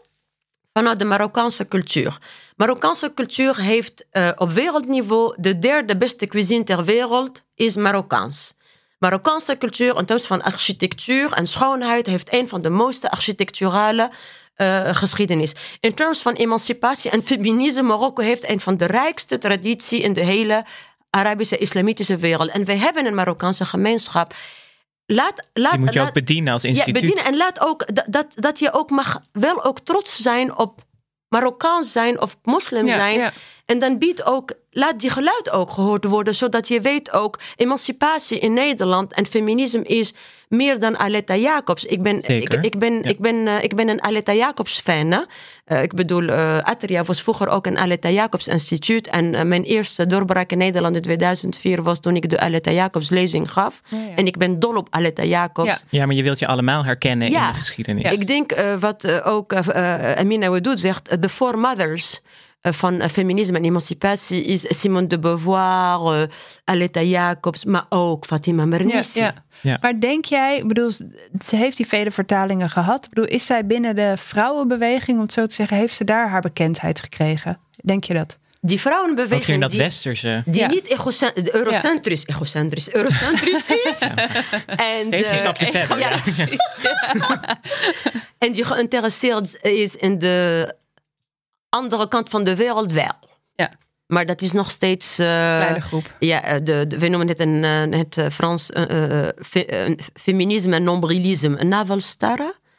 vanuit 0.73 0.99
de 0.99 1.05
Marokkaanse 1.05 1.67
cultuur? 1.67 2.17
Marokkaanse 2.55 3.11
cultuur 3.13 3.57
heeft 3.57 4.05
uh, 4.11 4.31
op 4.35 4.51
wereldniveau 4.51 5.35
de 5.37 5.59
derde 5.59 5.97
beste 5.97 6.27
cuisine 6.27 6.63
ter 6.63 6.83
wereld, 6.83 7.43
is 7.55 7.75
Marokkaans. 7.75 8.53
Marokkaanse 8.99 9.57
cultuur 9.57 9.97
in 9.97 10.05
termen 10.05 10.25
van 10.25 10.41
architectuur 10.41 11.31
en 11.31 11.47
schoonheid 11.47 12.05
heeft 12.05 12.33
een 12.33 12.47
van 12.47 12.61
de 12.61 12.69
mooiste 12.69 13.11
architecturale 13.11 14.11
uh, 14.57 14.85
geschiedenis. 14.95 15.55
In 15.79 15.93
terms 15.93 16.21
van 16.21 16.33
emancipatie 16.33 17.11
en 17.11 17.23
feminisme, 17.25 17.81
Marokko 17.81 18.23
heeft 18.23 18.49
een 18.49 18.59
van 18.59 18.77
de 18.77 18.85
rijkste 18.85 19.37
traditie 19.37 20.01
in 20.01 20.13
de 20.13 20.23
hele 20.23 20.65
Arabische 21.09 21.57
islamitische 21.57 22.17
wereld. 22.17 22.49
En 22.49 22.65
wij 22.65 22.77
hebben 22.77 23.05
een 23.05 23.15
Marokkaanse 23.15 23.65
gemeenschap. 23.65 24.33
Laat, 25.05 25.49
laat, 25.53 25.71
Die 25.71 25.79
moet 25.79 25.93
je 25.93 25.99
laat, 25.99 26.07
ook 26.07 26.13
bedienen 26.13 26.53
als 26.53 26.63
instituut. 26.63 26.95
Ja, 26.95 27.01
bedienen. 27.01 27.25
En 27.25 27.37
laat 27.37 27.59
ook 27.59 27.95
dat, 27.95 28.05
dat, 28.07 28.27
dat 28.35 28.59
je 28.59 28.73
ook 28.73 28.89
mag 28.89 29.19
wel 29.31 29.63
ook 29.63 29.79
trots 29.79 30.15
zijn 30.17 30.57
op 30.57 30.81
Marokkaans 31.27 31.91
zijn 31.91 32.21
of 32.21 32.37
moslim 32.43 32.85
Ja, 32.87 32.93
zijn. 32.93 33.19
ja. 33.19 33.31
En 33.69 33.79
dan 33.79 33.97
biedt 33.97 34.25
ook, 34.25 34.53
laat 34.71 34.99
die 34.99 35.09
geluid 35.09 35.49
ook 35.51 35.71
gehoord 35.71 36.05
worden, 36.05 36.35
zodat 36.35 36.67
je 36.67 36.81
weet 36.81 37.11
ook, 37.11 37.39
emancipatie 37.55 38.39
in 38.39 38.53
Nederland 38.53 39.13
en 39.13 39.25
feminisme 39.25 39.83
is 39.83 40.13
meer 40.47 40.79
dan 40.79 40.97
Aletta 40.97 41.35
Jacobs. 41.35 41.85
Ik 41.85 42.01
ben, 42.01 42.17
ik, 42.17 42.25
Zeker, 42.25 42.63
ik 42.63 42.79
ben, 42.79 42.93
ja. 42.93 43.03
ik 43.03 43.19
ben, 43.19 43.47
eh, 43.47 43.63
ik 43.63 43.75
ben 43.75 43.87
een 43.89 44.03
Aletta 44.03 44.33
Jacobs 44.33 44.79
fan. 44.79 45.11
hè. 45.11 45.19
Eh, 45.65 45.83
ik 45.83 45.93
bedoel, 45.93 46.27
eh 46.27 46.57
Atria 46.59 47.03
was 47.03 47.21
vroeger 47.21 47.47
ook 47.47 47.65
een 47.65 47.77
Aletta 47.77 48.09
Jacobs 48.09 48.47
instituut. 48.47 49.07
En 49.07 49.47
mijn 49.47 49.63
eerste 49.63 50.07
doorbraak 50.07 50.51
in 50.51 50.57
Nederland 50.57 50.95
in 50.95 51.01
2004 51.01 51.83
was 51.83 51.99
toen 51.99 52.15
ik 52.15 52.29
de 52.29 52.39
Aletta 52.39 52.71
Jacobs 52.71 53.09
lezing 53.09 53.51
gaf. 53.51 53.81
Ja, 53.87 53.97
ja. 53.97 54.15
En 54.15 54.25
ik 54.27 54.37
ben 54.37 54.59
dol 54.59 54.75
op 54.75 54.87
Aletta 54.89 55.23
Jacobs. 55.23 55.67
Ja. 55.67 55.77
Ja, 55.89 56.05
maar 56.05 56.15
je 56.15 56.23
wilt 56.23 56.39
je 56.39 56.47
allemaal 56.47 56.85
herkennen 56.85 57.29
Ja. 57.29 57.45
in 57.47 57.51
de 57.53 57.57
geschiedenis. 57.57 58.11
Ik 58.11 58.27
denk 58.27 58.55
wat 58.79 59.21
ook 59.23 59.53
Amina 60.15 60.49
Wadoud 60.49 60.79
zegt, 60.79 61.21
de 61.21 61.29
four 61.29 61.59
mothers 61.59 62.21
van 62.61 62.99
eh, 63.01 63.09
feminisme 63.09 63.57
en 63.57 63.63
emancipatie 63.63 64.43
is 64.43 64.65
Simone 64.79 65.07
de 65.07 65.19
Beauvoir, 65.19 66.21
eh, 66.21 66.27
Aletta 66.63 67.01
Jacobs, 67.01 67.65
maar 67.65 67.85
ook 67.89 68.25
Fatima 68.25 68.61
Ja, 68.61 68.67
Mernissi. 68.67 69.19
ja. 69.19 69.33
Ja. 69.61 69.77
Maar 69.81 69.99
denk 69.99 70.25
jij, 70.25 70.63
bedoel, 70.65 70.91
ze 71.43 71.55
heeft 71.55 71.77
die 71.77 71.87
vele 71.87 72.11
vertalingen 72.11 72.69
gehad. 72.69 73.03
Ik 73.05 73.09
bedoel, 73.09 73.29
is 73.29 73.45
zij 73.45 73.65
binnen 73.65 73.95
de 73.95 74.13
vrouwenbeweging, 74.17 75.17
om 75.17 75.23
het 75.23 75.33
zo 75.33 75.45
te 75.45 75.55
zeggen, 75.55 75.77
heeft 75.77 75.95
ze 75.95 76.03
daar 76.03 76.29
haar 76.29 76.41
bekendheid 76.41 76.99
gekregen? 77.01 77.59
Denk 77.83 78.03
je 78.03 78.13
dat? 78.13 78.37
Die 78.61 78.79
vrouwenbeweging 78.79 79.47
in 79.47 79.59
dat 79.59 79.69
die, 79.71 79.79
westerse. 79.79 80.41
die 80.45 80.61
Ja. 80.61 80.67
niet 80.67 80.87
eurocentrisch, 81.51 82.25
egocentrisch, 82.27 82.93
eurocentrisch 82.93 83.67
is. 83.89 83.99
En, 84.65 85.05
een 85.05 85.13
eh, 85.13 85.35
stapje 85.35 85.65
verder. 85.71 85.99
ja. 85.99 86.15
en 88.37 88.51
die 88.51 88.63
geïnteresseerd 88.63 89.57
is 89.63 89.95
in 89.95 90.19
de 90.19 90.73
andere 91.69 92.07
kant 92.07 92.29
van 92.29 92.43
de 92.43 92.55
wereld 92.55 92.91
wel. 92.93 93.13
Ja. 93.55 93.71
Maar 94.07 94.25
dat 94.25 94.41
is 94.41 94.51
nog 94.51 94.69
steeds. 94.69 95.19
eh, 95.19 95.25
Kleine 95.25 95.81
groep. 95.81 96.15
Ja, 96.19 96.43
eh, 96.43 96.59
de, 96.63 96.85
de, 96.87 96.99
we 96.99 97.07
noemen 97.07 97.27
het 97.27 97.39
een, 97.39 97.63
eh, 97.63 97.99
het 97.99 98.33
Frans 98.33 98.69
fe- 99.45 99.95
feminisme 100.13 100.75
en 100.75 100.83
nombrilisme, 100.83 101.59
een 101.59 101.67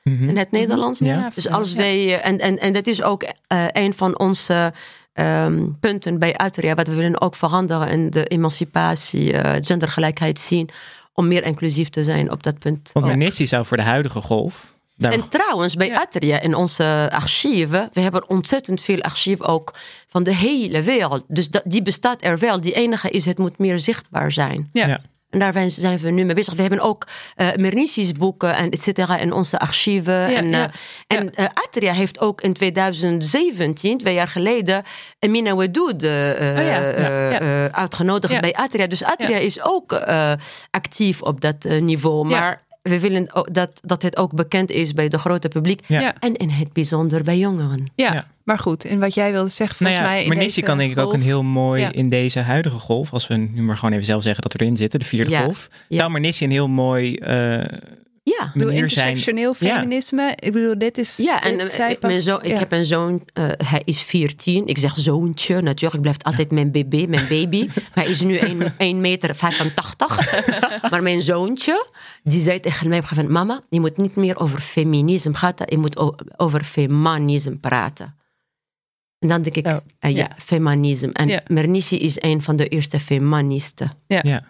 Mhm. 0.02 0.28
in 0.28 0.36
het 0.36 0.50
Nederlands. 0.50 0.98
Ja, 0.98 1.30
Dus 1.34 1.44
ja. 1.44 1.50
als 1.50 1.72
wij, 1.72 2.20
en, 2.20 2.38
en, 2.38 2.58
en 2.58 2.72
dat 2.72 2.86
is 2.86 3.02
ook 3.02 3.22
eh, 3.46 3.64
een 3.72 3.94
van 3.94 4.18
onze 4.18 4.72
ehm, 5.12 5.66
punten 5.80 6.18
bij 6.18 6.36
Atria, 6.36 6.74
wat 6.74 6.88
we 6.88 6.94
willen 6.94 7.20
ook 7.20 7.34
veranderen 7.34 7.88
in 7.88 8.10
de 8.10 8.24
emancipatie, 8.24 9.34
gendergelijkheid 9.64 10.38
zien, 10.38 10.68
om 11.14 11.28
meer 11.28 11.44
inclusief 11.44 11.88
te 11.88 12.04
zijn 12.04 12.30
op 12.32 12.42
dat 12.42 12.58
punt. 12.58 12.90
Want. 12.92 13.06
Mernissi 13.06 13.46
zou 13.46 13.66
voor 13.66 13.76
de 13.76 13.82
huidige 13.82 14.20
golf. 14.20 14.74
Daar 15.00 15.12
En 15.12 15.28
trouwens, 15.28 15.74
bij 15.76 15.86
Ja. 15.86 16.00
Atria 16.00 16.40
in 16.40 16.54
onze 16.54 17.08
archieven, 17.12 17.88
we 17.92 18.00
hebben 18.00 18.28
ontzettend 18.28 18.80
veel 18.82 19.00
archief 19.00 19.40
ook 19.40 19.74
van 20.08 20.22
de 20.22 20.34
hele 20.34 20.82
wereld. 20.82 21.24
Dus 21.28 21.48
dat, 21.48 21.62
die 21.64 21.82
bestaat 21.82 22.24
er 22.24 22.38
wel. 22.38 22.60
Die 22.60 22.72
enige 22.72 23.10
is, 23.10 23.24
het 23.24 23.38
moet 23.38 23.58
meer 23.58 23.78
zichtbaar 23.78 24.32
zijn. 24.32 24.68
Ja. 24.72 24.86
Ja. 24.86 25.00
En 25.30 25.38
daar 25.38 25.70
zijn 25.70 25.98
we 25.98 26.10
nu 26.10 26.24
mee 26.24 26.34
bezig. 26.34 26.54
We 26.54 26.60
hebben 26.60 26.80
ook 26.80 27.06
uh, 27.36 27.54
Mernissis 27.54 28.12
boeken 28.12 28.56
en 28.56 28.70
et 28.70 28.82
cetera 28.82 29.16
in 29.18 29.32
onze 29.32 29.58
archieven. 29.58 30.14
Ja, 30.30 30.36
en 30.36 30.50
ja, 30.50 30.70
uh, 31.08 31.18
en 31.18 31.32
uh, 31.36 31.46
Atria 31.66 31.92
heeft 31.92 32.20
ook 32.20 32.40
in 32.40 32.52
2017, 32.52 33.98
twee 33.98 34.14
jaar 34.14 34.28
geleden, 34.28 34.84
Amina 35.18 35.54
Wadoud 35.54 36.02
uh, 36.02 36.10
Oh 36.10 36.16
ja, 36.16 36.80
ja, 36.80 37.30
ja. 37.30 37.70
uitgenodigd 37.70 38.32
Ja. 38.32 38.40
bij 38.40 38.52
Atria. 38.54 38.86
Dus 38.86 39.04
Atria 39.04 39.28
Ja. 39.28 39.36
is 39.36 39.62
ook 39.62 39.92
uh, 39.92 40.32
actief 40.70 41.22
op 41.22 41.40
dat 41.40 41.64
uh, 41.64 41.80
niveau. 41.82 42.28
Ja. 42.28 42.38
Maar 42.40 42.62
we 42.82 43.00
willen 43.00 43.34
ook 43.34 43.54
dat, 43.54 43.80
dat 43.84 44.02
het 44.02 44.16
ook 44.16 44.34
bekend 44.34 44.70
is 44.70 44.92
bij 44.92 45.08
de 45.08 45.18
grote 45.18 45.48
publiek. 45.48 45.80
Ja. 45.86 46.14
En 46.20 46.36
in 46.36 46.48
het 46.50 46.72
bijzonder 46.72 47.22
bij 47.22 47.38
jongeren. 47.38 47.86
Ja, 47.94 48.12
Ja. 48.12 48.26
maar 48.44 48.58
goed. 48.58 48.84
En 48.84 49.00
wat 49.00 49.14
jij 49.14 49.32
wilde 49.32 49.48
zeggen, 49.50 49.84
Nou 49.84 49.94
volgens 49.96 50.14
ja, 50.18 50.22
mij. 50.28 50.36
in 50.36 50.42
deze 50.44 50.62
kan 50.62 50.78
denk 50.78 50.92
ik 50.92 50.98
ook 50.98 51.12
een 51.12 51.20
heel 51.20 51.42
mooi 51.42 51.80
Ja. 51.80 51.92
in 51.92 52.08
deze 52.08 52.38
huidige 52.40 52.76
golf, 52.78 53.12
als 53.12 53.26
we 53.26 53.36
nu 53.36 53.62
maar 53.62 53.76
gewoon 53.76 53.92
even 53.94 54.04
zelf 54.06 54.22
zeggen 54.22 54.42
dat 54.42 54.52
we 54.52 54.58
erin 54.58 54.76
zitten, 54.76 54.98
de 54.98 55.04
vierde 55.04 55.30
Ja. 55.30 55.42
golf. 55.42 55.68
Ja. 55.88 55.96
Zou 55.98 56.10
Mernissi 56.10 56.44
een 56.44 56.50
heel 56.50 56.68
mooi 56.68 57.14
eh, 57.14 57.62
Ja. 58.22 58.44
Ik 58.44 58.52
bedoel, 58.52 58.68
zijn. 58.68 58.82
intersectioneel 58.82 59.54
Ja. 59.58 59.76
feminisme. 59.76 60.32
Ik 60.36 60.52
bedoel, 60.52 60.78
dit 60.78 60.98
is. 60.98 61.16
Ja, 61.16 61.42
en 61.42 61.56
dit, 61.56 61.66
eh, 61.66 61.72
zij 61.72 61.92
ik, 61.92 62.00
mijn 62.02 62.22
ja. 62.22 62.58
heb 62.58 62.72
een 62.72 62.84
zoon, 62.84 63.22
eh, 63.32 63.48
hij 63.56 63.82
is 63.84 64.02
14. 64.02 64.66
Ik 64.66 64.78
zeg 64.78 64.98
zoontje, 64.98 65.60
natuurlijk 65.60 66.00
blijft 66.02 66.24
altijd 66.24 66.50
mijn 66.50 66.70
baby, 66.72 67.06
mijn 67.08 67.28
baby. 67.28 67.68
hij 67.92 68.06
is 68.06 68.20
nu 68.20 68.38
1 68.76 69.00
meter 69.00 69.34
85. 69.34 70.50
maar 70.90 71.02
mijn 71.02 71.22
zoontje, 71.22 71.86
die 72.22 72.42
zei 72.42 72.60
tegen 72.60 72.88
mij 72.88 72.98
op 72.98 73.02
een 73.02 73.08
gegeven 73.08 73.32
moment, 73.32 73.48
mama, 73.48 73.62
je 73.70 73.80
moet 73.80 73.96
niet 73.96 74.16
meer 74.16 74.38
over 74.38 74.60
feminisme 74.60 75.32
praten, 75.32 75.66
je 75.68 75.78
moet 75.78 75.96
over 76.36 76.64
feminisme 76.64 77.56
praten. 77.56 78.18
En 79.18 79.28
dan 79.28 79.42
denk 79.42 79.56
ik, 79.56 79.66
Oh, 79.66 79.76
eh, 79.98 80.10
ja, 80.10 80.16
ja. 80.16 80.30
feminisme. 80.36 81.12
En 81.12 81.28
Ja. 81.28 81.42
Mernissi 81.46 81.98
is 81.98 82.22
een 82.22 82.42
van 82.42 82.56
de 82.56 82.68
eerste 82.68 83.00
feministen. 83.00 83.92
Ja. 84.06 84.42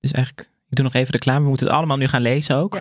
Dus 0.00 0.12
eigenlijk, 0.12 0.50
ik 0.72 0.78
doe 0.78 0.84
nog 0.86 0.94
even 0.94 1.12
reclame. 1.12 1.40
We 1.40 1.48
moeten 1.48 1.66
het 1.66 1.76
allemaal 1.76 1.96
nu 1.96 2.08
gaan 2.08 2.22
lezen 2.22 2.56
ook. 2.56 2.78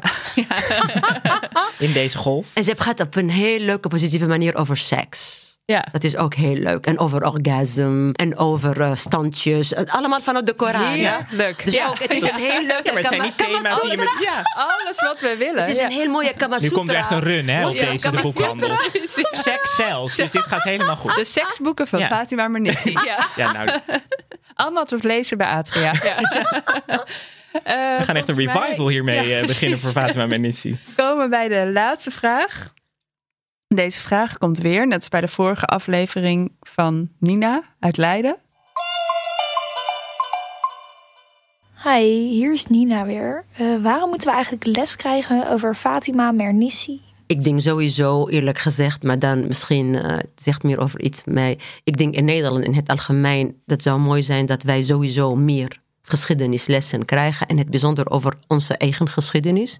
In 1.78 1.94
deze 1.94 2.18
golf. 2.18 2.48
En 2.54 2.64
ze 2.64 2.74
gaat 2.78 3.00
op 3.00 3.16
een 3.16 3.30
heel 3.30 3.60
leuke, 3.60 3.88
positieve 3.88 4.26
manier 4.26 4.56
over 4.56 4.78
seks. 4.78 5.50
Ja. 5.66 5.86
Dat 5.92 6.04
is 6.04 6.16
ook 6.16 6.34
heel 6.34 6.56
leuk. 6.56 6.86
En 6.86 7.00
over 7.00 7.26
orgasm 7.26 8.10
en 8.14 8.38
over 8.38 8.82
eh, 8.82 8.96
standjes. 8.96 9.70
Het 9.70 9.90
Allemaal 9.90 10.22
vanuit 10.22 10.46
de 10.46 10.54
Koran. 10.54 10.98
ja. 10.98 11.26
Heerlijk. 11.28 11.66
Dus 11.66 11.74
Ja. 11.74 11.88
ook, 11.88 12.00
het 12.00 12.14
is 12.14 12.22
een 12.22 12.40
heel 12.40 12.66
leuk. 12.66 12.82
Ja, 12.84 12.94
maar 12.94 13.02
het 13.02 13.08
zijn 13.08 13.22
niet 13.22 13.38
thema's 13.38 13.82
die 13.82 13.92
je. 13.92 14.18
Ja. 14.22 14.42
Alles 14.56 15.02
wat 15.02 15.22
we 15.22 15.36
willen. 15.38 15.60
Het 15.60 15.68
is 15.70 15.78
ja. 15.78 15.86
een 15.86 15.92
heel 15.92 16.10
mooie 16.10 16.34
Kama 16.34 16.58
Nu 16.60 16.70
komt 16.70 16.90
er 16.90 16.96
echt 16.96 17.12
een 17.12 17.20
run 17.20 17.50
hè, 17.50 17.66
op 17.66 17.72
Ja, 17.74 17.86
deze 17.92 18.12
de 18.12 18.22
boekhandel. 18.22 18.72
Seks 19.32 19.76
zelfs. 19.76 20.16
Dus 20.16 20.32
dit 20.32 20.44
gaat 20.44 20.64
helemaal 20.64 20.96
goed. 20.96 21.16
De 21.16 21.26
seksboeken 21.26 21.88
van 21.88 22.00
Ja. 22.00 22.08
Fatima 22.08 22.48
Mernissi. 22.48 22.92
Ja. 22.92 23.28
Ja, 23.36 23.52
nou, 23.52 23.70
Allemaal 24.54 24.86
te 24.86 24.98
lezen 25.02 25.38
bij 25.38 25.48
Atria. 25.48 25.94
Ja. 26.04 26.16
Eh, 27.52 27.98
we 27.98 28.04
gaan 28.04 28.16
echt 28.16 28.28
een 28.28 28.36
mij- 28.36 28.46
revival 28.46 28.88
hiermee 28.88 29.28
Ja, 29.28 29.40
eh, 29.40 29.46
beginnen 29.46 29.80
voor 29.80 29.90
Fatima 29.90 30.26
Mernissi. 30.26 30.72
We 30.88 30.94
komen 30.96 31.30
bij 31.30 31.48
de 31.48 31.70
laatste 31.74 32.12
vraag. 32.12 32.74
Deze 33.68 34.02
vraag 34.02 34.38
komt 34.38 34.58
weer, 34.58 34.88
net 34.88 34.96
als 34.98 35.10
bij 35.10 35.22
de 35.22 35.28
vorige 35.28 35.66
aflevering 35.66 36.52
van 36.60 37.10
Nina 37.20 37.64
uit 37.80 37.98
Leiden. 37.98 38.36
Hi, 41.84 42.04
hier 42.30 42.54
is 42.54 42.66
Nina 42.66 43.06
weer. 43.06 43.46
Eh, 43.58 43.66
waarom 43.82 44.10
moeten 44.10 44.28
we 44.28 44.34
eigenlijk 44.34 44.78
les 44.78 44.96
krijgen 44.96 45.50
over 45.50 45.76
Fatima 45.76 46.32
Mernissi? 46.32 47.02
Ik 47.28 47.44
denk 47.44 47.62
sowieso, 47.62 48.28
eerlijk 48.28 48.58
gezegd, 48.58 49.04
maar 49.04 49.20
dan 49.20 49.48
misschien 49.48 49.96
eh, 49.96 50.18
het 50.18 50.30
zegt 50.36 50.64
meer 50.64 50.80
over 50.80 51.02
iets 51.02 51.22
mij. 51.26 51.60
Ik 51.84 51.98
denk 51.98 52.14
in 52.16 52.26
Nederland 52.26 52.66
in 52.66 52.74
het 52.74 52.88
algemeen, 52.90 53.62
dat 53.66 53.82
zou 53.82 54.00
mooi 54.00 54.24
zijn 54.24 54.46
dat 54.46 54.64
wij 54.64 54.82
sowieso 54.82 55.36
meer 55.36 55.81
geschiedenislessen 56.12 57.06
krijgen. 57.06 57.48
En 57.48 57.58
het 57.58 57.70
bijzonder 57.70 58.10
over 58.10 58.34
onze 58.48 58.78
eigen 58.78 59.10
geschiedenis. 59.10 59.80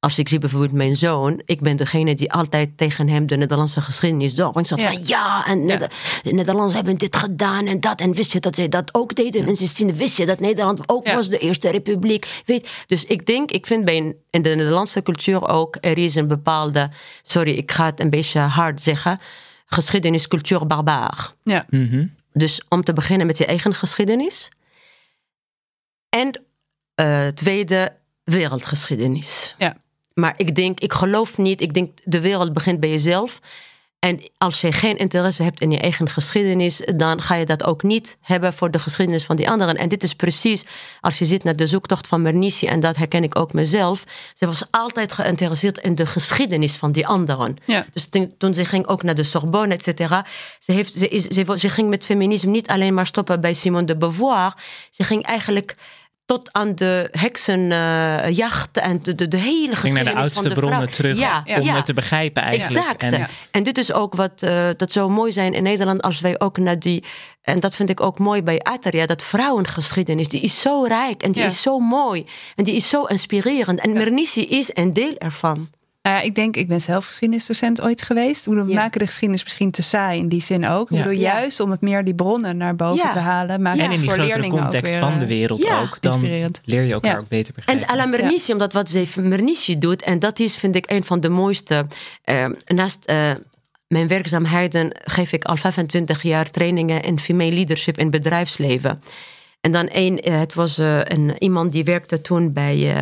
Als 0.00 0.18
ik 0.18 0.28
zie 0.28 0.38
bijvoorbeeld 0.38 0.72
mijn 0.72 0.96
zoon, 0.96 1.40
ik 1.44 1.60
ben 1.60 1.76
degene 1.76 2.14
die 2.14 2.32
altijd 2.32 2.76
tegen 2.76 3.08
hem 3.08 3.26
de 3.26 3.36
Nederlandse 3.36 3.80
geschiedenis 3.80 4.34
door. 4.34 4.52
Want 4.52 4.66
zat 4.66 4.80
Ja. 4.80 4.92
van 4.92 5.02
ja, 5.06 5.46
en 5.46 5.64
Neder- 5.64 5.90
de 6.22 6.32
Nederlanders 6.32 6.74
hebben 6.74 6.96
dit 6.96 7.16
gedaan 7.16 7.66
en 7.66 7.80
dat. 7.80 8.00
En 8.00 8.14
wist 8.14 8.32
je 8.32 8.40
dat 8.40 8.54
zij 8.54 8.68
dat 8.68 8.94
ook 8.94 9.14
deden? 9.14 9.46
En 9.48 9.56
sindsdien 9.56 9.94
wist 9.94 10.16
je 10.16 10.26
dat 10.26 10.40
Nederland 10.40 10.88
ook 10.88 11.06
Ja. 11.06 11.14
was 11.14 11.28
de 11.28 11.38
Eerste 11.38 11.70
Republiek. 11.70 12.42
Weet, 12.44 12.68
dus 12.86 13.04
ik 13.04 13.26
denk, 13.26 13.50
ik 13.50 13.66
vind 13.66 13.84
bij 13.84 13.96
een- 13.96 14.16
in 14.30 14.42
de 14.42 14.48
Nederlandse 14.54 15.02
cultuur 15.02 15.48
ook, 15.48 15.76
er 15.80 15.98
is 15.98 16.14
een 16.14 16.28
bepaalde, 16.28 16.90
sorry, 17.22 17.52
ik 17.52 17.72
ga 17.72 17.84
het 17.86 18.00
een 18.00 18.10
beetje 18.10 18.40
hard 18.40 18.80
zeggen, 18.82 19.18
geschiedeniscultuur 19.66 20.66
barbaar. 20.66 21.30
Ja. 21.44 21.66
Mhm. 21.70 22.06
Dus 22.32 22.62
om 22.68 22.82
te 22.84 22.92
beginnen 22.92 23.26
met 23.26 23.38
je 23.38 23.46
eigen 23.46 23.74
geschiedenis. 23.74 24.48
En 26.16 26.42
eh, 26.94 27.26
tweede, 27.26 27.96
wereldgeschiedenis. 28.24 29.54
Ja. 29.58 29.76
Maar 30.14 30.34
ik 30.36 30.54
denk, 30.54 30.80
ik 30.80 30.92
geloof 30.92 31.38
niet, 31.38 31.60
ik 31.60 31.74
denk 31.74 31.98
de 32.04 32.20
wereld 32.20 32.52
begint 32.52 32.80
bij 32.80 32.90
jezelf. 32.90 33.40
En 33.98 34.20
als 34.38 34.60
je 34.60 34.72
geen 34.72 34.96
interesse 34.96 35.42
hebt 35.42 35.60
in 35.60 35.70
je 35.70 35.78
eigen 35.78 36.08
geschiedenis, 36.08 36.82
dan 36.96 37.22
ga 37.22 37.34
je 37.34 37.46
dat 37.46 37.64
ook 37.64 37.82
niet 37.82 38.16
hebben 38.20 38.52
voor 38.52 38.70
de 38.70 38.78
geschiedenis 38.78 39.24
van 39.24 39.36
die 39.36 39.50
anderen. 39.50 39.76
En 39.76 39.88
dit 39.88 40.02
is 40.02 40.14
precies, 40.14 40.64
als 41.00 41.18
je 41.18 41.24
ziet 41.24 41.44
naar 41.44 41.56
de 41.56 41.66
zoektocht 41.66 42.08
van 42.08 42.22
Mernissi, 42.22 42.66
en 42.66 42.80
dat 42.80 42.96
herken 42.96 43.22
ik 43.22 43.38
ook 43.38 43.52
mezelf. 43.52 44.04
Ze 44.34 44.46
was 44.46 44.66
altijd 44.70 45.12
geïnteresseerd 45.12 45.78
in 45.78 45.94
de 45.94 46.06
geschiedenis 46.06 46.76
van 46.76 46.92
die 46.92 47.06
anderen. 47.06 47.56
Ja. 47.64 47.86
Dus 47.92 48.08
toen, 48.08 48.34
toen 48.38 48.54
ze 48.54 48.64
ging 48.64 48.86
ook 48.86 49.02
naar 49.02 49.14
de 49.14 49.22
Sorbonne, 49.22 49.74
et 49.74 49.82
cetera. 49.82 50.26
Ze, 50.58 50.72
heeft, 50.72 50.92
ze, 50.92 51.08
is, 51.08 51.24
ze, 51.24 51.58
ze 51.58 51.68
ging 51.68 51.88
met 51.88 52.04
feminisme 52.04 52.50
niet 52.50 52.68
alleen 52.68 52.94
maar 52.94 53.06
stoppen 53.06 53.40
bij 53.40 53.54
Simone 53.54 53.86
de 53.86 53.96
Beauvoir. 53.96 54.54
Ze 54.90 55.04
ging 55.04 55.22
eigenlijk 55.22 55.76
tot 56.26 56.52
aan 56.52 56.74
de 56.74 57.08
heksenjacht 57.12 58.78
en 58.78 59.02
de, 59.02 59.14
de, 59.14 59.28
de 59.28 59.36
hele 59.36 59.50
Ging 59.54 59.66
naar 59.66 59.74
geschiedenis 59.74 60.12
de 60.12 60.20
oudste 60.20 60.48
de 60.48 60.54
bronnen 60.54 60.78
vrouw. 60.80 60.92
terug 60.92 61.18
Ja, 61.18 61.42
om 61.46 61.62
ja. 61.62 61.74
het 61.74 61.84
te 61.84 61.92
begrijpen 61.92 62.42
eigenlijk. 62.42 63.02
Exact. 63.02 63.30
En, 63.50 63.62
dit 63.62 63.78
is 63.78 63.92
ook 63.92 64.14
wat 64.14 64.42
eh, 64.42 64.68
dat 64.76 64.92
zou 64.92 65.10
mooi 65.10 65.32
zijn 65.32 65.54
in 65.54 65.62
Nederland 65.62 66.02
als 66.02 66.20
wij 66.20 66.40
ook 66.40 66.58
naar 66.58 66.78
die. 66.78 67.04
En 67.42 67.60
dat 67.60 67.74
vind 67.74 67.88
ik 67.90 68.00
ook 68.00 68.18
mooi 68.18 68.42
bij 68.42 68.58
Atria, 68.60 69.06
dat 69.06 69.22
vrouwengeschiedenis, 69.22 70.28
die 70.28 70.40
is 70.40 70.60
zo 70.60 70.84
rijk 70.84 71.22
en 71.22 71.32
die 71.32 71.42
Ja. 71.42 71.48
is 71.48 71.62
zo 71.62 71.78
mooi 71.78 72.26
en 72.54 72.64
die 72.64 72.74
is 72.74 72.88
zo 72.88 73.04
inspirerend. 73.04 73.80
En 73.80 73.92
Mernissi 73.92 74.46
is 74.46 74.70
een 74.74 74.92
deel 74.92 75.14
ervan. 75.18 75.68
Nou 76.06 76.18
ja, 76.18 76.24
ik 76.24 76.34
denk, 76.34 76.56
ik 76.56 76.68
ben 76.68 76.80
zelf 76.80 77.06
geschiedenisdocent 77.06 77.80
ooit 77.80 78.02
geweest. 78.02 78.44
We 78.46 78.54
Ja. 78.66 78.74
maken 78.74 78.98
de 78.98 79.06
geschiedenis 79.06 79.42
misschien 79.42 79.70
te 79.70 79.82
saai 79.82 80.18
in 80.18 80.28
die 80.28 80.40
zin 80.40 80.66
ook. 80.66 80.90
Ik 80.90 80.96
Ja. 80.96 81.02
bedoel, 81.02 81.18
Ja. 81.20 81.32
juist 81.38 81.60
om 81.60 81.70
het 81.70 81.80
meer 81.80 82.04
die 82.04 82.14
bronnen 82.14 82.56
naar 82.56 82.74
boven 82.76 83.04
Ja. 83.04 83.10
te 83.10 83.18
halen. 83.18 83.62
Maken 83.62 83.80
en 83.80 83.84
in 83.90 83.90
die 84.00 84.08
voor 84.08 84.08
grotere 84.18 84.38
leerlingen 84.38 84.62
context 84.62 84.94
ook 84.94 85.00
weer, 85.00 85.08
van 85.10 85.18
de 85.18 85.24
eh, 85.24 85.30
wereld 85.30 85.62
ja, 85.62 85.80
ook, 85.80 86.00
dan 86.00 86.12
inspirerend. 86.12 86.60
leer 86.64 86.82
je 86.82 86.92
elkaar 86.92 87.10
Ja. 87.12 87.18
ook 87.18 87.28
beter 87.28 87.54
En 87.56 87.62
begrijpen. 87.64 87.88
à 87.90 87.96
la 87.96 88.06
Mernissi, 88.06 88.52
omdat 88.52 88.72
wat 88.72 88.90
ze 88.90 89.04
Mernissi 89.20 89.78
doet, 89.78 90.02
en 90.02 90.18
dat 90.18 90.38
is 90.38 90.56
vind 90.56 90.74
ik 90.74 90.90
een 90.90 91.04
van 91.04 91.20
de 91.20 91.28
mooiste. 91.28 91.86
eh, 92.24 92.46
naast 92.66 93.04
eh, 93.04 93.30
mijn 93.88 94.08
werkzaamheden 94.08 94.96
geef 95.04 95.32
ik 95.32 95.44
al 95.44 95.56
25 95.56 96.22
jaar 96.22 96.50
trainingen 96.50 97.02
in 97.02 97.18
female 97.18 97.52
leadership 97.52 97.98
in 97.98 98.10
bedrijfsleven. 98.10 99.02
En 99.60 99.72
dan 99.72 99.88
een, 99.92 100.20
het 100.32 100.54
was 100.54 100.76
een, 100.78 101.32
iemand 101.38 101.72
die 101.72 101.84
werkte 101.84 102.20
toen 102.20 102.52
bij 102.52 102.94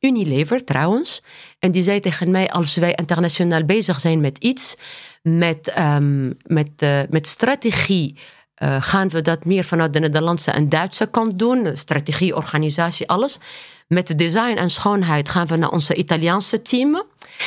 Unilever 0.00 0.64
trouwens. 0.64 1.22
En 1.58 1.70
die 1.70 1.82
zei 1.82 2.00
tegen 2.00 2.30
mij, 2.30 2.48
als 2.48 2.74
wij 2.74 2.92
internationaal 2.94 3.64
bezig 3.64 4.00
zijn 4.00 4.20
met 4.20 4.38
iets, 4.38 4.76
met, 5.22 5.68
ehm, 5.68 6.32
met, 6.42 6.70
eh, 6.76 7.00
met 7.10 7.26
strategie, 7.26 8.16
eh, 8.54 8.82
gaan 8.82 9.08
we 9.08 9.22
dat 9.22 9.44
meer 9.44 9.64
vanuit 9.64 9.92
de 9.92 10.00
Nederlandse 10.00 10.50
en 10.50 10.68
Duitse 10.68 11.06
kant 11.06 11.38
doen. 11.38 11.76
Strategie, 11.76 12.36
organisatie, 12.36 13.08
alles. 13.08 13.38
Met 13.86 14.18
design 14.18 14.56
en 14.56 14.70
schoonheid 14.70 15.28
gaan 15.28 15.46
we 15.46 15.56
naar 15.56 15.70
onze 15.70 15.94
Italiaanse 15.94 16.62
team. 16.62 17.02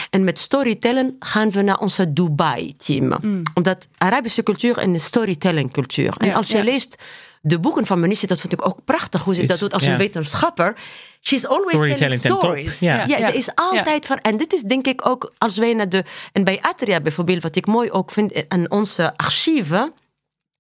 En 0.10 0.24
met 0.24 0.40
storytelling 0.40 1.16
gaan 1.20 1.50
we 1.52 1.62
naar 1.62 1.78
onze 1.78 2.14
Dubai-team. 2.14 3.18
Omdat 3.54 3.88
Arabische 3.98 4.44
cultuur 4.44 4.78
een 4.78 5.00
storytelling 5.00 5.72
cultuur. 5.72 6.14
En 6.18 6.28
Ja, 6.28 6.34
als 6.34 6.48
je 6.48 6.58
ja. 6.58 6.64
leest 6.64 6.98
de 7.42 7.60
boeken 7.60 7.86
van 7.86 8.00
Mernissi, 8.00 8.28
dat 8.28 8.40
vind 8.40 8.54
ik 8.54 8.66
ook 8.66 8.84
prachtig 8.86 9.24
hoe 9.24 9.34
ze 9.36 9.42
Is- 9.42 9.48
dat 9.48 9.60
doet 9.60 9.74
als 9.74 9.84
een 9.84 9.98
wetenschapper. 9.98 10.76
She's 11.22 11.46
always 11.46 11.98
telling 11.98 12.20
stories. 12.20 12.80
ja. 12.80 13.22
Ze 13.22 13.34
is 13.34 13.56
altijd 13.56 14.06
van. 14.06 14.18
En 14.18 14.38
dit 14.38 14.54
is 14.54 14.62
denk 14.62 14.88
ik 14.88 15.08
ook 15.08 15.34
als 15.38 15.58
wij 15.58 15.74
naar 15.74 15.90
de. 15.90 16.04
En 16.32 16.44
bij 16.44 16.62
Atria 16.62 17.02
bijvoorbeeld, 17.02 17.44
wat 17.44 17.56
ik 17.56 17.66
mooi 17.66 17.92
ook 17.92 18.12
vind 18.12 18.46
aan 18.48 18.72
onze 18.72 19.18
archieven. 19.18 19.94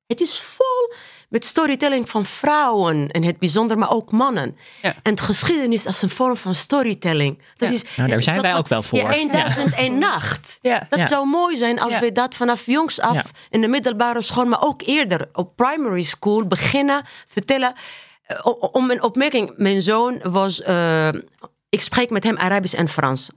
Het 0.08 0.22
is 0.22 0.40
vol 0.40 0.94
met 1.32 1.46
storytelling 1.46 2.10
van 2.10 2.26
vrouwen 2.26 3.08
in 3.10 3.24
het 3.24 3.40
bijzonder, 3.40 3.78
maar 3.78 3.92
ook 3.92 4.12
mannen. 4.12 4.58
Ja. 4.82 4.94
En 5.04 5.16
de 5.16 5.22
geschiedenis 5.22 5.86
als 5.86 6.02
een 6.02 6.10
vorm 6.10 6.36
van 6.38 6.56
storytelling. 6.56 7.42
Dat 7.58 7.70
Ja. 7.70 7.76
is 7.76 7.84
Nou, 7.96 8.10
daar 8.10 8.24
zijn 8.24 8.42
wij 8.42 8.56
ook 8.56 8.68
wel 8.68 8.84
voor. 8.84 9.00
Ja, 9.00 9.10
1001 9.10 9.98
nacht. 9.98 10.58
Ja. 10.62 10.86
Dat 10.90 11.00
Ja. 11.00 11.08
zou 11.08 11.28
mooi 11.28 11.56
zijn 11.56 11.80
als 11.80 11.94
Ja. 11.94 12.00
we 12.00 12.12
dat 12.12 12.36
vanaf 12.36 12.66
jongs 12.66 13.00
af 13.00 13.14
Ja. 13.14 13.24
in 13.50 13.62
de 13.62 13.68
middelbare 13.68 14.22
school, 14.22 14.46
maar 14.46 14.62
ook 14.64 14.82
eerder 14.82 15.30
op 15.34 15.56
primary 15.56 16.02
school 16.02 16.48
beginnen 16.48 17.06
vertellen. 17.28 17.74
Eh, 18.24 18.38
Om 18.72 18.92
een 18.92 19.04
opmerking, 19.04 19.54
mijn 19.58 19.82
zoon 19.82 20.20
was, 20.24 20.62
eh, 20.62 21.08
ik 21.70 21.82
spreek 21.82 22.10
met 22.10 22.24
hem 22.24 22.38
Arabisch 22.38 22.74
en 22.76 22.88
Frans. 22.88 23.30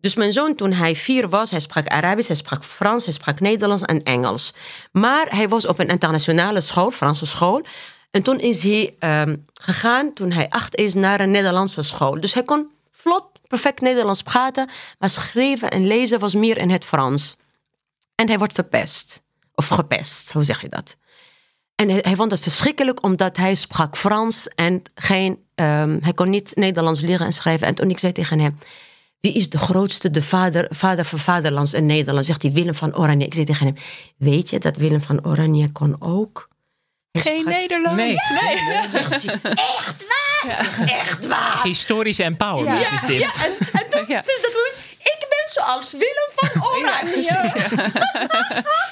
Dus 0.00 0.14
mijn 0.14 0.32
zoon, 0.32 0.54
toen 0.54 0.72
hij 0.72 0.94
vier 0.94 1.28
was, 1.28 1.50
hij 1.50 1.60
sprak 1.60 1.86
Arabisch, 1.86 2.28
hij 2.28 2.36
sprak 2.36 2.64
Frans, 2.64 3.04
hij 3.04 3.14
sprak 3.14 3.40
Nederlands 3.40 3.82
en 3.82 4.02
Engels. 4.02 4.54
Maar 4.92 5.26
hij 5.30 5.48
was 5.48 5.66
op 5.66 5.78
een 5.78 5.88
internationale 5.88 6.60
school, 6.60 6.90
Franse 6.90 7.26
school. 7.26 7.64
En 8.10 8.22
toen 8.22 8.38
is 8.38 8.62
hij 8.62 8.94
ehm, 8.98 9.36
gegaan, 9.54 10.12
toen 10.12 10.30
hij 10.30 10.48
acht 10.48 10.76
is, 10.76 10.94
naar 10.94 11.20
een 11.20 11.30
Nederlandse 11.30 11.82
school. 11.82 12.20
Dus 12.20 12.34
hij 12.34 12.42
kon 12.42 12.70
vlot, 12.90 13.26
perfect 13.48 13.80
Nederlands 13.80 14.22
praten, 14.22 14.70
maar 14.98 15.10
schrijven 15.10 15.70
en 15.70 15.86
lezen 15.86 16.18
was 16.18 16.34
meer 16.34 16.58
in 16.58 16.70
het 16.70 16.84
Frans. 16.84 17.36
En 18.14 18.28
hij 18.28 18.38
wordt 18.38 18.52
verpest. 18.52 19.22
Of 19.54 19.68
gepest, 19.68 20.32
hoe 20.32 20.44
zeg 20.44 20.60
je 20.60 20.68
dat? 20.68 20.96
En 21.74 21.88
hij, 21.88 22.16
vond 22.16 22.30
het 22.30 22.40
verschrikkelijk 22.40 23.02
omdat 23.02 23.36
hij 23.36 23.54
sprak 23.54 23.96
Frans 23.96 24.48
en 24.48 24.82
geen, 24.94 25.44
ehm, 25.54 25.98
hij 26.00 26.14
kon 26.14 26.30
niet 26.30 26.56
Nederlands 26.56 27.00
leren 27.00 27.26
en 27.26 27.32
schrijven. 27.32 27.66
En 27.66 27.74
toen 27.74 27.90
ik 27.90 27.98
zei 27.98 28.12
tegen 28.12 28.38
hem, 28.38 28.58
wie 29.20 29.32
is 29.32 29.48
de 29.50 29.58
grootste, 29.58 30.10
de 30.10 30.22
vader, 30.22 30.66
vader 30.74 31.04
van 31.04 31.18
vaderlands 31.18 31.74
in 31.74 31.86
Nederland? 31.86 32.26
Zegt 32.26 32.42
hij 32.42 32.52
Willem 32.52 32.74
van 32.74 32.96
Oranje. 32.96 33.26
Ik 33.26 33.34
zei 33.34 33.46
tegen 33.46 33.66
hem, 33.66 33.74
weet 34.16 34.50
je 34.50 34.58
dat 34.58 34.76
Willem 34.76 35.00
van 35.00 35.26
Oranje 35.26 35.72
kon 35.72 35.96
ook? 36.00 36.48
Hij 37.10 37.22
Geen 37.22 37.40
sprak- 37.40 37.54
Nederlands. 37.54 37.96
Nee. 38.02 38.16
Zegt 38.90 39.22
hij, 39.22 39.40
echt 39.42 40.04
waar? 40.06 40.56
Zeg, 40.56 40.88
Echt 40.88 41.26
waar? 41.26 41.60
Historische 41.62 42.22
empowerment 42.22 42.88
Ja. 42.88 42.94
is 42.94 43.00
dit. 43.00 43.18
Ja, 43.18 43.44
en, 43.44 43.52
en 43.72 43.90
toen, 43.90 44.04
dat 44.08 44.56
zoals 45.48 45.92
Willem 45.92 46.28
van 46.34 46.62
Oranje. 46.68 47.50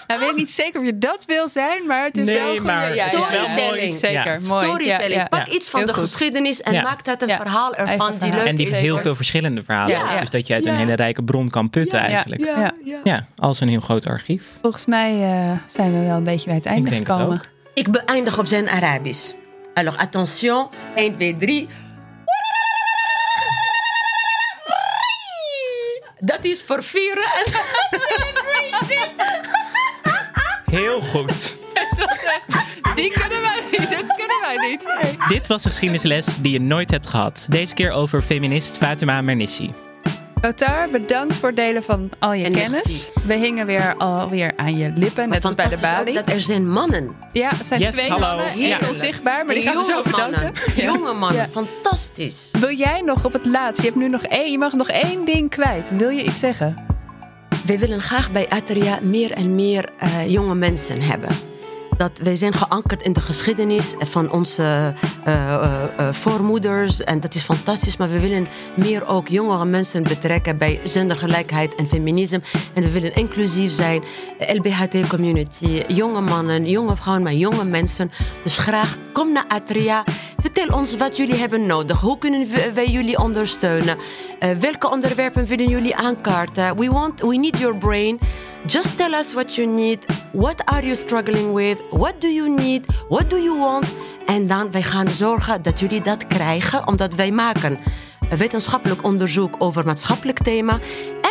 Nou, 0.07 0.21
weet 0.21 0.31
ik 0.31 0.37
niet 0.37 0.51
zeker 0.51 0.81
of 0.81 0.87
je 0.87 0.99
dat 0.99 1.25
wil 1.25 1.49
zijn, 1.49 1.87
maar 1.87 2.05
het 2.05 2.17
is 2.19 2.27
Nee, 2.27 2.39
wel 2.39 2.55
goed. 2.55 2.63
maar 2.65 2.95
ja, 2.95 3.05
het 3.05 3.13
is 3.13 3.29
wel 3.29 3.49
mooi. 3.49 3.99
Zeker, 3.99 4.41
Ja. 4.41 4.47
mooi. 4.47 4.65
Storytelling. 4.65 5.13
Ja, 5.13 5.19
ja. 5.19 5.25
Pak 5.29 5.47
iets 5.47 5.69
van 5.69 5.79
Heel 5.81 5.89
de 5.89 5.95
goed. 5.95 6.03
geschiedenis 6.03 6.63
en 6.63 6.73
Ja. 6.73 6.83
maak 6.83 7.05
dat 7.05 7.23
een 7.23 7.29
Ja. 7.29 7.37
verhaal 7.37 7.75
ervan 7.75 8.15
die 8.19 8.33
leuk 8.33 8.47
En 8.47 8.57
die 8.57 8.71
is. 8.71 8.77
heel 8.79 8.99
veel 8.99 9.15
verschillende 9.15 9.63
verhalen. 9.63 9.97
Ja. 9.99 10.21
Dus 10.21 10.31
dat 10.31 10.47
je 10.47 10.55
uit 10.55 10.67
een 10.67 10.73
Ja. 10.73 10.79
hele 10.79 10.95
rijke 10.95 11.23
bron 11.23 11.51
kan 11.51 11.71
putten 11.71 11.99
Ja. 11.99 12.05
eigenlijk. 12.07 12.45
Ja. 12.45 12.73
Ja. 13.05 13.27
als 13.37 13.61
een 13.61 13.69
heel 13.69 13.81
groot 13.81 14.07
archief. 14.07 14.45
Volgens 14.61 14.87
mij 14.87 15.13
eh, 15.23 15.59
zijn 15.67 15.93
we 15.93 16.07
wel 16.07 16.17
een 16.17 16.25
beetje 16.25 16.47
bij 16.47 16.55
het 16.55 16.67
einde 16.67 16.83
Ik 16.85 16.91
denk 16.95 17.07
het 17.07 17.17
gekomen. 17.17 17.37
ook. 17.39 17.47
Ik 17.75 17.91
beëindig 17.91 18.39
op 18.39 18.47
zijn 18.47 18.69
Arabisch. 18.69 19.33
Alors 19.75 19.97
attention, 19.99 20.69
1, 20.95 21.17
2, 21.17 21.37
3. 21.37 21.69
Dat 26.19 26.45
is 26.45 26.63
voor 26.63 26.83
vieren 26.83 27.25
en 27.25 27.53
celebration. 28.09 29.15
Heel 30.71 31.01
goed. 31.01 31.57
Die 32.95 33.11
kunnen 33.13 33.41
wij 33.41 33.61
niet, 33.71 33.91
dat 33.91 34.17
kunnen 34.17 34.41
wij 34.41 34.69
niet. 34.69 34.99
Nee. 35.03 35.17
Dit 35.29 35.47
was 35.47 35.63
de 35.63 35.69
geschiedenisles 35.69 36.27
die 36.41 36.53
je 36.53 36.61
nooit 36.61 36.91
hebt 36.91 37.07
gehad. 37.07 37.47
Deze 37.51 37.75
keer 37.75 37.91
over 37.91 38.23
feminist 38.23 38.77
Fatima 38.77 39.21
Mernissi. 39.21 39.73
Kotar, 40.47 40.89
bedankt 40.91 41.35
voor 41.37 41.49
het 41.49 41.57
delen 41.57 41.83
van 41.83 42.11
al 42.19 42.33
je 42.33 42.45
En 42.45 42.53
kennis. 42.53 42.73
merci. 42.73 43.11
We 43.27 43.35
hingen 43.35 43.67
weer 43.67 43.95
alweer 43.97 44.53
aan 44.57 44.77
je 44.77 44.93
lippen, 44.95 45.29
net 45.29 45.45
als 45.45 45.55
bij 45.55 45.69
de 45.69 45.79
balie. 45.81 46.15
dat 46.15 46.27
er 46.31 46.41
zijn 46.41 46.71
mannen. 46.71 47.11
Ja, 47.33 47.49
het 47.57 47.67
zijn 47.67 47.81
Yes, 47.81 47.91
twee 47.91 48.11
hallo. 48.11 48.27
mannen, 48.27 48.47
Heerlijk. 48.47 48.89
onzichtbaar, 48.89 49.45
maar 49.45 49.55
die 49.55 49.63
gaan 49.63 49.77
we 49.77 49.85
zo 49.85 49.91
Jonge 49.91 50.03
bedanken. 50.03 50.43
mannen. 50.43 50.85
Jonge 50.85 51.13
mannen, 51.13 51.41
Ja. 51.43 51.49
fantastisch. 51.49 52.49
Wil 52.61 52.71
jij 52.77 53.01
nog 53.01 53.25
op 53.25 53.33
het 53.33 53.47
laatst, 53.47 53.81
je 53.81 53.87
hebt 53.87 53.99
nu 53.99 54.09
nog 54.09 54.23
één, 54.23 54.51
je 54.51 54.59
mag 54.59 54.73
nog 54.73 54.89
één 54.89 55.25
ding 55.25 55.51
kwijt. 55.51 55.91
Wil 55.97 56.09
je 56.09 56.23
iets 56.25 56.39
zeggen? 56.39 56.77
Wij 57.67 57.79
willen 57.79 58.01
graag 58.01 58.33
bij 58.33 58.49
Atria 58.49 58.99
meer 59.03 59.31
en 59.33 59.55
meer 59.55 59.89
eh, 59.99 60.31
jonge 60.31 60.55
mensen 60.55 61.01
hebben. 61.01 61.31
Dat 61.97 62.19
wij 62.19 62.35
zijn 62.35 62.53
geankerd 62.53 63.03
in 63.03 63.13
de 63.13 63.21
geschiedenis 63.21 63.95
van 63.99 64.33
onze 64.33 64.95
eh, 65.25 65.55
eh, 65.55 65.83
eh, 65.97 66.13
voormoeders. 66.13 67.05
En 67.05 67.21
dat 67.21 67.35
is 67.35 67.43
fantastisch. 67.43 67.97
Maar 67.97 68.09
we 68.09 68.21
willen 68.21 68.47
meer 68.77 69.07
ook 69.07 69.29
jongere 69.29 69.65
mensen 69.65 70.03
betrekken 70.03 70.59
bij 70.59 70.81
gendergelijkheid 70.85 71.75
en 71.75 71.87
feminisme. 71.87 72.41
En 72.75 72.83
we 72.83 72.91
willen 72.91 73.15
inclusief 73.15 73.73
zijn. 73.73 74.03
LBHT-community, 74.39 75.83
jonge 75.87 76.21
mannen, 76.21 76.69
jonge 76.69 76.97
vrouwen, 76.97 77.25
maar 77.25 77.35
jonge 77.35 77.65
mensen. 77.65 78.11
Dus 78.43 78.59
graag 78.59 78.97
kom 79.13 79.33
naar 79.33 79.45
Atria. 79.49 80.05
Vertel 80.41 80.77
ons 80.77 80.97
wat 80.97 81.17
jullie 81.17 81.35
hebben 81.37 81.67
nodig. 81.67 82.01
Hoe 82.01 82.19
kunnen 82.19 82.49
wij 82.75 82.89
jullie 82.89 83.19
ondersteunen? 83.19 83.97
Welke 84.61 84.91
onderwerpen 84.91 85.47
willen 85.47 85.69
jullie 85.69 85.97
aankaarten? 85.97 86.77
We, 86.77 86.91
want, 86.91 87.21
we 87.21 87.37
need 87.37 87.59
your 87.59 87.77
brain. 87.77 88.19
Just 88.67 88.97
tell 88.97 89.13
us 89.13 89.33
what 89.33 89.55
you 89.55 89.67
need. 89.67 90.07
What 90.33 90.65
are 90.65 90.83
you 90.83 90.95
struggling 90.95 91.53
with? 91.53 91.83
What 91.91 92.21
do 92.21 92.29
you 92.29 92.49
need? 92.49 92.87
What 93.09 93.31
do 93.31 93.37
you 93.37 93.59
want? 93.59 93.95
En 94.27 94.47
dan 94.47 94.71
wij 94.71 94.83
gaan 94.83 95.09
zorgen 95.09 95.63
dat 95.63 95.81
jullie 95.81 96.03
dat 96.03 96.27
krijgen, 96.27 96.87
omdat 96.87 97.15
wij 97.15 97.31
maken 97.31 97.79
wetenschappelijk 98.29 99.05
onderzoek 99.05 99.55
over 99.59 99.85
maatschappelijk 99.85 100.39
thema. 100.39 100.79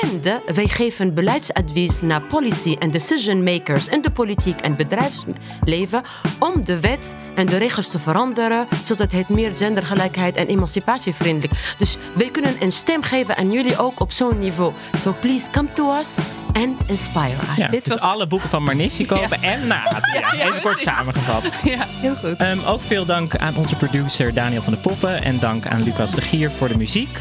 En 0.01 0.21
de, 0.21 0.41
wij 0.53 0.67
geven 0.67 1.13
beleidsadvies 1.13 2.01
naar 2.01 2.27
policy 2.27 2.75
en 2.79 2.91
decision 2.91 3.43
makers 3.43 3.87
in 3.87 4.01
de 4.01 4.11
politiek 4.11 4.59
en 4.59 4.75
bedrijfsleven 4.75 6.03
om 6.39 6.65
de 6.65 6.79
wet 6.79 7.15
en 7.35 7.45
de 7.45 7.57
regels 7.57 7.87
te 7.87 7.99
veranderen, 7.99 8.67
zodat 8.83 9.11
het 9.11 9.29
meer 9.29 9.55
gendergelijkheid 9.55 10.35
en 10.35 10.47
emancipatievriendelijk. 10.47 11.53
Dus 11.77 11.97
wij 12.13 12.29
kunnen 12.29 12.55
een 12.59 12.71
stem 12.71 13.01
geven 13.01 13.37
aan 13.37 13.51
jullie 13.51 13.77
ook 13.77 13.99
op 13.99 14.11
zo'n 14.11 14.39
niveau. 14.39 14.73
So 15.01 15.15
please 15.19 15.49
come 15.51 15.67
to 15.73 15.97
us 15.99 16.15
and 16.53 16.75
inspire 16.87 17.33
us. 17.49 17.55
Ja, 17.57 17.67
Dit 17.67 17.83
dus 17.83 17.93
was- 17.93 18.01
alle 18.01 18.27
boeken 18.27 18.49
van 18.49 18.63
Marnissi 18.63 19.05
kopen 19.05 19.41
en 19.41 19.67
na. 19.67 19.83
Ja, 20.13 20.33
ja, 20.33 20.45
Even 20.45 20.61
kort 20.61 20.81
samengevat. 20.81 21.43
Ja, 21.63 21.85
heel 21.89 22.15
goed. 22.15 22.37
Ehm, 22.37 22.57
ook 22.67 22.81
veel 22.81 23.05
dank 23.05 23.35
aan 23.37 23.55
onze 23.55 23.75
producer 23.75 24.33
Daniel 24.33 24.61
van 24.61 24.73
de 24.73 24.79
Poppen 24.79 25.23
en 25.23 25.39
dank 25.39 25.67
aan 25.67 25.83
Lucas 25.83 26.11
de 26.11 26.21
Gier 26.21 26.51
voor 26.51 26.67
de 26.67 26.77
muziek. 26.77 27.17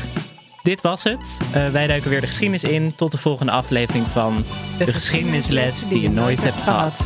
Dit 0.62 0.80
was 0.80 1.02
het. 1.02 1.36
Eh, 1.52 1.68
wij 1.68 1.86
duiken 1.86 2.10
weer 2.10 2.20
de 2.20 2.26
geschiedenis 2.26 2.64
in. 2.64 2.92
Tot 2.92 3.10
de 3.10 3.18
volgende 3.18 3.52
aflevering 3.52 4.06
van 4.08 4.44
De, 4.78 4.92
geschiedenisles 4.92 5.86
die 5.88 6.00
je 6.00 6.10
nooit 6.10 6.42
hebt 6.44 6.62
gehad. 6.62 7.04